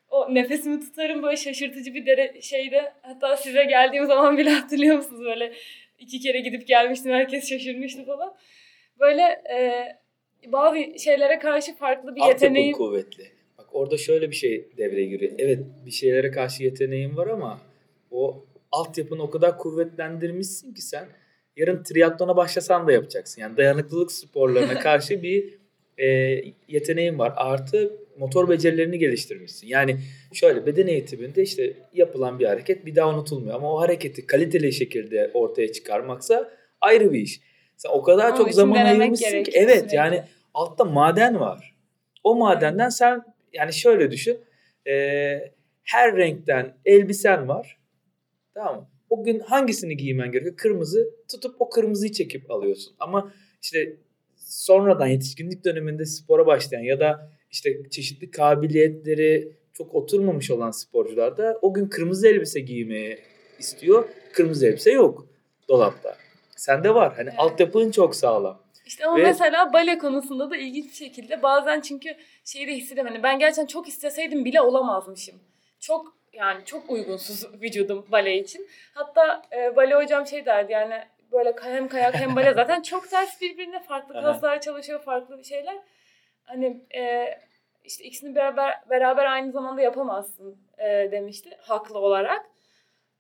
o 0.10 0.36
nefesimi 0.36 0.80
tutarım 0.80 1.24
böyle 1.24 1.38
şaşırtıcı 1.38 1.94
bir 1.94 2.06
dere 2.06 2.42
şeyde. 2.42 2.94
Hatta 3.02 3.38
size 3.38 3.64
geldiğim 3.64 4.06
zaman 4.06 4.38
bile 4.38 4.50
hatırlıyor 4.60 4.98
musunuz 4.98 5.22
böyle 5.26 5.54
iki 6.00 6.20
kere 6.20 6.40
gidip 6.40 6.68
gelmiştim. 6.68 7.12
Herkes 7.12 7.50
şaşırmıştı 7.50 8.06
falan. 8.06 8.36
Böyle 9.00 9.22
e, 9.54 9.86
bazı 10.48 11.00
şeylere 11.00 11.40
karşı 11.40 11.76
farklı 11.76 12.16
bir 12.16 12.22
yeteneğim. 12.28 12.74
kuvvetli. 12.78 13.24
Bak 13.58 13.68
orada 13.72 13.98
şöyle 13.98 14.30
bir 14.30 14.36
şey 14.36 14.68
devreye 14.78 15.06
giriyor. 15.08 15.32
Evet 15.38 15.60
bir 15.86 15.92
şeylere 15.92 16.32
karşı 16.32 16.64
yeteneğin 16.64 17.18
var 17.18 17.28
ama 17.28 17.62
o 18.12 18.46
altyapını 18.72 19.24
o 19.24 19.30
kadar 19.30 19.58
kuvvetlendirmişsin 19.58 20.74
ki 20.74 20.82
sen 20.82 21.08
yarın 21.58 21.84
triatlona 21.84 22.36
başlasan 22.36 22.88
da 22.88 22.92
yapacaksın. 22.92 23.42
Yani 23.42 23.58
dayanıklılık 23.58 24.12
sporlarına 24.12 24.80
karşı 24.80 25.24
bir 25.24 25.54
e, 25.98 26.08
yeteneğin 26.68 27.20
var. 27.20 27.34
Artı 27.36 27.98
motor 28.18 28.50
becerilerini 28.50 29.00
geliştirmişsin. 29.00 29.68
Yani 29.68 29.98
şöyle 30.34 30.66
beden 30.66 30.88
eğitiminde 30.88 31.42
işte 31.42 31.74
yapılan 31.94 32.40
bir 32.40 32.46
hareket 32.46 32.86
bir 32.86 32.96
daha 32.96 33.10
unutulmuyor. 33.10 33.56
Ama 33.56 33.74
o 33.74 33.80
hareketi 33.80 34.28
kaliteli 34.28 34.74
şekilde 34.74 35.32
ortaya 35.34 35.72
çıkarmaksa 35.72 36.52
ayrı 36.82 37.14
bir 37.14 37.20
iş. 37.20 37.42
Sen 37.78 37.90
o 37.90 38.04
kadar 38.04 38.30
Onun 38.30 38.38
çok 38.38 38.54
zaman 38.54 38.86
ayırmışsın 38.86 39.44
ki. 39.44 39.52
Evet 39.54 39.78
sürekli. 39.78 39.96
yani 39.96 40.24
altta 40.54 40.86
maden 40.86 41.40
var. 41.40 41.76
O 42.24 42.36
madenden 42.36 42.90
sen 42.90 43.24
yani 43.54 43.74
şöyle 43.74 44.12
düşün. 44.12 44.38
e, 44.88 44.94
her 45.84 46.16
renkten 46.18 46.78
elbisen 46.86 47.48
var. 47.48 47.78
Tamam 48.54 48.76
mı? 48.76 48.88
O 49.10 49.24
gün 49.24 49.40
hangisini 49.40 49.98
giymen 49.98 50.32
gerekiyor? 50.32 50.56
Kırmızı. 50.58 51.10
Tutup 51.32 51.56
o 51.60 51.70
kırmızıyı 51.70 52.12
çekip 52.12 52.52
alıyorsun. 52.52 52.96
Ama 53.00 53.34
işte 53.62 53.98
sonradan 54.36 55.08
yetişkinlik 55.08 55.66
döneminde 55.66 56.06
spora 56.06 56.46
başlayan 56.46 56.82
ya 56.82 57.00
da 57.00 57.32
işte 57.52 57.90
çeşitli 57.90 58.32
kabiliyetleri 58.32 59.52
çok 59.74 59.96
oturmamış 59.96 60.52
olan 60.52 60.72
sporcular 60.72 61.38
da 61.38 61.60
o 61.62 61.74
gün 61.74 61.88
kırmızı 61.88 62.28
elbise 62.28 62.60
giymeye 62.60 63.20
istiyor. 63.60 64.10
Kırmızı 64.34 64.68
elbise 64.68 64.92
yok 64.92 65.28
dolapta. 65.70 66.18
Sende 66.56 66.96
var. 66.96 67.14
Hani 67.16 67.30
Evet. 67.30 67.40
altyapın 67.40 67.92
çok 67.92 68.16
sağlam. 68.16 68.62
İşte 68.86 69.06
ama 69.06 69.18
Ve- 69.18 69.24
mesela 69.24 69.74
bale 69.74 69.98
konusunda 69.98 70.50
da 70.52 70.58
ilginç 70.58 70.86
bir 70.90 70.96
şekilde 70.96 71.44
bazen 71.44 71.82
çünkü 71.82 72.10
şeyi 72.46 72.68
de 72.68 72.76
hissediyorum. 72.76 73.12
Hani 73.14 73.24
ben 73.24 73.40
gerçekten 73.40 73.66
çok 73.66 73.88
isteseydim 73.88 74.46
bile 74.46 74.62
olamazmışım. 74.62 75.36
Çok 75.80 76.17
yani 76.38 76.66
çok 76.66 76.90
uygunsuz 76.90 77.54
vücudum 77.62 78.06
bale 78.12 78.38
için. 78.38 78.68
Hatta 78.94 79.42
e, 79.52 79.76
bale 79.76 79.96
hocam 79.96 80.28
şey 80.28 80.46
derdi 80.46 80.72
yani 80.72 81.04
böyle 81.32 81.56
hem 81.64 81.88
kayak 81.88 82.16
hem 82.16 82.36
bale 82.36 82.54
zaten 82.56 82.82
çok 82.82 83.10
ters 83.10 83.42
birbirine 83.42 83.80
farklı 83.84 84.14
kaslar 84.14 84.62
çalışıyor 84.62 85.02
farklı 85.02 85.46
şeyler. 85.46 85.78
Hani 86.44 86.82
e, 86.96 87.34
işte 87.84 88.04
ikisini 88.04 88.36
beraber 88.36 88.90
beraber 88.90 89.26
aynı 89.26 89.52
zamanda 89.52 89.82
yapamazsın 89.82 90.58
e, 90.78 91.12
demişti 91.12 91.58
haklı 91.62 92.00
olarak. 92.00 92.46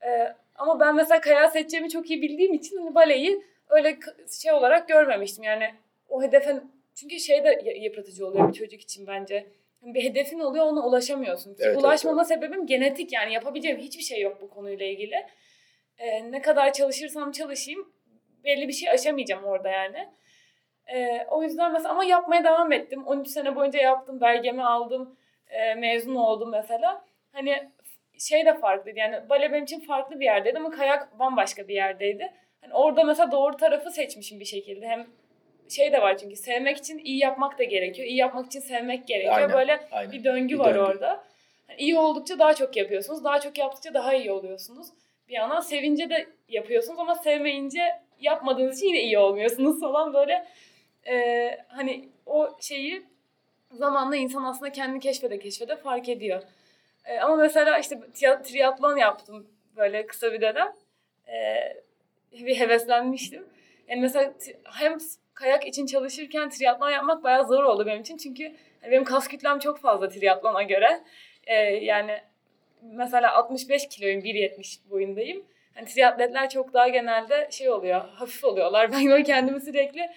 E, 0.06 0.36
ama 0.56 0.80
ben 0.80 0.96
mesela 0.96 1.22
kayağı 1.22 1.52
seçeceğimi 1.52 1.90
çok 1.90 2.10
iyi 2.10 2.22
bildiğim 2.22 2.54
için 2.54 2.78
hani 2.78 2.96
baleyi 2.96 3.44
öyle 3.70 3.98
şey 4.42 4.52
olarak 4.52 4.88
görmemiştim. 4.88 5.44
Yani 5.44 5.74
o 6.10 6.24
hedefe 6.24 6.62
çünkü 6.96 7.20
şey 7.20 7.44
de 7.44 7.74
yıpratıcı 7.80 8.28
oluyor 8.28 8.48
bir 8.50 8.54
çocuk 8.54 8.82
için 8.82 9.08
bence. 9.08 9.48
Hani 9.82 9.94
bir 9.94 10.04
hedefin 10.04 10.40
oluyor 10.40 10.66
ona 10.66 10.88
ulaşamıyorsun. 10.88 11.50
Evet, 11.50 11.62
evet, 11.64 11.78
Ulaşmama 11.78 12.26
sebebim 12.26 12.66
genetik 12.66 13.14
yani 13.14 13.34
yapabileceğim 13.34 13.78
hiçbir 13.78 14.04
şey 14.04 14.22
yok 14.22 14.42
bu 14.42 14.50
konuyla 14.50 14.86
ilgili. 14.86 15.16
Ee, 15.98 16.32
ne 16.32 16.42
kadar 16.42 16.74
çalışırsam 16.74 17.32
çalışayım 17.32 17.94
belli 18.44 18.68
bir 18.68 18.74
şey 18.74 18.90
aşamayacağım 18.90 19.44
orada 19.44 19.70
yani. 19.70 20.10
Ee, 20.88 21.26
o 21.30 21.44
yüzden 21.44 21.74
mesela 21.74 21.90
ama 21.94 22.06
yapmaya 22.06 22.44
devam 22.44 22.72
ettim. 22.72 23.08
13 23.08 23.28
sene 23.28 23.56
boyunca 23.56 23.80
yaptım, 23.80 24.22
belgemi 24.22 24.64
aldım, 24.64 25.18
e, 25.50 25.76
mezun 25.76 26.16
oldum 26.16 26.52
mesela. 26.52 27.06
Hani 27.32 27.70
şey 28.20 28.46
de 28.46 28.58
farklıydı 28.58 29.00
yani 29.00 29.30
bale 29.30 29.52
benim 29.52 29.64
için 29.64 29.80
farklı 29.80 30.20
bir 30.20 30.26
yerdeydi 30.26 30.58
ama 30.58 30.70
kayak 30.70 31.20
bambaşka 31.20 31.68
bir 31.68 31.76
yerdeydi. 31.76 32.34
Hani 32.62 32.74
orada 32.74 33.04
mesela 33.04 33.32
doğru 33.32 33.58
tarafı 33.58 33.92
seçmişim 33.92 34.40
bir 34.40 34.46
şekilde. 34.46 34.88
Hem 34.88 35.08
şey 35.70 35.92
de 35.92 36.02
var 36.02 36.18
çünkü 36.18 36.36
sevmek 36.36 36.78
için 36.78 36.98
iyi 36.98 37.18
yapmak 37.18 37.60
da 37.60 37.64
gerekiyor. 37.64 38.08
İyi 38.08 38.18
yapmak 38.18 38.46
için 38.46 38.60
sevmek 38.60 39.08
gerekiyor. 39.08 39.36
Aynen, 39.36 39.54
Böyle 39.54 39.88
Aynen. 39.92 40.12
bir 40.12 40.24
döngü 40.24 40.54
Bir 40.54 40.60
var 40.60 40.76
döngü. 40.76 40.80
orada. 40.80 41.24
Yani 41.70 41.80
iyi 41.82 41.98
oldukça 41.98 42.40
daha 42.40 42.54
çok 42.54 42.76
yapıyorsunuz. 42.78 43.24
Daha 43.24 43.40
çok 43.40 43.58
yaptıkça 43.58 43.94
daha 43.94 44.14
iyi 44.14 44.32
oluyorsunuz. 44.32 44.88
Bir 45.30 45.34
yandan 45.34 45.60
sevince 45.60 46.10
de 46.10 46.28
yapıyorsunuz 46.50 47.00
ama 47.00 47.16
sevmeyince 47.16 47.82
yapmadığınız 48.20 48.78
için 48.78 48.88
yine 48.88 49.02
iyi 49.02 49.18
olmuyorsunuz 49.20 49.80
falan 49.82 50.14
böyle. 50.14 50.48
Ee, 51.08 51.58
hani 51.68 52.10
o 52.26 52.58
şeyi 52.62 53.06
zamanla 53.72 54.16
insan 54.16 54.44
aslında 54.44 54.72
kendini 54.72 55.00
keşfede 55.00 55.40
keşfede 55.40 55.76
fark 55.76 56.10
ediyor. 56.10 56.44
Ee, 57.06 57.20
ama 57.20 57.36
mesela 57.36 57.80
işte 57.80 57.96
tri- 58.14 58.44
triatlon 58.44 58.98
yaptım 58.98 59.48
böyle 59.76 60.06
kısa 60.08 60.34
bir 60.34 60.42
dönem. 60.42 60.74
Ee, 61.28 61.74
bir 62.32 62.60
heveslenmiştim. 62.60 63.48
Yani 63.88 64.02
mesela 64.02 64.34
hem 64.64 64.98
kayak 65.40 65.68
için 65.68 65.86
çalışırken 65.86 66.50
triatlon 66.50 66.90
yapmak 66.90 67.24
bayağı 67.24 67.48
zor 67.48 67.64
oldu 67.64 67.86
benim 67.86 68.02
için. 68.02 68.18
Çünkü 68.18 68.44
hani 68.82 68.92
benim 68.92 69.04
kas 69.04 69.28
kütlem 69.28 69.60
çok 69.60 69.80
fazla 69.80 70.10
triatlona 70.10 70.64
göre. 70.64 71.04
Ee, 71.48 71.56
yani 71.64 72.22
mesela 72.82 73.34
65 73.36 73.88
kiloyum, 73.88 74.22
1.70 74.22 74.90
boyundayım. 74.90 75.46
Hani 75.74 75.86
triatletler 75.86 76.50
çok 76.50 76.74
daha 76.74 76.88
genelde 76.88 77.48
şey 77.52 77.70
oluyor, 77.70 78.10
hafif 78.10 78.44
oluyorlar. 78.44 78.92
Ben 78.92 79.06
böyle 79.06 79.24
kendimi 79.24 79.62
sürekli 79.62 80.10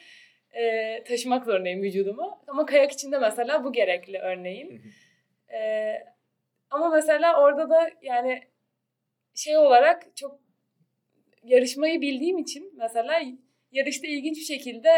e, 0.52 1.04
taşımak 1.04 1.44
zorundayım 1.44 1.82
vücudumu. 1.82 2.38
Ama 2.46 2.66
kayak 2.66 2.92
için 2.92 3.12
de 3.12 3.18
mesela 3.18 3.64
bu 3.64 3.72
gerekli 3.72 4.18
örneğin. 4.18 4.82
E, 5.52 5.92
ama 6.70 6.88
mesela 6.88 7.42
orada 7.42 7.70
da 7.70 7.90
yani 8.02 8.42
şey 9.34 9.56
olarak 9.56 10.16
çok 10.16 10.40
yarışmayı 11.42 12.00
bildiğim 12.00 12.38
için 12.38 12.72
mesela 12.76 13.20
yarışta 13.72 14.06
ilginç 14.06 14.36
bir 14.36 14.42
şekilde 14.54 14.88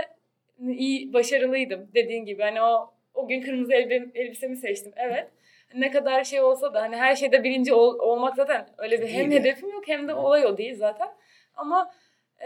iyi 0.68 1.12
başarılıydım 1.12 1.90
dediğin 1.94 2.24
gibi. 2.24 2.42
Hani 2.42 2.62
o 2.62 2.94
o 3.14 3.28
gün 3.28 3.40
kırmızı 3.42 3.72
elbe, 3.72 3.94
elbisemi 4.14 4.56
seçtim. 4.56 4.92
Evet. 4.96 5.30
Ne 5.74 5.90
kadar 5.90 6.24
şey 6.24 6.40
olsa 6.40 6.74
da 6.74 6.82
hani 6.82 6.96
her 6.96 7.16
şeyde 7.16 7.44
birinci 7.44 7.74
ol- 7.74 7.98
olmak 7.98 8.36
zaten 8.36 8.68
öyle 8.78 9.00
bir 9.02 9.08
hem 9.08 9.30
Değil 9.30 9.32
ya. 9.44 9.50
hedefim 9.50 9.68
yok 9.70 9.88
hem 9.88 10.08
de 10.08 10.14
olay 10.14 10.46
o 10.46 10.58
değil 10.58 10.74
zaten. 10.76 11.08
Ama 11.54 11.92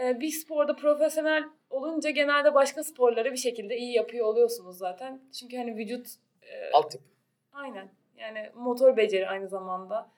e, 0.03 0.19
bir 0.19 0.29
sporda 0.29 0.75
profesyonel 0.75 1.43
olunca 1.69 2.09
genelde 2.09 2.53
başka 2.53 2.83
sporları 2.83 3.31
bir 3.31 3.37
şekilde 3.37 3.77
iyi 3.77 3.93
yapıyor 3.93 4.25
oluyorsunuz 4.25 4.77
zaten. 4.77 5.21
Çünkü 5.39 5.57
hani 5.57 5.75
vücut 5.75 6.07
e, 6.41 6.71
Altyapı. 6.73 7.05
aynen 7.53 7.89
yani 8.17 8.49
motor 8.55 8.97
beceri 8.97 9.27
aynı 9.27 9.47
zamanda. 9.47 10.09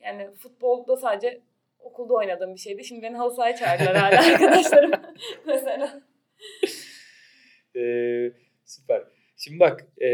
Yani 0.00 0.30
futbolda 0.30 0.96
sadece 0.96 1.40
okulda 1.78 2.14
oynadığım 2.14 2.54
bir 2.54 2.60
şeydi. 2.60 2.84
Şimdi 2.84 3.02
beni 3.02 3.16
halı 3.16 3.34
sahaya 3.34 3.56
çağırdılar 3.56 3.96
hala 3.96 4.32
arkadaşlarım 4.34 4.90
mesela. 5.46 6.02
Ee, 7.76 8.32
süper. 8.64 9.02
Şimdi 9.36 9.60
bak 9.60 9.86
e, 10.00 10.06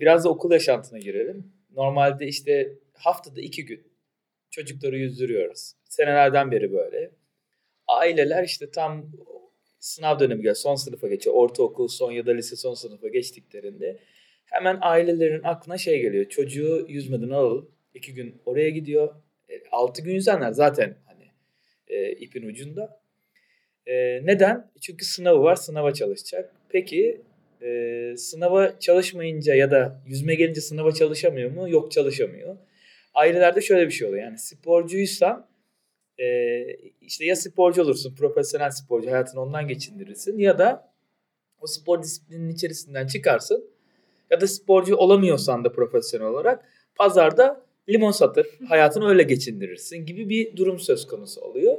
biraz 0.00 0.24
da 0.24 0.28
okul 0.28 0.52
yaşantına 0.52 0.98
girelim. 0.98 1.52
Normalde 1.70 2.26
işte 2.26 2.72
haftada 2.94 3.40
iki 3.40 3.64
gün 3.64 3.92
çocukları 4.50 4.98
yüzdürüyoruz. 4.98 5.72
Senelerden 5.84 6.50
beri 6.50 6.72
böyle. 6.72 7.10
Aileler 7.86 8.44
işte 8.44 8.70
tam 8.70 9.12
sınav 9.78 10.18
dönemi 10.20 10.38
geliyor. 10.38 10.54
Son 10.54 10.74
sınıfa 10.74 11.08
geçiyor. 11.08 11.36
Ortaokul 11.36 11.88
son 11.88 12.12
ya 12.12 12.26
da 12.26 12.32
lise 12.32 12.56
son 12.56 12.74
sınıfa 12.74 13.08
geçtiklerinde 13.08 13.98
hemen 14.44 14.78
ailelerin 14.80 15.42
aklına 15.42 15.78
şey 15.78 16.00
geliyor. 16.00 16.28
Çocuğu 16.28 16.86
yüzmeden 16.88 17.30
alalım. 17.30 17.70
iki 17.94 18.14
gün 18.14 18.42
oraya 18.46 18.70
gidiyor. 18.70 19.14
E, 19.52 19.62
altı 19.72 20.02
gün 20.02 20.14
yüzenler 20.14 20.52
zaten 20.52 20.96
hani 21.06 21.30
e, 21.88 22.12
ipin 22.12 22.48
ucunda. 22.48 23.02
E, 23.86 24.26
neden? 24.26 24.70
Çünkü 24.80 25.04
sınavı 25.04 25.42
var. 25.42 25.56
Sınava 25.56 25.94
çalışacak. 25.94 26.52
Peki 26.68 27.20
e, 27.62 28.14
sınava 28.16 28.78
çalışmayınca 28.78 29.54
ya 29.54 29.70
da 29.70 30.02
yüzme 30.06 30.34
gelince 30.34 30.60
sınava 30.60 30.92
çalışamıyor 30.92 31.50
mu? 31.50 31.70
Yok 31.70 31.92
çalışamıyor. 31.92 32.56
Ailelerde 33.14 33.60
şöyle 33.60 33.86
bir 33.86 33.92
şey 33.92 34.08
oluyor. 34.08 34.24
Yani 34.24 34.38
sporcuysan 34.38 35.48
e, 36.18 36.26
işte 37.00 37.24
ya 37.24 37.36
sporcu 37.36 37.82
olursun, 37.82 38.14
profesyonel 38.14 38.70
sporcu 38.70 39.10
hayatını 39.10 39.40
ondan 39.40 39.68
geçindirirsin 39.68 40.38
ya 40.38 40.58
da 40.58 40.92
o 41.60 41.66
spor 41.66 42.02
disiplinin 42.02 42.48
içerisinden 42.48 43.06
çıkarsın 43.06 43.70
ya 44.30 44.40
da 44.40 44.46
sporcu 44.46 44.96
olamıyorsan 44.96 45.64
da 45.64 45.72
profesyonel 45.72 46.26
olarak 46.26 46.64
pazarda 46.94 47.66
limon 47.88 48.10
satır, 48.10 48.46
hayatını 48.68 49.08
öyle 49.08 49.22
geçindirirsin 49.22 50.06
gibi 50.06 50.28
bir 50.28 50.56
durum 50.56 50.78
söz 50.78 51.06
konusu 51.06 51.40
oluyor. 51.40 51.78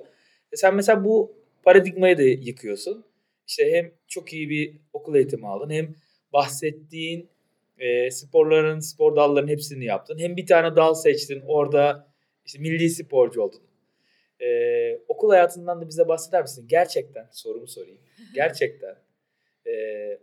E 0.51 0.55
sen 0.55 0.75
mesela 0.75 1.03
bu 1.05 1.35
paradigmayı 1.63 2.17
da 2.17 2.21
yıkıyorsun. 2.23 3.05
İşte 3.47 3.71
hem 3.71 3.91
çok 4.07 4.33
iyi 4.33 4.49
bir 4.49 4.77
okul 4.93 5.15
eğitimi 5.15 5.47
aldın 5.47 5.69
hem 5.69 5.95
bahsettiğin 6.33 7.29
e, 7.79 8.11
sporların, 8.11 8.79
spor 8.79 9.15
dallarının 9.15 9.51
hepsini 9.51 9.85
yaptın. 9.85 10.19
Hem 10.19 10.37
bir 10.37 10.45
tane 10.45 10.75
dal 10.75 10.93
seçtin 10.93 11.41
orada 11.47 12.13
İşte 12.45 12.59
milli 12.59 12.89
sporcu 12.89 13.41
oldun. 13.41 13.61
Ee, 14.41 14.99
okul 15.07 15.29
hayatından 15.29 15.81
da 15.81 15.87
bize 15.89 16.07
bahseder 16.07 16.41
misin? 16.41 16.65
Gerçekten 16.67 17.27
sorumu 17.31 17.67
sorayım. 17.67 17.99
Gerçekten 18.35 18.95
e, 19.67 19.73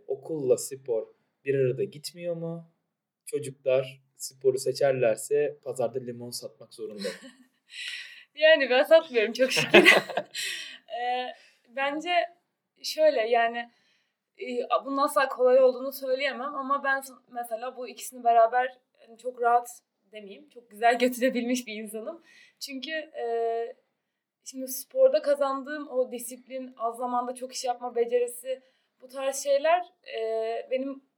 okulla 0.07 0.57
spor 0.57 1.07
bir 1.45 1.55
arada 1.55 1.83
gitmiyor 1.83 2.35
mu? 2.35 2.71
Çocuklar 3.25 4.01
sporu 4.21 4.57
seçerlerse 4.57 5.57
pazarda 5.63 5.99
limon 5.99 6.29
satmak 6.29 6.73
zorunda. 6.73 7.07
yani 8.35 8.69
ben 8.69 8.83
satmıyorum 8.83 9.33
çok 9.33 9.51
şükür. 9.51 9.95
e, 11.01 11.33
bence 11.69 12.11
şöyle 12.83 13.21
yani 13.21 13.71
e, 14.41 14.45
bunun 14.85 14.97
asla 14.97 15.27
kolay 15.27 15.59
olduğunu 15.59 15.91
söyleyemem 15.91 16.55
ama 16.55 16.83
ben 16.83 17.01
mesela 17.31 17.77
bu 17.77 17.87
ikisini 17.87 18.23
beraber 18.23 18.77
yani 19.01 19.17
çok 19.17 19.41
rahat 19.41 19.69
demeyeyim 20.11 20.49
çok 20.49 20.69
güzel 20.69 20.99
götürebilmiş 20.99 21.67
bir 21.67 21.75
insanım. 21.75 22.23
Çünkü 22.59 22.91
e, 22.91 23.25
şimdi 24.43 24.67
sporda 24.67 25.21
kazandığım 25.21 25.87
o 25.89 26.11
disiplin, 26.11 26.73
az 26.77 26.97
zamanda 26.97 27.35
çok 27.35 27.53
iş 27.53 27.63
yapma 27.63 27.95
becerisi 27.95 28.61
bu 29.01 29.07
tarz 29.07 29.43
şeyler 29.43 29.85
e, 30.17 30.21
benim 30.71 31.10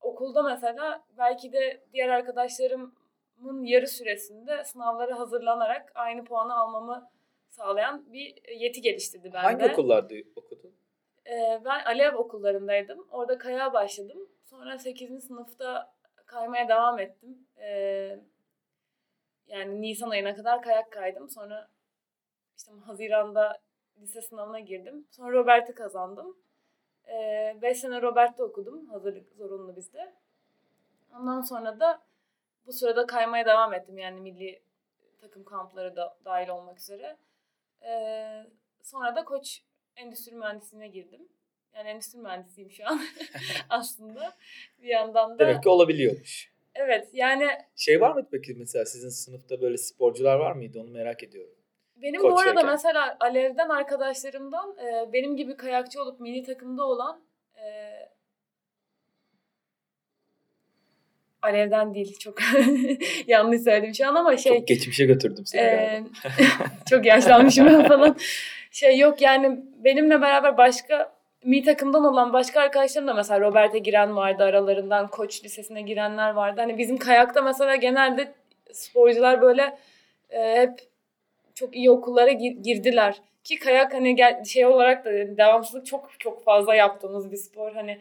okulda 0.00 0.42
mesela 0.42 1.04
belki 1.18 1.52
de 1.52 1.84
diğer 1.92 2.08
arkadaşlarımın 2.08 3.64
yarı 3.64 3.86
süresinde 3.86 4.64
sınavlara 4.64 5.18
hazırlanarak 5.18 5.92
aynı 5.94 6.24
puanı 6.24 6.60
almamı 6.60 7.10
sağlayan 7.48 8.12
bir 8.12 8.34
yeti 8.56 8.80
geliştirdi 8.80 9.24
bende. 9.32 9.38
Hangi 9.38 9.72
okullarda 9.72 10.14
okudun? 10.36 10.74
Ee, 11.26 11.60
ben 11.64 11.84
Alev 11.84 12.14
okullarındaydım. 12.14 13.06
Orada 13.10 13.38
kayağa 13.38 13.72
başladım. 13.72 14.28
Sonra 14.44 14.78
8. 14.78 15.24
sınıfta 15.24 15.94
kaymaya 16.26 16.68
devam 16.68 16.98
ettim. 16.98 17.46
Ee, 17.56 18.20
yani 19.46 19.82
Nisan 19.82 20.10
ayına 20.10 20.34
kadar 20.34 20.62
kayak 20.62 20.92
kaydım. 20.92 21.28
Sonra 21.28 21.68
işte 22.56 22.72
Haziran'da 22.86 23.58
lise 24.00 24.22
sınavına 24.22 24.60
girdim. 24.60 25.06
Sonra 25.10 25.32
Robert'i 25.32 25.74
kazandım. 25.74 26.36
5 27.06 27.70
ee, 27.70 27.74
sene 27.74 28.02
Robert'te 28.02 28.42
okudum. 28.42 28.86
Hazırlık 28.86 29.32
zorunlu 29.32 29.76
bizde. 29.76 30.12
Ondan 31.14 31.40
sonra 31.40 31.80
da 31.80 32.02
bu 32.66 32.72
sırada 32.72 33.06
kaymaya 33.06 33.46
devam 33.46 33.74
ettim. 33.74 33.98
Yani 33.98 34.20
milli 34.20 34.62
takım 35.20 35.44
kampları 35.44 35.96
da 35.96 36.16
dahil 36.24 36.48
olmak 36.48 36.78
üzere. 36.78 37.16
Ee, 37.82 38.46
sonra 38.82 39.16
da 39.16 39.24
koç 39.24 39.62
endüstri 39.96 40.36
mühendisliğine 40.36 40.88
girdim. 40.88 41.28
Yani 41.74 41.88
endüstri 41.88 42.18
mühendisiyim 42.18 42.70
şu 42.70 42.86
an 42.86 43.00
aslında. 43.68 44.36
Bir 44.82 44.88
yandan 44.88 45.34
da... 45.34 45.38
Demek 45.38 45.62
ki 45.62 45.68
olabiliyormuş. 45.68 46.52
Evet 46.74 47.08
yani... 47.12 47.48
Şey 47.76 48.00
var 48.00 48.14
mı 48.14 48.28
peki 48.30 48.54
mesela 48.54 48.84
sizin 48.84 49.08
sınıfta 49.08 49.60
böyle 49.60 49.76
sporcular 49.76 50.36
var 50.36 50.52
mıydı 50.52 50.80
onu 50.80 50.90
merak 50.90 51.22
ediyorum. 51.22 51.54
Benim 52.02 52.20
Koç 52.20 52.32
bu 52.32 52.38
arada 52.38 52.48
yerken. 52.48 52.66
mesela 52.66 53.16
Alev'den 53.20 53.68
arkadaşlarımdan 53.68 54.76
e, 54.78 55.12
benim 55.12 55.36
gibi 55.36 55.56
kayakçı 55.56 56.02
olup 56.02 56.20
milli 56.20 56.42
takımda 56.42 56.84
olan 56.84 57.20
e, 57.56 57.64
Alev'den 61.42 61.94
değil 61.94 62.18
çok 62.18 62.38
yanlış 63.26 63.62
söyledim 63.62 63.94
şu 63.94 64.08
an 64.08 64.14
ama 64.14 64.36
şey. 64.36 64.58
Çok 64.58 64.68
geçmişe 64.68 65.04
götürdüm 65.06 65.46
seni. 65.46 65.62
E, 65.62 66.02
çok 66.90 67.06
yaşlanmışım 67.06 67.66
ben 67.66 67.82
falan. 67.88 68.16
Şey 68.70 68.98
yok 68.98 69.20
yani 69.20 69.60
benimle 69.84 70.20
beraber 70.20 70.56
başka 70.56 71.16
mi 71.44 71.62
takımdan 71.62 72.04
olan 72.04 72.32
başka 72.32 72.60
arkadaşlarım 72.60 73.08
da 73.08 73.14
mesela 73.14 73.40
Robert'e 73.40 73.78
giren 73.78 74.16
vardı 74.16 74.44
aralarından 74.44 75.08
koç 75.08 75.44
lisesine 75.44 75.82
girenler 75.82 76.30
vardı. 76.30 76.60
Hani 76.60 76.78
bizim 76.78 76.96
kayakta 76.96 77.42
mesela 77.42 77.76
genelde 77.76 78.32
sporcular 78.72 79.42
böyle 79.42 79.78
e, 80.30 80.60
hep 80.60 80.80
çok 81.56 81.76
iyi 81.76 81.90
okullara 81.90 82.30
gir- 82.32 82.56
girdiler. 82.62 83.20
Ki 83.44 83.58
kayak 83.58 83.94
hani 83.94 84.16
gel- 84.16 84.44
şey 84.44 84.66
olarak 84.66 85.04
da 85.04 85.10
devamsızlık 85.12 85.86
çok 85.86 86.10
çok 86.20 86.44
fazla 86.44 86.74
yaptığımız 86.74 87.30
bir 87.32 87.36
spor. 87.36 87.72
Hani 87.72 87.98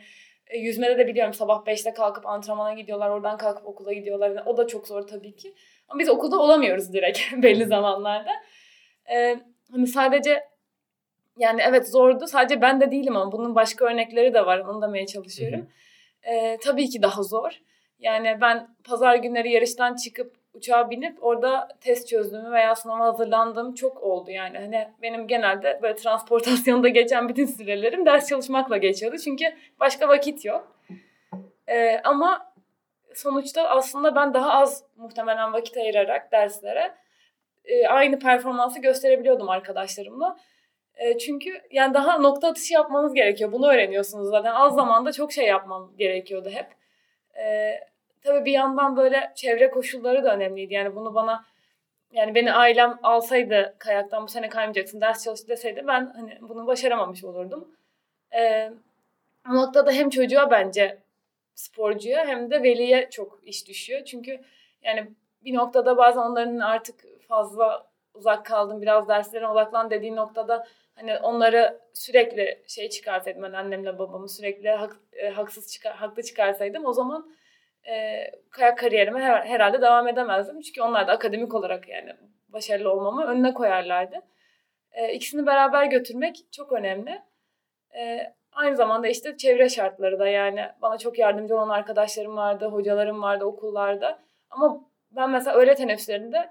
e, 0.48 0.58
yüzmede 0.58 0.98
de 0.98 1.08
biliyorum 1.08 1.34
sabah 1.34 1.66
5'te 1.66 1.94
kalkıp 1.94 2.26
antrenmana 2.26 2.74
gidiyorlar. 2.74 3.10
Oradan 3.10 3.38
kalkıp 3.38 3.66
okula 3.68 3.94
gidiyorlar. 3.94 4.30
Yani 4.30 4.42
o 4.46 4.58
da 4.58 4.68
çok 4.68 4.88
zor 4.88 5.02
tabii 5.08 5.36
ki. 5.36 5.54
Ama 5.90 6.00
biz 6.00 6.10
okulda 6.10 6.40
olamıyoruz 6.40 6.94
direkt 6.94 7.20
belli 7.44 7.66
zamanlarda. 7.66 8.32
Ee, 9.14 9.40
hani 9.72 9.88
sadece 9.88 10.44
yani 11.38 11.62
evet 11.70 11.90
zordu. 11.90 12.28
Sadece 12.28 12.62
ben 12.62 12.82
de 12.82 12.92
değilim 12.92 13.16
ama 13.18 13.32
bunun 13.32 13.56
başka 13.56 13.86
örnekleri 13.86 14.34
de 14.34 14.46
var. 14.46 14.60
Onu 14.60 14.82
demeye 14.82 15.06
çalışıyorum. 15.06 15.70
Ee, 16.24 16.58
tabii 16.64 16.90
ki 16.90 17.02
daha 17.02 17.24
zor. 17.24 17.52
Yani 18.00 18.38
ben 18.42 18.68
pazar 18.84 19.16
günleri 19.16 19.52
yarıştan 19.52 19.96
çıkıp 19.96 20.36
uçağa 20.56 20.90
binip 20.90 21.24
orada 21.24 21.68
test 21.82 22.08
çözdüğümü 22.08 22.52
veya 22.52 22.76
sınava 22.76 23.06
hazırlandığım 23.06 23.74
çok 23.76 24.04
oldu 24.04 24.32
yani. 24.32 24.58
Hani 24.58 24.88
benim 25.02 25.28
genelde 25.28 25.80
böyle 25.82 25.96
transportasyonda 25.96 26.90
geçen 26.90 27.30
bütün 27.30 27.46
sürelerim 27.46 28.06
ders 28.06 28.30
çalışmakla 28.30 28.78
geçiyordu. 28.78 29.18
Çünkü 29.18 29.46
başka 29.80 30.08
vakit 30.08 30.46
yok. 30.46 30.76
Ee, 31.68 32.02
ama 32.04 32.54
sonuçta 33.14 33.70
aslında 33.70 34.16
ben 34.16 34.34
daha 34.34 34.52
az 34.54 34.84
muhtemelen 34.96 35.54
vakit 35.54 35.78
ayırarak 35.78 36.32
derslere 36.32 36.96
e, 37.66 37.88
aynı 37.88 38.20
performansı 38.20 38.82
gösterebiliyordum 38.82 39.50
arkadaşlarımla. 39.50 40.38
E, 40.96 41.18
çünkü 41.18 41.62
yani 41.72 41.94
daha 41.94 42.18
nokta 42.18 42.48
atışı 42.48 42.74
yapmanız 42.74 43.14
gerekiyor. 43.14 43.52
Bunu 43.52 43.68
öğreniyorsunuz 43.68 44.30
zaten. 44.30 44.54
Az 44.54 44.76
zamanda 44.76 45.12
çok 45.12 45.32
şey 45.32 45.46
yapmam 45.48 45.92
gerekiyordu 45.98 46.50
hep. 46.50 46.68
E, 47.38 47.80
tabii 48.26 48.46
bir 48.46 48.52
yandan 48.52 48.98
böyle 48.98 49.32
çevre 49.36 49.70
koşulları 49.70 50.24
da 50.24 50.36
önemliydi. 50.36 50.74
Yani 50.74 50.96
bunu 50.96 51.16
bana 51.16 51.46
yani 52.12 52.36
beni 52.36 52.54
ailem 52.54 53.00
alsaydı 53.04 53.76
kayaktan 53.80 54.24
bu 54.24 54.28
sene 54.28 54.50
kaymayacaksın 54.50 55.02
ders 55.02 55.24
çalış 55.24 55.48
deseydi 55.48 55.84
ben 55.88 56.14
hani 56.16 56.38
bunu 56.42 56.68
başaramamış 56.68 57.24
olurdum. 57.24 57.68
E, 58.36 58.72
o 59.50 59.56
noktada 59.56 59.92
hem 59.92 60.10
çocuğa 60.10 60.52
bence 60.52 60.98
sporcuya 61.56 62.28
hem 62.28 62.52
de 62.52 62.64
veliye 62.64 63.10
çok 63.10 63.40
iş 63.44 63.68
düşüyor. 63.68 64.06
Çünkü 64.06 64.42
yani 64.84 65.12
bir 65.46 65.54
noktada 65.54 65.98
bazen 65.98 66.22
onların 66.22 66.60
artık 66.60 66.96
fazla 67.28 67.88
uzak 68.14 68.46
kaldım 68.46 68.82
biraz 68.82 69.08
derslerine 69.08 69.48
odaklan 69.48 69.90
dediği 69.90 70.16
noktada 70.16 70.68
hani 70.96 71.18
onları 71.18 71.80
sürekli 71.94 72.64
şey 72.68 72.90
çıkarsaydım 72.90 73.44
ben 73.44 73.54
annemle 73.54 74.00
babamı 74.00 74.30
sürekli 74.30 74.70
hak, 74.70 75.00
e, 75.14 75.30
haksız 75.30 75.74
çıkar, 75.74 75.96
haklı 75.96 76.24
çıkarsaydım 76.24 76.86
o 76.86 76.94
zaman 76.94 77.32
e, 77.88 78.26
kayak 78.52 78.78
kariyerime 78.78 79.20
her, 79.20 79.46
herhalde 79.46 79.82
devam 79.82 80.08
edemezdim. 80.08 80.62
Çünkü 80.62 80.82
onlar 80.82 81.08
da 81.08 81.12
akademik 81.12 81.54
olarak 81.54 81.90
yani 81.90 82.14
başarılı 82.50 82.92
olmamı 82.92 83.26
önüne 83.26 83.54
koyarlardı. 83.54 84.22
E, 84.92 85.14
ikisini 85.14 85.46
beraber 85.46 85.86
götürmek 85.86 86.36
çok 86.52 86.72
önemli. 86.72 87.22
E, 87.98 88.34
aynı 88.52 88.76
zamanda 88.76 89.08
işte 89.08 89.38
çevre 89.38 89.70
şartları 89.70 90.20
da 90.20 90.28
yani 90.28 90.66
bana 90.82 90.98
çok 90.98 91.20
yardımcı 91.20 91.56
olan 91.56 91.70
arkadaşlarım 91.70 92.38
vardı, 92.38 92.66
hocalarım 92.66 93.22
vardı 93.22 93.46
okullarda. 93.46 94.20
Ama 94.50 94.82
ben 95.12 95.30
mesela 95.30 95.58
öğle 95.58 95.76
teneffüslerinde 95.76 96.50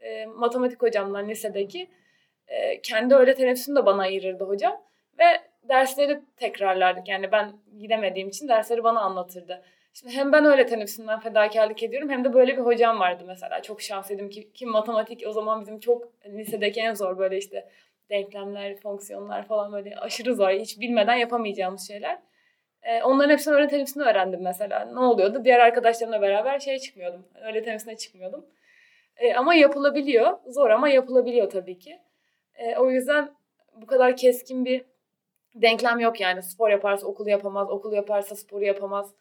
e, 0.00 0.26
matematik 0.26 0.82
hocamdan 0.82 1.28
lisedeki 1.28 1.90
e, 2.48 2.80
kendi 2.80 3.14
öğle 3.14 3.34
teneffüsünü 3.34 3.76
de 3.76 3.86
bana 3.86 4.02
ayırırdı 4.02 4.44
hocam. 4.44 4.82
Ve 5.18 5.24
dersleri 5.68 6.20
tekrarlardık. 6.36 7.08
Yani 7.08 7.32
ben 7.32 7.52
gidemediğim 7.78 8.28
için 8.28 8.48
dersleri 8.48 8.84
bana 8.84 9.00
anlatırdı. 9.00 9.62
Şimdi 9.92 10.14
hem 10.14 10.32
ben 10.32 10.44
öyle 10.44 10.66
teneffüsünden 10.66 11.20
fedakarlık 11.20 11.82
ediyorum 11.82 12.10
hem 12.10 12.24
de 12.24 12.32
böyle 12.32 12.56
bir 12.56 12.62
hocam 12.62 13.00
vardı 13.00 13.24
mesela. 13.26 13.62
Çok 13.62 13.82
şanslıydım 13.82 14.28
ki, 14.28 14.52
ki 14.52 14.66
matematik 14.66 15.22
o 15.26 15.32
zaman 15.32 15.60
bizim 15.60 15.80
çok 15.80 16.08
lisedeki 16.26 16.80
en 16.80 16.94
zor 16.94 17.18
böyle 17.18 17.38
işte 17.38 17.68
denklemler, 18.10 18.76
fonksiyonlar 18.76 19.46
falan 19.46 19.72
böyle 19.72 19.96
aşırı 19.96 20.34
zor. 20.34 20.50
Hiç 20.50 20.80
bilmeden 20.80 21.14
yapamayacağımız 21.14 21.88
şeyler. 21.88 22.18
Ee, 22.82 23.02
onların 23.02 23.30
hepsini 23.30 23.54
öğle 23.54 23.68
teneffüsünde 23.68 24.04
öğrendim 24.04 24.42
mesela. 24.42 24.84
Ne 24.84 25.00
oluyordu? 25.00 25.44
Diğer 25.44 25.58
arkadaşlarımla 25.58 26.22
beraber 26.22 26.58
şey 26.58 26.78
çıkmıyordum. 26.78 27.24
Öğle 27.44 27.62
teneffüsüne 27.62 27.96
çıkmıyordum. 27.96 28.46
Ee, 29.16 29.34
ama 29.34 29.54
yapılabiliyor. 29.54 30.38
Zor 30.46 30.70
ama 30.70 30.88
yapılabiliyor 30.88 31.50
tabii 31.50 31.78
ki. 31.78 31.98
E, 32.54 32.76
o 32.76 32.90
yüzden 32.90 33.30
bu 33.76 33.86
kadar 33.86 34.16
keskin 34.16 34.64
bir 34.64 34.84
denklem 35.54 35.98
yok 35.98 36.20
yani. 36.20 36.42
Spor 36.42 36.70
yaparsa 36.70 37.06
okulu 37.06 37.30
yapamaz, 37.30 37.70
okul 37.70 37.92
yaparsa 37.92 38.36
sporu 38.36 38.64
yapamaz. 38.64 39.14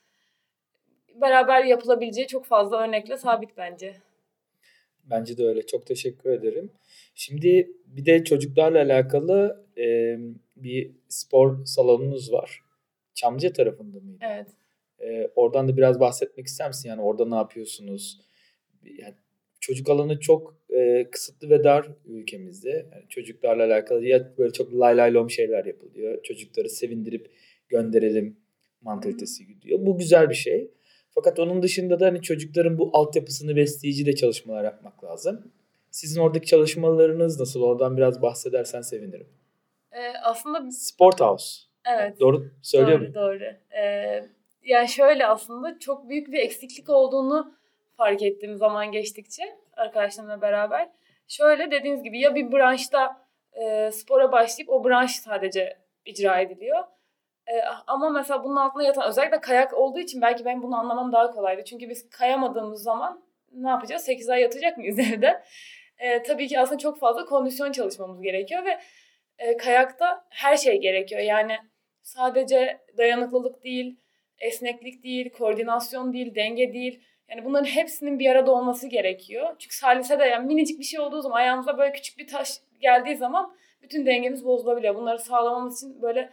Beraber 1.21 1.63
yapılabileceği 1.63 2.27
çok 2.27 2.45
fazla 2.45 2.83
örnekle 2.83 3.17
sabit 3.17 3.49
bence. 3.57 3.95
Bence 5.03 5.37
de 5.37 5.45
öyle. 5.45 5.65
Çok 5.65 5.85
teşekkür 5.85 6.29
ederim. 6.29 6.71
Şimdi 7.15 7.71
bir 7.85 8.05
de 8.05 8.23
çocuklarla 8.23 8.79
alakalı 8.79 9.65
e, 9.77 10.17
bir 10.55 10.91
spor 11.09 11.65
salonunuz 11.65 12.31
var. 12.33 12.61
Çamlıca 13.13 13.53
tarafında 13.53 13.99
mıydı? 13.99 14.17
Evet. 14.21 14.47
E, 14.99 15.31
oradan 15.35 15.67
da 15.67 15.77
biraz 15.77 15.99
bahsetmek 15.99 16.47
ister 16.47 16.67
misin? 16.67 16.89
Yani 16.89 17.01
orada 17.01 17.25
ne 17.25 17.35
yapıyorsunuz? 17.35 18.21
Yani 18.83 19.15
çocuk 19.59 19.89
alanı 19.89 20.19
çok 20.19 20.55
e, 20.69 21.07
kısıtlı 21.11 21.49
ve 21.49 21.63
dar 21.63 21.87
ülkemizde. 22.05 22.85
Yani 22.93 23.03
çocuklarla 23.09 23.65
alakalı 23.65 24.05
ya 24.05 24.33
böyle 24.37 24.53
çok 24.53 24.73
lay 24.73 24.97
lay 24.97 25.13
lom 25.13 25.29
şeyler 25.29 25.65
yapılıyor. 25.65 26.23
Çocukları 26.23 26.69
sevindirip 26.69 27.31
gönderelim 27.69 28.37
mantalitesi 28.81 29.47
gidiyor. 29.47 29.79
Bu 29.81 29.97
güzel 29.97 30.29
bir 30.29 30.35
şey. 30.35 30.71
Fakat 31.15 31.39
onun 31.39 31.63
dışında 31.63 31.99
da 31.99 32.05
hani 32.05 32.21
çocukların 32.21 32.77
bu 32.77 32.89
altyapısını 32.93 33.55
besleyici 33.55 34.05
de 34.05 34.15
çalışmalar 34.15 34.63
yapmak 34.63 35.03
lazım. 35.03 35.51
Sizin 35.91 36.21
oradaki 36.21 36.47
çalışmalarınız 36.47 37.39
nasıl? 37.39 37.61
Oradan 37.61 37.97
biraz 37.97 38.21
bahsedersen 38.21 38.81
sevinirim. 38.81 39.27
Ee, 39.91 40.13
aslında 40.23 40.71
Sport 40.71 41.21
House. 41.21 41.61
evet. 41.85 42.19
Doğru 42.19 42.51
söylüyor 42.61 42.91
doğru, 42.91 42.99
muyum? 42.99 43.13
Doğru. 43.13 43.43
Ee, 43.81 44.25
yani 44.63 44.87
şöyle 44.87 45.27
aslında 45.27 45.79
çok 45.79 46.09
büyük 46.09 46.27
bir 46.31 46.39
eksiklik 46.39 46.89
olduğunu 46.89 47.53
fark 47.97 48.21
ettiğim 48.21 48.57
zaman 48.57 48.91
geçtikçe 48.91 49.43
arkadaşlarımla 49.73 50.41
beraber. 50.41 50.89
Şöyle 51.27 51.71
dediğiniz 51.71 52.03
gibi 52.03 52.19
ya 52.19 52.35
bir 52.35 52.51
branşta 52.51 53.27
e, 53.53 53.91
spora 53.91 54.31
başlayıp 54.31 54.69
o 54.69 54.83
branş 54.83 55.11
sadece 55.11 55.77
icra 56.05 56.39
ediliyor. 56.39 56.83
E, 57.49 57.61
ama 57.87 58.09
mesela 58.09 58.43
bunun 58.43 58.55
altında 58.55 58.83
yatan 58.83 59.09
özellikle 59.09 59.41
kayak 59.41 59.73
olduğu 59.73 59.99
için 59.99 60.21
belki 60.21 60.45
ben 60.45 60.61
bunu 60.61 60.75
anlamam 60.75 61.11
daha 61.11 61.31
kolaydı. 61.31 61.63
Çünkü 61.63 61.89
biz 61.89 62.09
kayamadığımız 62.09 62.83
zaman 62.83 63.23
ne 63.51 63.69
yapacağız? 63.69 64.01
8 64.01 64.29
ay 64.29 64.41
yatacak 64.41 64.77
mıyız 64.77 64.99
evde? 65.13 65.43
E, 65.97 66.23
tabii 66.23 66.47
ki 66.47 66.59
aslında 66.59 66.77
çok 66.79 66.99
fazla 66.99 67.25
kondisyon 67.25 67.71
çalışmamız 67.71 68.21
gerekiyor 68.21 68.65
ve 68.65 68.79
e, 69.37 69.57
kayakta 69.57 70.25
her 70.29 70.57
şey 70.57 70.81
gerekiyor. 70.81 71.21
Yani 71.21 71.57
sadece 72.01 72.79
dayanıklılık 72.97 73.63
değil, 73.63 73.99
esneklik 74.39 75.03
değil, 75.03 75.29
koordinasyon 75.29 76.13
değil, 76.13 76.35
denge 76.35 76.73
değil. 76.73 77.03
Yani 77.29 77.45
bunların 77.45 77.65
hepsinin 77.65 78.19
bir 78.19 78.29
arada 78.29 78.51
olması 78.51 78.87
gerekiyor. 78.87 79.55
Çünkü 79.59 79.75
salise 79.75 80.19
de 80.19 80.25
yani 80.25 80.47
minicik 80.47 80.79
bir 80.79 80.83
şey 80.83 80.99
olduğu 80.99 81.21
zaman 81.21 81.37
ayağımıza 81.37 81.77
böyle 81.77 81.91
küçük 81.91 82.17
bir 82.17 82.27
taş 82.27 82.49
geldiği 82.79 83.17
zaman 83.17 83.55
bütün 83.81 84.05
dengemiz 84.05 84.45
bozulabiliyor. 84.45 84.95
Bunları 84.95 85.19
sağlamamız 85.19 85.77
için 85.77 86.01
böyle 86.01 86.29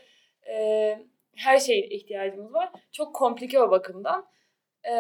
e, 0.51 0.99
her 1.37 1.59
şeye 1.59 1.87
ihtiyacımız 1.87 2.55
var. 2.55 2.71
Çok 2.93 3.15
komplike 3.15 3.61
o 3.61 3.71
bakımdan. 3.71 4.27
E, 4.85 4.95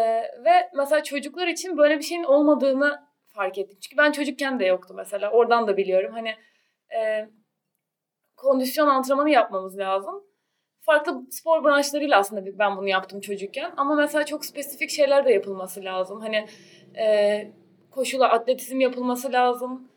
ve 0.44 0.70
mesela 0.76 1.02
çocuklar 1.02 1.48
için 1.48 1.78
böyle 1.78 1.98
bir 1.98 2.02
şeyin 2.02 2.24
olmadığını 2.24 3.06
fark 3.26 3.58
ettim. 3.58 3.78
Çünkü 3.80 3.96
ben 3.96 4.12
çocukken 4.12 4.60
de 4.60 4.64
yoktu 4.66 4.94
mesela. 4.96 5.30
Oradan 5.30 5.66
da 5.66 5.76
biliyorum. 5.76 6.12
Hani 6.12 6.34
e, 6.96 7.28
kondisyon 8.36 8.86
antrenmanı 8.86 9.30
yapmamız 9.30 9.78
lazım. 9.78 10.24
Farklı 10.80 11.22
spor 11.30 11.64
branşlarıyla 11.64 12.18
aslında 12.18 12.58
ben 12.58 12.76
bunu 12.76 12.88
yaptım 12.88 13.20
çocukken. 13.20 13.72
Ama 13.76 13.94
mesela 13.94 14.24
çok 14.24 14.44
spesifik 14.44 14.90
şeyler 14.90 15.24
de 15.24 15.32
yapılması 15.32 15.84
lazım. 15.84 16.20
Hani 16.20 16.46
e, 16.98 17.48
koşula 17.90 18.28
atletizm 18.28 18.80
yapılması 18.80 19.32
lazım. 19.32 19.88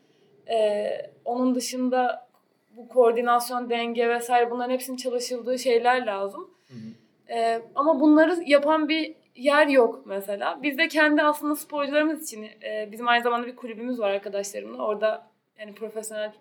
E, 0.50 0.90
onun 1.24 1.54
dışında 1.54 2.29
bu 2.76 2.88
koordinasyon, 2.88 3.70
denge 3.70 4.08
vesaire 4.08 4.50
bunların 4.50 4.72
hepsinin 4.74 4.96
çalışıldığı 4.96 5.58
şeyler 5.58 6.06
lazım. 6.06 6.50
Hı 6.68 6.74
hı. 6.74 7.34
Ee, 7.34 7.62
ama 7.74 8.00
bunları 8.00 8.42
yapan 8.46 8.88
bir 8.88 9.14
yer 9.34 9.66
yok 9.66 10.02
mesela. 10.06 10.62
Biz 10.62 10.78
de 10.78 10.88
kendi 10.88 11.22
aslında 11.22 11.56
sporcularımız 11.56 12.22
için 12.22 12.44
e, 12.62 12.88
bizim 12.92 13.08
aynı 13.08 13.22
zamanda 13.22 13.46
bir 13.46 13.56
kulübümüz 13.56 13.98
var 13.98 14.10
arkadaşlarımla. 14.10 14.86
Orada 14.86 15.26
yani 15.58 15.74
profesyonel 15.74 16.32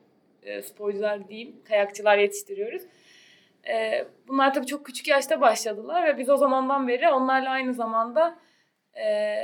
e, 0.44 0.62
sporcular 0.62 1.28
diyeyim, 1.28 1.56
kayakçılar 1.68 2.18
yetiştiriyoruz. 2.18 2.82
E, 3.68 4.06
bunlar 4.28 4.54
tabii 4.54 4.66
çok 4.66 4.86
küçük 4.86 5.08
yaşta 5.08 5.42
başladılar 5.42 6.08
ve 6.08 6.18
biz 6.18 6.30
o 6.30 6.38
zamandan 6.38 6.88
beri 6.88 7.10
onlarla 7.10 7.50
aynı 7.50 7.74
zamanda 7.74 8.40
e, 8.96 9.36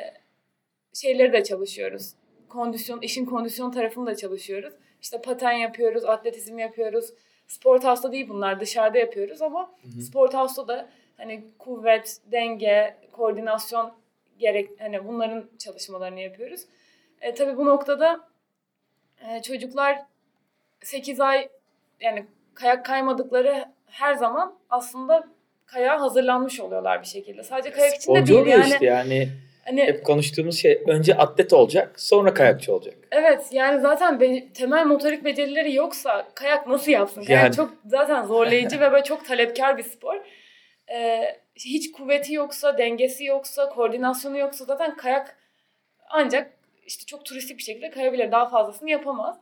şeyleri 0.94 1.34
de 1.34 1.44
çalışıyoruz. 1.44 2.14
Kondisyon, 2.50 3.02
işin 3.02 3.26
kondisyon 3.26 3.72
tarafını 3.72 4.06
da 4.06 4.16
çalışıyoruz. 4.16 4.74
İşte 5.02 5.22
paten 5.22 5.52
yapıyoruz, 5.52 6.06
atletizm 6.06 6.60
yapıyoruz. 6.60 7.10
Sport 7.48 7.84
house'da 7.84 8.12
değil 8.12 8.30
bunlar 8.30 8.60
dışarıda 8.60 8.98
yapıyoruz 8.98 9.42
ama 9.42 9.72
Hı 9.82 9.88
hı. 9.98 10.02
sport 10.02 10.34
house'da 10.34 10.68
da 10.68 10.90
hani 11.18 11.44
kuvvet, 11.60 12.18
denge, 12.32 12.98
koordinasyon 13.12 13.94
gerek 14.40 14.70
hani 14.80 15.08
bunların 15.08 15.50
çalışmalarını 15.58 16.20
yapıyoruz. 16.20 16.62
E, 17.22 17.34
tabii 17.34 17.58
bu 17.58 17.66
noktada 17.66 18.28
e, 19.30 19.42
çocuklar 19.42 20.02
8 20.84 21.20
ay 21.20 21.50
yani 22.02 22.26
kayak 22.54 22.86
kaymadıkları 22.86 23.66
her 23.86 24.14
zaman 24.14 24.56
aslında 24.70 25.28
kayağa 25.66 26.02
hazırlanmış 26.02 26.60
oluyorlar 26.60 27.02
bir 27.02 27.08
şekilde. 27.08 27.44
Sadece 27.44 27.72
kayak 27.72 27.96
için 27.96 28.16
de 28.16 28.28
değil 28.28 28.46
yani. 28.46 28.68
işte 28.68 28.86
yani 28.86 29.30
Hani 29.66 29.84
hep 29.84 30.06
konuştuğumuz 30.06 30.62
şey 30.62 30.84
önce 30.88 31.16
atlet 31.18 31.54
olacak 31.54 32.02
sonra 32.02 32.34
kayakçı 32.34 32.74
olacak. 32.76 32.96
Evet 33.12 33.42
yani 33.52 33.82
zaten 33.82 34.20
be- 34.20 34.54
temel 34.54 34.86
motorik 34.86 35.26
becerileri 35.26 35.74
yoksa 35.74 36.28
kayak 36.36 36.68
nasıl 36.68 36.92
yapsın? 36.92 37.24
Kayak 37.24 37.44
Yani. 37.44 37.56
çok 37.56 37.74
zaten 37.86 38.24
zorlayıcı 38.26 38.80
ve 38.82 38.92
böyle 38.92 39.04
çok 39.04 39.26
talepkar 39.26 39.78
bir 39.78 39.84
spor. 39.84 40.16
Ee, 40.92 41.38
hiç 41.56 41.92
kuvveti 41.92 42.34
yoksa, 42.34 42.78
dengesi 42.78 43.26
yoksa, 43.26 43.70
koordinasyonu 43.70 44.38
yoksa 44.38 44.66
zaten 44.66 44.96
kayak 44.96 45.38
ancak 46.10 46.52
işte 46.86 47.06
çok 47.06 47.26
turistik 47.26 47.58
bir 47.58 47.64
şekilde 47.64 47.90
kayabilir. 47.90 48.32
Daha 48.32 48.50
fazlasını 48.50 48.90
yapamaz. 48.90 49.38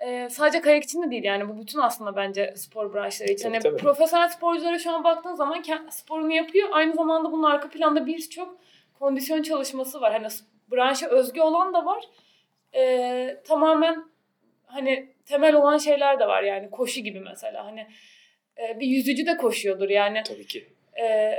Ee, 0.00 0.28
sadece 0.30 0.60
kayak 0.60 0.84
için 0.84 1.02
de 1.02 1.10
değil 1.10 1.24
yani 1.24 1.48
bu 1.48 1.60
bütün 1.60 1.78
aslında 1.78 2.16
bence 2.16 2.54
spor 2.56 2.94
branşları 2.94 3.32
için. 3.32 3.48
Tabii, 3.48 3.58
tabii. 3.62 3.76
profesyonel 3.76 4.28
sporculara 4.28 4.78
şu 4.78 4.90
an 4.90 5.04
baktığın 5.04 5.34
zaman 5.34 5.62
sporunu 5.90 6.32
yapıyor. 6.32 6.68
Aynı 6.72 6.94
zamanda 6.94 7.32
bunun 7.32 7.42
arka 7.42 7.68
planda 7.68 8.06
birçok 8.06 8.58
kondisyon 8.98 9.42
çalışması 9.42 10.00
var. 10.00 10.12
Hani 10.12 10.26
branşa 10.72 11.08
özgü 11.08 11.40
olan 11.40 11.74
da 11.74 11.86
var. 11.86 12.04
Ee, 12.74 13.36
tamamen 13.48 14.04
hani 14.66 15.08
temel 15.26 15.54
olan 15.54 15.78
şeyler 15.78 16.20
de 16.20 16.26
var 16.26 16.42
yani 16.42 16.70
koşu 16.70 17.00
gibi 17.00 17.20
mesela 17.20 17.64
hani 17.64 17.86
e, 18.58 18.80
bir 18.80 18.86
yüzücü 18.86 19.26
de 19.26 19.36
koşuyordur 19.36 19.88
yani 19.88 20.22
Tabii 20.22 20.46
ki. 20.46 20.66
e, 21.02 21.32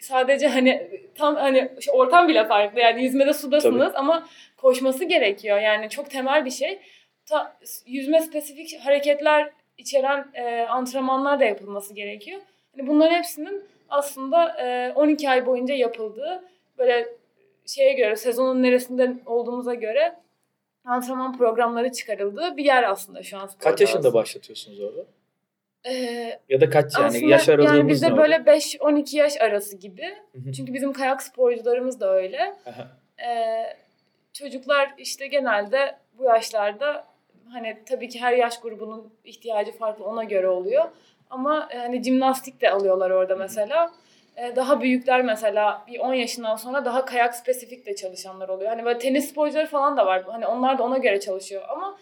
sadece 0.00 0.48
hani 0.48 1.00
tam 1.14 1.36
hani 1.36 1.72
ortam 1.92 2.28
bile 2.28 2.46
farklı 2.46 2.80
yani 2.80 3.02
yüzmede 3.02 3.32
sudasınız 3.32 3.92
ama 3.94 4.28
koşması 4.56 5.04
gerekiyor 5.04 5.58
yani 5.58 5.90
çok 5.90 6.10
temel 6.10 6.44
bir 6.44 6.50
şey. 6.50 6.78
Ta, 7.26 7.56
yüzme 7.86 8.20
spesifik 8.20 8.80
hareketler 8.80 9.50
içeren 9.78 10.26
e, 10.34 10.60
antrenmanlar 10.60 11.40
da 11.40 11.44
yapılması 11.44 11.94
gerekiyor. 11.94 12.40
Hani 12.76 12.86
bunların 12.86 13.14
hepsinin 13.14 13.64
aslında 13.88 14.56
e, 14.62 14.92
12 14.92 15.30
ay 15.30 15.46
boyunca 15.46 15.74
yapıldığı 15.74 16.44
böyle 16.78 17.08
şeye 17.66 17.92
göre 17.92 18.16
sezonun 18.16 18.62
neresinden 18.62 19.20
olduğumuza 19.26 19.74
göre 19.74 20.16
antrenman 20.84 21.38
programları 21.38 21.92
çıkarıldığı 21.92 22.56
bir 22.56 22.64
yer 22.64 22.90
aslında 22.90 23.22
şu 23.22 23.38
an. 23.38 23.50
Kaç 23.58 23.80
yaşında 23.80 23.98
aslında. 23.98 24.14
başlatıyorsunuz 24.14 24.80
orada? 24.80 25.04
Ee, 25.88 26.40
Ya 26.48 26.60
da 26.60 26.70
kaç 26.70 26.94
yani 26.94 27.06
aslında 27.06 27.26
yaş 27.26 27.48
aralığımız 27.48 27.76
yani 27.78 27.88
bizde 27.88 28.16
böyle 28.16 28.36
orada? 28.36 28.50
5-12 28.56 29.16
yaş 29.16 29.40
arası 29.40 29.76
gibi. 29.76 30.14
Çünkü 30.56 30.74
bizim 30.74 30.92
kayak 30.92 31.22
sporcularımız 31.22 32.00
da 32.00 32.12
öyle. 32.14 32.54
Aha. 32.66 32.88
Ee, 33.28 33.76
çocuklar 34.32 34.94
işte 34.98 35.26
genelde 35.26 35.96
bu 36.18 36.24
yaşlarda 36.24 37.04
hani 37.52 37.78
tabii 37.86 38.08
ki 38.08 38.20
her 38.20 38.32
yaş 38.32 38.60
grubunun 38.60 39.12
ihtiyacı 39.24 39.72
farklı 39.72 40.04
ona 40.04 40.24
göre 40.24 40.48
oluyor. 40.48 40.84
Ama 41.30 41.68
e, 41.70 41.78
hani 41.78 42.02
jimnastik 42.02 42.60
de 42.60 42.70
alıyorlar 42.70 43.10
orada 43.10 43.36
mesela. 43.36 43.92
Daha 44.56 44.80
büyükler 44.80 45.24
mesela 45.24 45.84
bir 45.88 45.98
10 45.98 46.14
yaşından 46.14 46.56
sonra 46.56 46.84
daha 46.84 47.04
kayak 47.04 47.34
spesifik 47.34 47.86
de 47.86 47.94
çalışanlar 47.94 48.48
oluyor. 48.48 48.70
Hani 48.70 48.84
böyle 48.84 48.98
tenis 48.98 49.30
sporcuları 49.30 49.66
falan 49.66 49.96
da 49.96 50.06
var. 50.06 50.22
Hani 50.26 50.46
onlar 50.46 50.78
da 50.78 50.82
ona 50.82 50.98
göre 50.98 51.20
çalışıyor 51.20 51.62
ama 51.68 51.98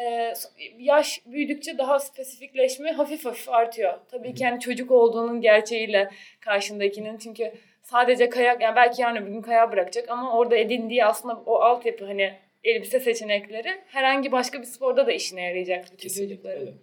e, 0.00 0.32
yaş 0.78 1.20
büyüdükçe 1.26 1.78
daha 1.78 1.98
spesifikleşme 1.98 2.92
hafif 2.92 3.24
hafif 3.24 3.48
artıyor. 3.48 3.94
Tabii 4.10 4.34
ki 4.34 4.42
yani 4.44 4.60
çocuk 4.60 4.90
olduğunun 4.90 5.40
gerçeğiyle 5.40 6.10
karşındakinin 6.40 7.18
çünkü 7.18 7.52
sadece 7.82 8.28
kayak 8.28 8.60
yani 8.60 8.76
belki 8.76 9.02
yarın 9.02 9.16
öbür 9.16 9.30
gün 9.30 9.42
kayağı 9.42 9.72
bırakacak 9.72 10.08
ama 10.08 10.38
orada 10.38 10.56
edindiği 10.56 11.04
aslında 11.04 11.42
o 11.46 11.54
altyapı 11.54 12.04
hani 12.04 12.34
elbise 12.64 13.00
seçenekleri 13.00 13.68
herhangi 13.86 14.32
başka 14.32 14.60
bir 14.60 14.66
sporda 14.66 15.06
da 15.06 15.12
işine 15.12 15.42
yarayacak 15.42 15.84
bütün 15.92 16.08
çocukların. 16.08 16.74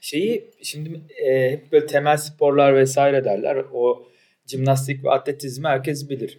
Şeyi 0.00 0.50
şimdi 0.62 1.00
e, 1.24 1.50
hep 1.50 1.72
böyle 1.72 1.86
temel 1.86 2.16
sporlar 2.16 2.76
vesaire 2.76 3.24
derler. 3.24 3.56
O 3.74 4.08
jimnastik 4.52 5.04
ve 5.04 5.10
atletizmi 5.10 5.68
herkes 5.68 6.08
bilir. 6.10 6.38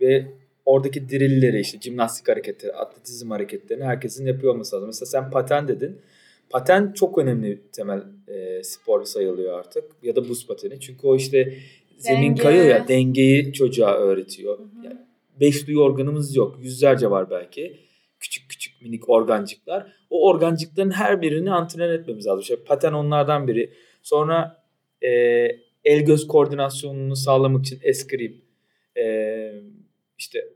Ve 0.00 0.26
oradaki 0.64 1.08
dirilleri 1.08 1.60
işte 1.60 1.78
jimnastik 1.80 2.28
hareketleri, 2.28 2.72
atletizm 2.72 3.30
hareketlerini 3.30 3.84
herkesin 3.84 4.26
yapıyor 4.26 4.52
olması 4.52 4.76
lazım. 4.76 4.88
Mesela 4.88 5.06
sen 5.06 5.30
paten 5.30 5.68
dedin. 5.68 5.98
Paten 6.50 6.92
çok 6.92 7.18
önemli 7.18 7.60
temel 7.72 8.02
e, 8.28 8.62
spor 8.62 9.04
sayılıyor 9.04 9.58
artık. 9.58 9.84
Ya 10.02 10.16
da 10.16 10.28
buz 10.28 10.46
pateni. 10.46 10.80
Çünkü 10.80 11.06
o 11.06 11.16
işte 11.16 11.54
zemin 11.98 12.28
Denge. 12.28 12.42
kayıyor 12.42 12.66
ya 12.66 12.88
dengeyi 12.88 13.52
çocuğa 13.52 13.94
öğretiyor. 13.94 14.58
Hı 14.58 14.62
hı. 14.62 14.84
Yani 14.84 14.98
beş 15.40 15.66
duyu 15.66 15.80
organımız 15.80 16.36
yok. 16.36 16.58
Yüzlerce 16.62 17.10
var 17.10 17.30
belki. 17.30 17.76
Küçük 18.20 18.50
küçük 18.50 18.82
minik 18.82 19.08
organcıklar. 19.08 19.92
O 20.10 20.28
organcıkların 20.28 20.90
her 20.90 21.22
birini 21.22 21.50
antren 21.52 21.90
etmemiz 21.90 22.26
lazım. 22.26 22.40
İşte 22.40 22.56
paten 22.56 22.92
onlardan 22.92 23.48
biri. 23.48 23.70
Sonra 24.02 24.64
e, 25.02 25.10
el 25.84 26.00
göz 26.00 26.26
koordinasyonunu 26.26 27.16
sağlamak 27.16 27.66
için 27.66 27.78
eskrim, 27.82 28.44
e, 28.96 29.04
işte 30.18 30.48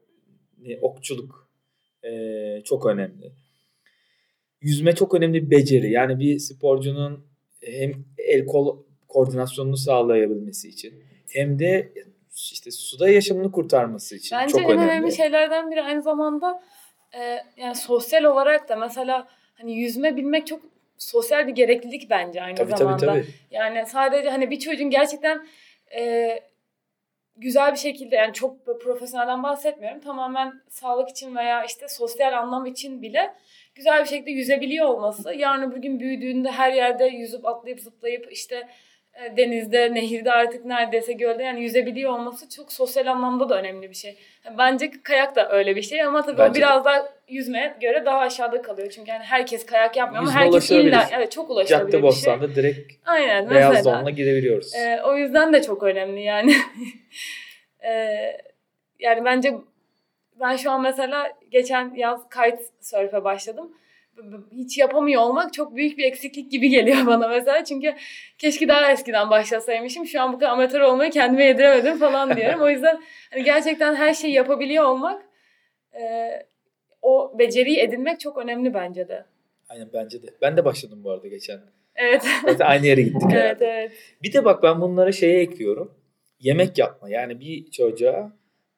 ne, 0.62 0.78
okçuluk 0.80 1.48
e, 2.04 2.10
çok 2.64 2.86
önemli. 2.86 3.32
Yüzme 4.60 4.94
çok 4.94 5.14
önemli 5.14 5.46
bir 5.46 5.50
beceri. 5.50 5.90
Yani 5.90 6.18
bir 6.18 6.38
sporcunun 6.38 7.26
hem 7.62 7.92
el 8.18 8.46
kol 8.46 8.78
koordinasyonunu 9.08 9.76
sağlayabilmesi 9.76 10.68
için 10.68 11.04
hem 11.32 11.58
de 11.58 11.92
işte 12.34 12.70
suda 12.70 13.08
yaşamını 13.08 13.52
kurtarması 13.52 14.16
için 14.16 14.38
Bence 14.38 14.52
çok 14.52 14.62
en 14.62 14.70
önemli. 14.70 14.90
önemli 14.90 15.12
şeylerden 15.12 15.70
biri 15.70 15.82
aynı 15.82 16.02
zamanda 16.02 16.62
e, 17.12 17.38
yani 17.56 17.74
sosyal 17.74 18.24
olarak 18.24 18.68
da 18.68 18.76
mesela 18.76 19.28
hani 19.54 19.78
yüzme 19.78 20.16
bilmek 20.16 20.46
çok 20.46 20.62
sosyal 20.98 21.46
bir 21.46 21.52
gereklilik 21.52 22.10
bence 22.10 22.42
aynı 22.42 22.56
Tabii 22.56 22.70
tabii 22.70 22.78
zamanda. 22.78 23.06
tabii. 23.06 23.26
Yani 23.50 23.86
sadece 23.86 24.30
hani 24.30 24.50
bir 24.50 24.58
çocuğun 24.58 24.90
gerçekten 24.90 25.46
e, 25.96 26.28
güzel 27.36 27.72
bir 27.72 27.78
şekilde 27.78 28.16
yani 28.16 28.32
çok 28.32 28.66
profesyonelden 28.82 29.42
bahsetmiyorum. 29.42 30.00
Tamamen 30.00 30.52
sağlık 30.68 31.08
için 31.08 31.36
veya 31.36 31.64
işte 31.64 31.88
sosyal 31.88 32.32
anlam 32.32 32.66
için 32.66 33.02
bile 33.02 33.34
güzel 33.74 34.00
bir 34.04 34.08
şekilde 34.08 34.30
yüzebiliyor 34.30 34.86
olması. 34.86 35.34
Yarın 35.34 35.70
öbür 35.70 35.76
gün 35.82 36.00
büyüdüğünde 36.00 36.50
her 36.50 36.72
yerde 36.72 37.04
yüzüp 37.04 37.46
atlayıp 37.46 37.80
zıplayıp 37.80 38.32
işte 38.32 38.68
e, 39.14 39.36
denizde, 39.36 39.94
nehirde 39.94 40.32
artık 40.32 40.64
neredeyse 40.64 41.12
gölde 41.12 41.42
yani 41.42 41.62
yüzebiliyor 41.62 42.12
olması 42.12 42.48
çok 42.48 42.72
sosyal 42.72 43.06
anlamda 43.06 43.48
da 43.48 43.58
önemli 43.58 43.90
bir 43.90 43.94
şey. 43.94 44.18
Bence 44.58 44.90
kayak 45.02 45.36
da 45.36 45.50
öyle 45.52 45.76
bir 45.76 45.82
şey 45.82 46.02
ama 46.02 46.22
tabii 46.22 46.38
Bence 46.38 46.50
o 46.50 46.54
de. 46.54 46.58
biraz 46.58 46.84
daha 46.84 47.08
yüzmeye 47.28 47.76
göre 47.80 48.04
daha 48.06 48.18
aşağıda 48.18 48.62
kalıyor. 48.62 48.90
Çünkü 48.90 49.10
yani 49.10 49.24
herkes 49.24 49.66
kayak 49.66 49.96
yapmıyor 49.96 50.22
ama 50.22 50.30
Yüzme 50.30 50.40
herkes 50.44 50.70
illa 50.70 51.08
evet 51.12 51.32
çok 51.32 51.50
ulaşılabilir 51.50 51.86
Cadde 51.92 51.92
bir 51.92 51.92
şey. 51.92 52.02
Bostan'da 52.02 52.54
direkt 52.54 52.92
Aynen 53.06 53.50
beyaz 53.50 53.74
mesela. 53.74 53.98
donla 54.00 54.10
gidebiliyoruz. 54.10 54.74
Ee, 54.74 55.00
o 55.04 55.16
yüzden 55.16 55.52
de 55.52 55.62
çok 55.62 55.82
önemli 55.82 56.22
yani. 56.22 56.54
Ee, 57.84 58.36
yani 58.98 59.24
bence 59.24 59.54
ben 60.40 60.56
şu 60.56 60.70
an 60.70 60.82
mesela 60.82 61.32
geçen 61.50 61.94
yaz 61.94 62.20
kitesurf'e 62.28 63.24
başladım. 63.24 63.72
B- 64.16 64.22
b- 64.32 64.56
Hiç 64.56 64.78
yapamıyor 64.78 65.22
olmak 65.22 65.52
çok 65.52 65.76
büyük 65.76 65.98
bir 65.98 66.04
eksiklik 66.04 66.50
gibi 66.50 66.68
geliyor 66.68 66.98
bana 67.06 67.28
mesela. 67.28 67.64
Çünkü 67.64 67.94
keşke 68.38 68.68
daha 68.68 68.92
eskiden 68.92 69.30
başlasaymışım. 69.30 70.06
Şu 70.06 70.20
an 70.22 70.32
bu 70.32 70.38
kadar 70.38 70.50
amatör 70.50 70.80
olmayı 70.80 71.10
kendime 71.10 71.44
yediremedim 71.44 71.98
falan 71.98 72.36
diyorum. 72.36 72.60
O 72.60 72.68
yüzden 72.70 73.02
hani 73.30 73.44
gerçekten 73.44 73.94
her 73.94 74.14
şeyi 74.14 74.34
yapabiliyor 74.34 74.84
olmak 74.84 75.22
e, 75.94 76.02
o 77.02 77.38
beceriyi 77.38 77.78
edinmek 77.78 78.20
çok 78.20 78.38
önemli 78.38 78.74
bence 78.74 79.08
de. 79.08 79.24
Aynen 79.68 79.88
bence 79.92 80.22
de. 80.22 80.26
Ben 80.42 80.56
de 80.56 80.64
başladım 80.64 81.00
bu 81.04 81.10
arada 81.10 81.28
geçen. 81.28 81.60
Evet. 81.96 82.22
Zaten 82.46 82.66
aynı 82.66 82.86
yere 82.86 83.02
gittik 83.02 83.22
evet 83.32 83.34
herhalde. 83.34 83.64
evet. 83.64 83.92
Bir 84.22 84.32
de 84.32 84.44
bak 84.44 84.62
ben 84.62 84.80
bunlara 84.80 85.12
şeye 85.12 85.40
ekliyorum. 85.40 85.94
Yemek 86.40 86.78
yapma. 86.78 87.10
Yani 87.10 87.40
bir 87.40 87.70
çocuğa 87.70 88.36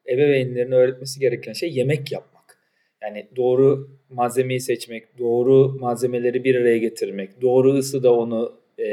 ebeveynlerin 0.09 0.73
öğretmesi 0.73 1.21
gereken 1.21 1.53
şey 1.53 1.73
yemek 1.73 2.12
yapmak. 2.12 2.59
Yani 3.03 3.27
doğru 3.37 3.99
malzemeyi 4.11 4.61
seçmek, 4.61 5.18
doğru 5.18 5.79
malzemeleri 5.81 6.45
bir 6.45 6.55
araya 6.55 6.79
getirmek, 6.79 7.43
doğru 7.43 7.75
ısıda 7.75 8.14
onu 8.14 8.61
e, 8.79 8.85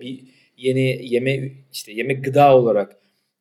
bir 0.00 0.20
yeni 0.56 1.12
yeme 1.14 1.50
işte 1.72 1.92
yemek 1.92 2.24
gıda 2.24 2.56
olarak 2.56 2.96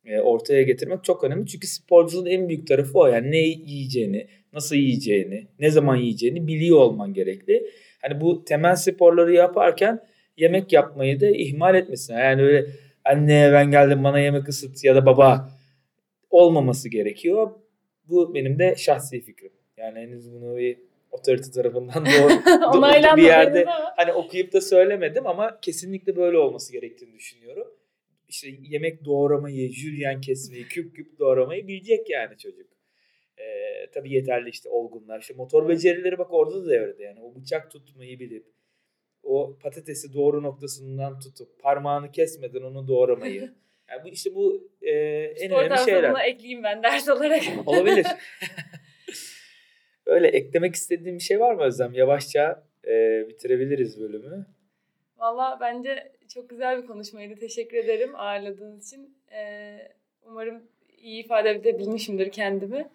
e, 0.06 0.20
ortaya 0.20 0.64
getirmek 0.64 1.04
çok 1.04 1.24
önemli. 1.24 1.48
Çünkü 1.48 1.68
sporculuğun 1.68 2.26
en 2.26 2.50
büyük 2.50 2.68
tarafı 2.68 3.00
o. 3.00 3.08
Yani 3.08 3.32
ne 3.32 3.38
yiyeceğini, 3.38 4.28
nasıl 4.54 4.76
yiyeceğini, 4.76 5.48
ne 5.60 5.72
zaman 5.72 5.96
yiyeceğini 5.96 6.48
biliyor 6.48 6.80
olman 6.80 7.14
gerekli. 7.14 7.66
Hani 8.02 8.22
bu 8.22 8.46
temel 8.46 8.76
sporları 8.76 9.34
yaparken 9.34 10.00
yemek 10.38 10.74
yapmayı 10.74 11.20
da 11.22 11.28
ihmal 11.28 11.76
etmesin. 11.76 12.14
Yani 12.14 12.42
öyle 12.42 12.66
anne 13.06 13.50
ben 13.54 13.72
geldim 13.72 14.04
bana 14.04 14.20
yemek 14.20 14.50
ısıt 14.50 14.84
ya 14.84 14.96
da 14.96 15.06
baba 15.06 15.50
olmaması 16.30 16.90
gerekiyor. 16.90 17.52
Bu 18.10 18.34
benim 18.36 18.60
de 18.60 18.76
şahsi 18.78 19.22
fikrim. 19.22 19.52
Yani 19.78 20.00
henüz 20.00 20.32
bunu 20.34 20.58
bir 20.58 20.78
otorite 21.12 21.52
tarafından 21.52 22.06
doğru, 22.06 22.30
doğru 22.74 23.18
bir 23.18 23.24
yerde 23.24 23.66
hani 23.96 24.14
okuyup 24.14 24.54
da 24.54 24.62
söylemedim 24.62 25.28
ama 25.28 25.60
kesinlikle 25.62 26.16
böyle 26.16 26.38
olması 26.38 26.74
gerektiğini 26.74 27.14
düşünüyorum. 27.14 27.68
İşte 28.28 28.48
yemek 28.62 29.06
doğramayı, 29.06 29.72
jülyen 29.72 30.22
kesmeyi, 30.22 30.64
küp 30.64 30.96
küp 30.96 31.20
doğramayı 31.20 31.68
bilecek 31.68 32.10
yani 32.10 32.38
çocuk. 32.38 32.68
Ee, 33.40 33.90
tabii 33.94 34.14
yeterli 34.14 34.50
işte 34.50 34.70
olgunlar. 34.70 35.20
İşte 35.20 35.34
motor 35.34 35.70
becerileri 35.70 36.18
bak 36.18 36.34
orada 36.34 36.66
da 36.66 36.70
devrede 36.70 37.04
yani. 37.04 37.20
O 37.22 37.36
bıçak 37.36 37.72
tutmayı 37.72 38.20
bilip 38.20 38.46
o 39.24 39.58
patatesi 39.62 40.14
doğru 40.14 40.44
noktasından 40.44 41.20
tutup 41.20 41.60
parmağını 41.60 42.12
kesmeden 42.12 42.62
onu 42.62 42.88
doğramayı. 42.88 43.54
Yani 43.90 44.04
bu 44.04 44.08
işte 44.08 44.36
bu 44.36 44.70
e, 44.82 44.92
en 44.92 45.48
Spor 45.48 45.62
önemli 45.64 45.78
şeyler. 45.86 46.02
tarafına 46.02 46.24
ekleyeyim 46.24 46.64
ben 46.64 46.84
ders 46.84 47.10
olarak. 47.10 47.42
Olabilir. 47.66 48.06
Öyle 50.06 50.28
eklemek 50.28 50.76
istediğim 50.76 51.18
bir 51.18 51.24
şey 51.24 51.40
var 51.40 51.54
mı 51.54 51.62
Özlem? 51.62 51.94
Yavaşça 51.94 52.64
e, 52.88 53.26
bitirebiliriz 53.30 54.00
bölümü. 54.02 54.46
Valla 55.18 55.58
bence 55.62 56.12
çok 56.34 56.50
güzel 56.50 56.82
bir 56.82 56.88
konuşmaydı. 56.88 57.36
Teşekkür 57.36 57.78
ederim 57.78 58.16
ağırladığın 58.16 58.80
için. 58.80 59.18
Ee, 59.32 59.78
umarım 60.26 60.64
iyi 60.98 61.24
ifade 61.24 61.50
edebilmişimdir 61.50 62.32
kendimi. 62.32 62.90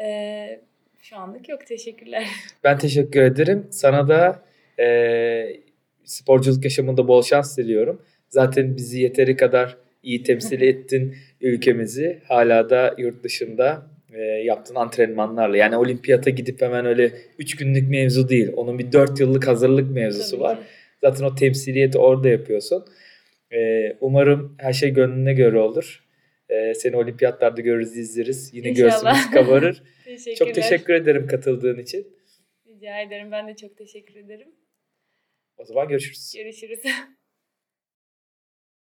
Ee, 0.00 0.60
şu 1.02 1.16
anlık 1.16 1.48
yok. 1.48 1.66
Teşekkürler. 1.66 2.24
Ben 2.64 2.78
teşekkür 2.78 3.22
ederim. 3.22 3.66
Sana 3.70 4.08
da 4.08 4.42
e, 4.82 4.86
sporculuk 6.04 6.64
yaşamında 6.64 7.08
bol 7.08 7.22
şans 7.22 7.58
diliyorum. 7.58 8.02
Zaten 8.28 8.76
bizi 8.76 9.00
yeteri 9.00 9.36
kadar 9.36 9.76
iyi 10.02 10.22
temsil 10.22 10.60
ettin 10.62 11.16
ülkemizi. 11.40 12.22
Hala 12.28 12.70
da 12.70 12.94
yurt 12.98 13.24
dışında 13.24 13.86
e, 14.12 14.20
yaptığın 14.22 14.74
antrenmanlarla. 14.74 15.56
Yani 15.56 15.76
olimpiyata 15.76 16.30
gidip 16.30 16.62
hemen 16.62 16.86
öyle 16.86 17.12
3 17.38 17.56
günlük 17.56 17.90
mevzu 17.90 18.28
değil. 18.28 18.52
Onun 18.56 18.78
bir 18.78 18.92
4 18.92 19.20
yıllık 19.20 19.46
hazırlık 19.48 19.90
mevzusu 19.90 20.30
Tabii 20.30 20.40
var. 20.42 20.56
ki. 20.56 20.62
Zaten 21.00 21.24
o 21.24 21.34
temsiliyeti 21.34 21.98
orada 21.98 22.28
yapıyorsun. 22.28 22.84
Ee, 23.52 23.96
umarım 24.00 24.54
her 24.58 24.72
şey 24.72 24.90
gönlüne 24.90 25.32
göre 25.34 25.58
olur. 25.58 26.04
Ee, 26.50 26.74
seni 26.74 26.96
olimpiyatlarda 26.96 27.60
görürüz, 27.60 27.96
izleriz. 27.96 28.54
Yine 28.54 28.68
İnşallah. 28.68 29.14
göğsümüz 29.14 29.30
kabarır. 29.30 29.82
Çok 30.38 30.54
teşekkür 30.54 30.94
ederim 30.94 31.26
katıldığın 31.26 31.78
için. 31.78 32.16
Rica 32.66 33.00
ederim. 33.00 33.32
Ben 33.32 33.48
de 33.48 33.56
çok 33.56 33.76
teşekkür 33.76 34.14
ederim. 34.14 34.48
O 35.56 35.64
zaman 35.64 35.88
görüşürüz. 35.88 36.32
Görüşürüz. 36.36 36.80